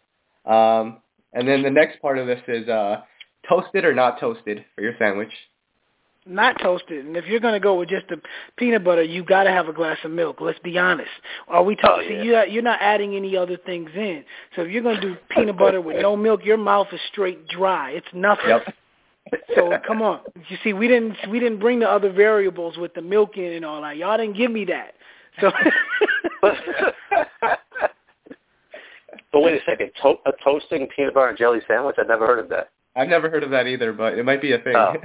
Um, 0.45 0.99
and 1.33 1.49
then 1.49 1.63
the 1.63 1.71
next 1.71 2.01
part 2.01 2.19
of 2.19 2.27
this 2.27 2.41
is 2.47 2.69
uh, 2.69 3.03
toasted 3.49 3.85
or 3.85 3.95
not 3.95 4.21
toasted 4.21 4.65
for 4.75 4.83
your 4.83 4.93
sandwich. 4.99 5.33
Not 6.25 6.61
toasted. 6.61 7.05
And 7.05 7.17
if 7.17 7.27
you're 7.27 7.41
going 7.41 7.55
to 7.55 7.61
go 7.61 7.79
with 7.79 7.89
just 7.89 8.07
the 8.09 8.21
peanut 8.57 8.85
butter, 8.85 9.03
you 9.03 9.25
got 9.25 9.43
to 9.45 9.51
have 9.51 9.67
a 9.69 9.73
glass 9.73 9.99
of 10.05 10.13
milk. 10.13 10.41
Let's 10.41 10.59
be 10.61 10.79
honest. 10.79 11.11
Are 11.49 11.65
we 11.65 11.75
talking? 11.75 11.91
Oh, 11.97 12.01
yeah. 12.01 12.23
See, 12.23 12.27
you're 12.27 12.47
you're 12.47 12.63
not 12.63 12.79
adding 12.81 13.17
any 13.17 13.37
other 13.37 13.57
things 13.57 13.91
in. 13.97 14.25
So 14.55 14.63
if 14.63 14.71
you're 14.71 14.85
going 14.85 15.01
to 15.01 15.03
do 15.03 15.17
peanut 15.31 15.59
butter 15.59 15.81
with 15.81 16.01
no 16.01 16.17
milk, 16.17 16.45
your 16.45 16.59
mouth 16.59 16.87
is 16.93 17.01
straight 17.11 17.49
dry. 17.49 17.91
It's 17.91 18.07
nothing. 18.15 18.51
Yep. 18.51 18.75
So 19.57 19.79
come 19.87 20.01
on. 20.03 20.21
You 20.49 20.59
see, 20.63 20.73
we 20.73 20.87
didn't 20.87 21.17
we 21.29 21.41
didn't 21.41 21.59
bring 21.59 21.81
the 21.81 21.89
other 21.89 22.13
variables 22.13 22.77
with 22.77 22.95
the 22.95 23.03
milk 23.03 23.37
in 23.37 23.53
and 23.55 23.65
all 23.65 23.83
that. 23.83 23.97
Y'all 23.97 24.17
didn't 24.17 24.37
give 24.37 24.51
me 24.53 24.65
that. 24.67 24.95
So. 25.41 25.51
but 29.33 29.41
wait 29.41 29.55
a 29.55 29.65
second, 29.65 29.91
to- 30.03 30.21
a 30.27 30.33
toasting 30.45 30.87
peanut 30.95 31.15
butter 31.15 31.29
and 31.31 31.39
jelly 31.39 31.61
sandwich? 31.67 31.97
I've 31.99 32.09
never 32.09 32.27
heard 32.27 32.39
of 32.39 32.49
that. 32.51 32.71
I've 32.95 33.09
never 33.09 33.31
heard 33.31 33.43
of 33.43 33.51
that 33.51 33.67
either, 33.67 33.93
but 33.93 34.19
it 34.19 34.25
might 34.25 34.43
be 34.43 34.53
a 34.53 34.59
thing. 34.59 34.77
Oh. 34.77 34.95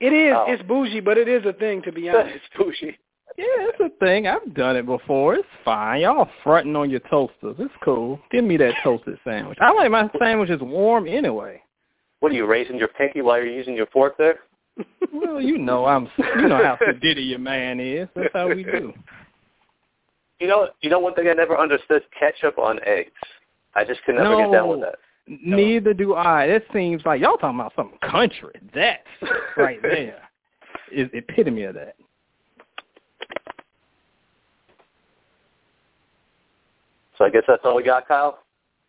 It 0.00 0.12
is. 0.12 0.34
Oh. 0.36 0.44
It's 0.48 0.62
bougie, 0.62 1.00
but 1.00 1.18
it 1.18 1.28
is 1.28 1.44
a 1.46 1.52
thing 1.52 1.82
to 1.82 1.92
be 1.92 2.08
honest. 2.10 2.36
It's 2.36 2.44
bougie. 2.56 2.98
Yeah, 3.38 3.44
it's 3.68 3.80
a 3.80 3.90
thing. 3.98 4.26
I've 4.26 4.54
done 4.54 4.76
it 4.76 4.86
before. 4.86 5.34
It's 5.34 5.48
fine. 5.62 6.00
Y'all 6.00 6.28
fronting 6.42 6.74
on 6.74 6.88
your 6.88 7.00
toasters. 7.10 7.56
It's 7.58 7.74
cool. 7.84 8.18
Give 8.30 8.44
me 8.44 8.56
that 8.56 8.74
toasted 8.82 9.18
sandwich. 9.24 9.58
I 9.60 9.72
like 9.72 9.90
my 9.90 10.10
sandwiches 10.18 10.60
warm 10.62 11.06
anyway. 11.06 11.62
What 12.20 12.32
are 12.32 12.34
you 12.34 12.46
raising 12.46 12.78
your 12.78 12.88
pinky 12.88 13.20
while 13.20 13.36
you're 13.36 13.52
using 13.52 13.76
your 13.76 13.86
fork 13.86 14.16
there? 14.18 14.40
Well, 15.12 15.40
you 15.40 15.56
know 15.56 15.86
I'm. 15.86 16.08
You 16.18 16.48
know 16.48 16.62
how 16.62 16.76
sedity 16.86 17.30
your 17.30 17.38
man 17.38 17.80
is. 17.80 18.08
That's 18.14 18.28
how 18.34 18.48
we 18.48 18.64
do. 18.64 18.92
You 20.40 20.46
know, 20.46 20.68
you 20.82 20.90
know 20.90 20.98
one 20.98 21.14
thing 21.14 21.28
I 21.28 21.32
never 21.32 21.56
understood: 21.56 22.02
ketchup 22.18 22.58
on 22.58 22.80
eggs. 22.84 23.12
I 23.74 23.84
just 23.84 24.02
could 24.04 24.16
never 24.16 24.30
no, 24.30 24.38
get 24.38 24.52
down 24.52 24.68
with 24.68 24.80
that. 24.80 24.96
Neither 25.28 25.92
do 25.92 26.14
I. 26.14 26.44
It 26.44 26.66
seems 26.72 27.02
like 27.04 27.20
y'all 27.20 27.36
talking 27.36 27.58
about 27.58 27.72
something 27.74 27.98
country. 27.98 28.54
That 28.74 29.00
right 29.56 29.82
there 29.82 30.22
is 30.92 31.08
epitome 31.12 31.64
of 31.64 31.74
that. 31.74 31.96
So 37.18 37.24
I 37.24 37.30
guess 37.30 37.42
that's 37.48 37.62
all 37.64 37.76
we 37.76 37.82
got, 37.82 38.06
Kyle. 38.06 38.38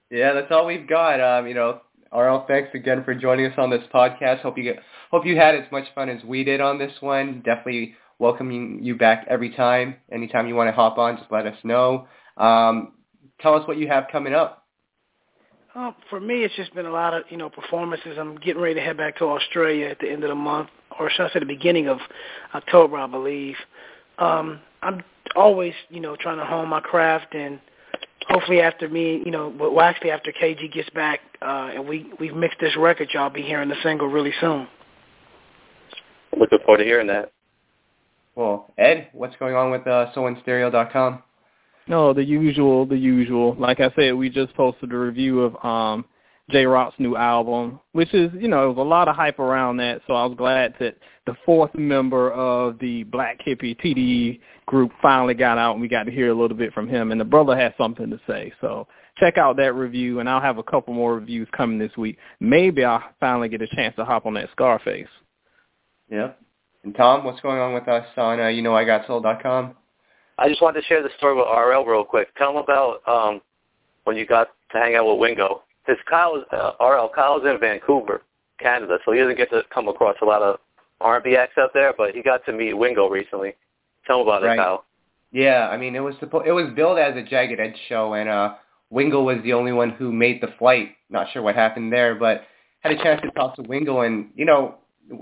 Yeah, 0.09 0.33
that's 0.33 0.51
all 0.51 0.65
we've 0.65 0.87
got. 0.87 1.19
Um, 1.19 1.47
you 1.47 1.53
know, 1.53 1.81
RL, 2.13 2.45
thanks 2.47 2.69
again 2.73 3.03
for 3.03 3.15
joining 3.15 3.45
us 3.45 3.57
on 3.57 3.69
this 3.69 3.83
podcast. 3.93 4.41
Hope 4.41 4.57
you 4.57 4.63
get, 4.63 4.77
hope 5.11 5.25
you 5.25 5.35
had 5.37 5.55
as 5.55 5.69
much 5.71 5.85
fun 5.95 6.09
as 6.09 6.23
we 6.23 6.43
did 6.43 6.61
on 6.61 6.77
this 6.77 6.93
one. 6.99 7.41
Definitely 7.43 7.95
welcoming 8.19 8.79
you 8.83 8.95
back 8.95 9.25
every 9.29 9.49
time. 9.51 9.95
Anytime 10.11 10.47
you 10.47 10.55
want 10.55 10.67
to 10.67 10.73
hop 10.73 10.97
on, 10.97 11.17
just 11.17 11.31
let 11.31 11.45
us 11.45 11.57
know. 11.63 12.07
Um, 12.37 12.93
tell 13.41 13.55
us 13.55 13.67
what 13.67 13.77
you 13.77 13.87
have 13.87 14.05
coming 14.11 14.33
up. 14.33 14.66
Uh, 15.77 15.91
for 16.09 16.19
me, 16.19 16.43
it's 16.43 16.55
just 16.55 16.73
been 16.73 16.87
a 16.87 16.91
lot 16.91 17.13
of 17.13 17.23
you 17.29 17.37
know 17.37 17.49
performances. 17.51 18.17
I'm 18.19 18.35
getting 18.37 18.61
ready 18.61 18.73
to 18.75 18.81
head 18.81 18.97
back 18.97 19.17
to 19.17 19.25
Australia 19.25 19.85
at 19.85 19.99
the 19.99 20.09
end 20.09 20.23
of 20.23 20.29
the 20.29 20.35
month, 20.35 20.69
or 20.99 21.07
should 21.11 21.27
I 21.27 21.33
say 21.33 21.39
the 21.39 21.45
beginning 21.45 21.87
of 21.87 21.99
October, 22.55 22.97
I 22.97 23.05
believe. 23.05 23.55
Um, 24.17 24.59
I'm 24.81 25.03
always 25.35 25.73
you 25.89 25.99
know 25.99 26.15
trying 26.15 26.39
to 26.39 26.45
hone 26.45 26.67
my 26.67 26.79
craft, 26.79 27.35
and 27.35 27.59
hopefully 28.27 28.59
after 28.59 28.89
me, 28.89 29.21
you 29.23 29.29
know, 29.29 29.53
well 29.55 29.79
actually 29.81 30.09
after 30.09 30.31
KG 30.31 30.73
gets 30.73 30.89
back 30.89 31.19
uh, 31.43 31.69
and 31.75 31.87
we 31.87 32.11
we've 32.19 32.35
mixed 32.35 32.59
this 32.59 32.75
record, 32.75 33.09
y'all 33.13 33.29
be 33.29 33.43
hearing 33.43 33.69
the 33.69 33.75
single 33.83 34.07
really 34.07 34.33
soon. 34.41 34.67
Looking 36.35 36.57
forward 36.65 36.79
to 36.79 36.85
hearing 36.85 37.07
that. 37.07 37.31
Well, 38.33 38.73
Ed, 38.79 39.09
what's 39.13 39.35
going 39.35 39.55
on 39.55 39.69
with 39.69 39.85
uh, 39.85 40.11
SoulInStereo.com? 40.15 41.21
No, 41.87 42.13
the 42.13 42.23
usual, 42.23 42.85
the 42.85 42.97
usual. 42.97 43.55
Like 43.57 43.79
I 43.79 43.91
said, 43.95 44.15
we 44.15 44.29
just 44.29 44.53
posted 44.55 44.91
a 44.91 44.97
review 44.97 45.41
of 45.41 45.65
um 45.65 46.05
Jay 46.49 46.65
Rock's 46.65 46.95
new 46.97 47.17
album, 47.17 47.79
which 47.91 48.13
is, 48.13 48.31
you 48.33 48.47
know, 48.47 48.63
it 48.65 48.75
was 48.75 48.77
a 48.77 48.89
lot 48.89 49.09
of 49.09 49.15
hype 49.15 49.39
around 49.39 49.77
that. 49.77 50.01
So 50.07 50.13
I 50.13 50.25
was 50.25 50.37
glad 50.37 50.75
that 50.79 50.95
the 51.25 51.35
fourth 51.45 51.75
member 51.75 52.31
of 52.31 52.79
the 52.79 53.03
Black 53.03 53.39
Hippy 53.43 53.75
TDE 53.75 54.39
group 54.65 54.91
finally 55.01 55.33
got 55.33 55.57
out 55.57 55.73
and 55.73 55.81
we 55.81 55.89
got 55.89 56.03
to 56.03 56.11
hear 56.11 56.29
a 56.29 56.33
little 56.33 56.55
bit 56.55 56.73
from 56.73 56.87
him. 56.87 57.11
And 57.11 57.19
the 57.19 57.25
brother 57.25 57.57
has 57.57 57.73
something 57.77 58.09
to 58.09 58.19
say. 58.27 58.53
So 58.61 58.87
check 59.17 59.37
out 59.37 59.57
that 59.57 59.73
review, 59.73 60.19
and 60.19 60.29
I'll 60.29 60.41
have 60.41 60.57
a 60.57 60.63
couple 60.63 60.93
more 60.93 61.15
reviews 61.15 61.49
coming 61.55 61.79
this 61.79 61.95
week. 61.97 62.17
Maybe 62.39 62.85
I'll 62.85 63.03
finally 63.19 63.49
get 63.49 63.61
a 63.61 63.67
chance 63.67 63.95
to 63.97 64.05
hop 64.05 64.25
on 64.25 64.33
that 64.35 64.49
Scarface. 64.51 65.07
Yeah. 66.09 66.31
And 66.83 66.95
Tom, 66.95 67.25
what's 67.25 67.41
going 67.41 67.59
on 67.59 67.73
with 67.73 67.87
us 67.89 68.05
on 68.15 68.39
uh, 68.39 68.47
you 68.47 68.61
know 68.61 68.75
I 68.75 68.85
got 68.85 69.05
soul.com? 69.07 69.75
I 70.37 70.47
just 70.49 70.61
wanted 70.61 70.81
to 70.81 70.87
share 70.87 71.01
the 71.01 71.09
story 71.17 71.35
with 71.35 71.45
RL 71.45 71.85
real 71.85 72.03
quick. 72.03 72.35
Tell 72.35 72.51
him 72.51 72.57
about 72.57 73.01
um, 73.07 73.41
when 74.03 74.17
you 74.17 74.25
got 74.25 74.49
to 74.71 74.77
hang 74.77 74.95
out 74.95 75.07
with 75.07 75.19
Wingo. 75.19 75.63
His 75.87 75.97
Kyle, 76.09 76.43
uh, 76.51 76.71
RL, 76.83 77.09
Kyle's 77.13 77.43
in 77.45 77.59
Vancouver, 77.59 78.21
Canada, 78.59 78.97
so 79.05 79.13
he 79.13 79.19
doesn't 79.19 79.37
get 79.37 79.49
to 79.51 79.63
come 79.73 79.87
across 79.87 80.15
a 80.21 80.25
lot 80.25 80.41
of 80.41 80.59
R&B 80.99 81.35
acts 81.35 81.57
up 81.61 81.71
there, 81.73 81.93
but 81.97 82.13
he 82.13 82.21
got 82.21 82.45
to 82.45 82.53
meet 82.53 82.73
Wingo 82.73 83.09
recently. 83.09 83.55
Tell 84.05 84.21
him 84.21 84.27
about 84.27 84.43
right. 84.43 84.53
it, 84.53 84.57
Kyle. 84.57 84.83
Yeah, 85.31 85.67
I 85.69 85.77
mean 85.77 85.95
it 85.95 85.99
was 85.99 86.15
suppo- 86.15 86.45
it 86.45 86.51
was 86.53 86.71
billed 86.75 86.97
as 86.97 87.15
a 87.17 87.21
Jagged 87.21 87.59
Edge 87.59 87.75
show, 87.89 88.13
and 88.13 88.29
uh, 88.29 88.55
Wingo 88.89 89.21
was 89.21 89.37
the 89.43 89.53
only 89.53 89.73
one 89.73 89.91
who 89.91 90.11
made 90.11 90.41
the 90.41 90.53
flight. 90.57 90.91
Not 91.09 91.27
sure 91.31 91.41
what 91.41 91.55
happened 91.55 91.91
there, 91.91 92.15
but 92.15 92.43
had 92.79 92.93
a 92.93 93.03
chance 93.03 93.21
to 93.21 93.31
talk 93.31 93.55
to 93.55 93.61
Wingo, 93.63 94.01
and 94.01 94.29
you 94.35 94.45
know, 94.45 94.75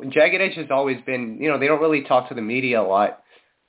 Jagged 0.10 0.42
Edge 0.42 0.56
has 0.56 0.68
always 0.70 0.98
been, 1.06 1.38
you 1.40 1.50
know, 1.50 1.58
they 1.58 1.68
don't 1.68 1.82
really 1.82 2.04
talk 2.04 2.30
to 2.30 2.36
the 2.36 2.42
media 2.42 2.82
a 2.82 2.84
lot. 2.84 3.24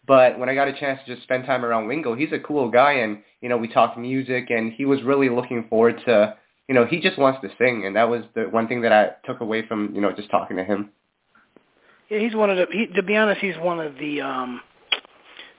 But 0.07 0.39
when 0.39 0.49
I 0.49 0.55
got 0.55 0.69
a 0.69 0.73
chance 0.73 1.01
to 1.05 1.15
just 1.15 1.25
spend 1.25 1.47
time 1.47 1.65
around 1.65 1.89
Wingo, 1.89 2.15
he's 2.15 2.33
a 2.33 2.39
cool 2.39 2.71
guy, 2.71 2.93
and 2.93 3.19
you 3.41 3.49
know, 3.49 3.57
we 3.57 3.69
talked 3.69 3.99
music, 3.99 4.51
and 4.51 4.73
he 4.73 4.85
was 4.85 5.03
really 5.03 5.29
looking 5.29 5.67
forward 5.69 6.01
to, 6.07 6.37
you 6.69 6.75
know, 6.75 6.85
he 6.85 7.01
just 7.01 7.19
wants 7.19 7.41
to 7.43 7.49
sing, 7.59 7.85
and 7.87 7.97
that 7.97 8.09
was 8.09 8.23
the 8.35 8.43
one 8.43 8.69
thing 8.69 8.83
that 8.83 8.93
I 8.93 9.11
took 9.27 9.41
away 9.41 9.67
from, 9.67 9.95
you 9.95 10.01
know, 10.01 10.13
just 10.13 10.31
talking 10.31 10.57
to 10.57 10.65
him. 10.65 10.91
Yeah, 12.09 12.21
he's 12.21 12.35
one 12.35 12.51
of 12.51 12.57
the. 12.57 12.67
He, 12.71 12.87
to 12.95 13.03
be 13.03 13.17
honest, 13.17 13.41
he's 13.41 13.57
one 13.57 13.81
of 13.81 13.97
the 13.97 14.21
um 14.21 14.61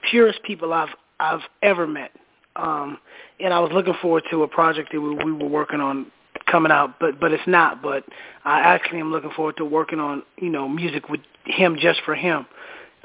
purest 0.09 0.41
people 0.43 0.73
I've 0.73 0.89
I've 1.19 1.41
ever 1.61 1.87
met. 1.87 2.11
Um, 2.55 2.97
and 3.39 3.53
I 3.53 3.59
was 3.59 3.71
looking 3.71 3.93
forward 4.01 4.23
to 4.31 4.43
a 4.43 4.47
project 4.47 4.89
that 4.91 4.99
we, 4.99 5.13
we 5.15 5.31
were 5.31 5.47
working 5.47 5.79
on 5.79 6.11
coming 6.49 6.71
out, 6.71 6.99
but 6.99 7.19
but 7.19 7.31
it's 7.31 7.47
not. 7.47 7.81
But 7.81 8.03
I 8.45 8.59
actually 8.59 8.99
am 8.99 9.11
looking 9.11 9.31
forward 9.31 9.57
to 9.57 9.65
working 9.65 9.99
on 9.99 10.23
you 10.37 10.49
know 10.49 10.67
music 10.67 11.09
with 11.09 11.21
him 11.45 11.77
just 11.79 12.01
for 12.05 12.15
him. 12.15 12.45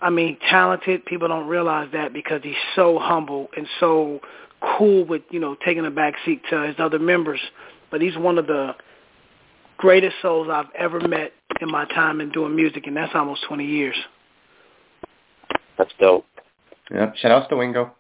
I 0.03 0.11
mean, 0.11 0.37
talented 0.51 1.07
people 1.07 1.29
don't 1.29 1.47
realize 1.47 1.89
that 1.93 2.13
because 2.13 2.41
he's 2.43 2.55
so 2.75 2.99
humble 2.99 3.49
and 3.57 3.67
so 3.79 4.21
cool 4.77 5.05
with 5.05 5.23
you 5.31 5.39
know 5.39 5.57
taking 5.65 5.87
a 5.87 5.91
back 5.91 6.15
seat 6.25 6.43
to 6.51 6.63
his 6.63 6.77
other 6.79 6.99
members. 6.99 7.41
But 7.91 8.03
he's 8.03 8.17
one 8.17 8.37
of 8.37 8.47
the 8.47 8.75
greatest 9.77 10.17
souls 10.21 10.49
I've 10.51 10.73
ever 10.77 11.01
met 11.01 11.33
in 11.61 11.71
my 11.71 11.85
time 11.87 12.21
in 12.21 12.31
doing 12.31 12.57
music, 12.57 12.87
and 12.87 12.97
that's 12.97 13.13
almost 13.15 13.45
20 13.47 13.65
years. 13.65 13.97
That's 15.79 15.91
dope. 16.01 16.27
Yeah, 16.91 17.13
shout 17.17 17.31
outs 17.31 17.49
to 17.51 17.57
Wingo. 17.57 17.93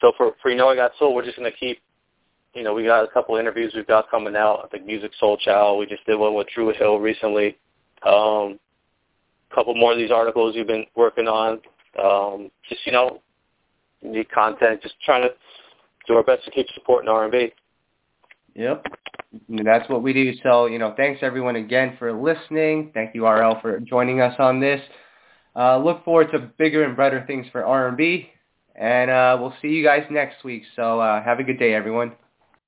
So 0.00 0.12
for 0.16 0.32
for 0.42 0.50
you 0.50 0.56
know 0.56 0.68
I 0.68 0.76
got 0.76 0.92
soul, 0.98 1.14
we're 1.14 1.24
just 1.24 1.38
gonna 1.38 1.50
keep. 1.50 1.80
You 2.54 2.62
know, 2.62 2.74
we 2.74 2.84
got 2.84 3.04
a 3.04 3.08
couple 3.08 3.36
of 3.36 3.40
interviews 3.40 3.72
we've 3.74 3.86
got 3.86 4.10
coming 4.10 4.34
out. 4.34 4.62
I 4.64 4.68
think 4.68 4.86
Musiq 4.86 5.10
Soul 5.20 5.38
Soulchild. 5.46 5.78
We 5.78 5.86
just 5.86 6.04
did 6.06 6.16
one 6.16 6.34
with 6.34 6.48
Dru 6.54 6.72
Hill 6.72 6.98
recently. 6.98 7.56
Um, 8.04 8.58
a 9.50 9.54
couple 9.54 9.74
more 9.74 9.92
of 9.92 9.98
these 9.98 10.10
articles 10.10 10.54
you've 10.54 10.66
been 10.66 10.86
working 10.96 11.26
on. 11.26 11.60
Um, 12.02 12.50
just 12.68 12.86
you 12.86 12.92
know, 12.92 13.20
need 14.02 14.30
content. 14.30 14.82
Just 14.82 14.94
trying 15.04 15.22
to 15.22 15.30
do 16.06 16.14
our 16.14 16.22
best 16.22 16.44
to 16.44 16.50
keep 16.50 16.66
supporting 16.74 17.08
R&B. 17.08 17.52
Yep. 18.54 18.86
That's 19.48 19.88
what 19.88 20.02
we 20.02 20.12
do. 20.12 20.32
So, 20.42 20.66
you 20.66 20.78
know, 20.78 20.94
thanks 20.96 21.20
everyone 21.22 21.56
again 21.56 21.96
for 21.98 22.12
listening. 22.12 22.90
Thank 22.94 23.14
you, 23.14 23.26
RL, 23.26 23.58
for 23.60 23.78
joining 23.80 24.20
us 24.20 24.34
on 24.38 24.58
this. 24.58 24.80
Uh, 25.54 25.78
look 25.78 26.04
forward 26.04 26.30
to 26.32 26.38
bigger 26.38 26.84
and 26.84 26.96
better 26.96 27.24
things 27.26 27.46
for 27.52 27.64
R&B. 27.64 28.30
And 28.74 29.10
uh, 29.10 29.36
we'll 29.40 29.54
see 29.60 29.68
you 29.68 29.84
guys 29.84 30.04
next 30.10 30.44
week. 30.44 30.62
So 30.76 31.00
uh, 31.00 31.22
have 31.22 31.40
a 31.40 31.44
good 31.44 31.58
day, 31.58 31.74
everyone. 31.74 32.12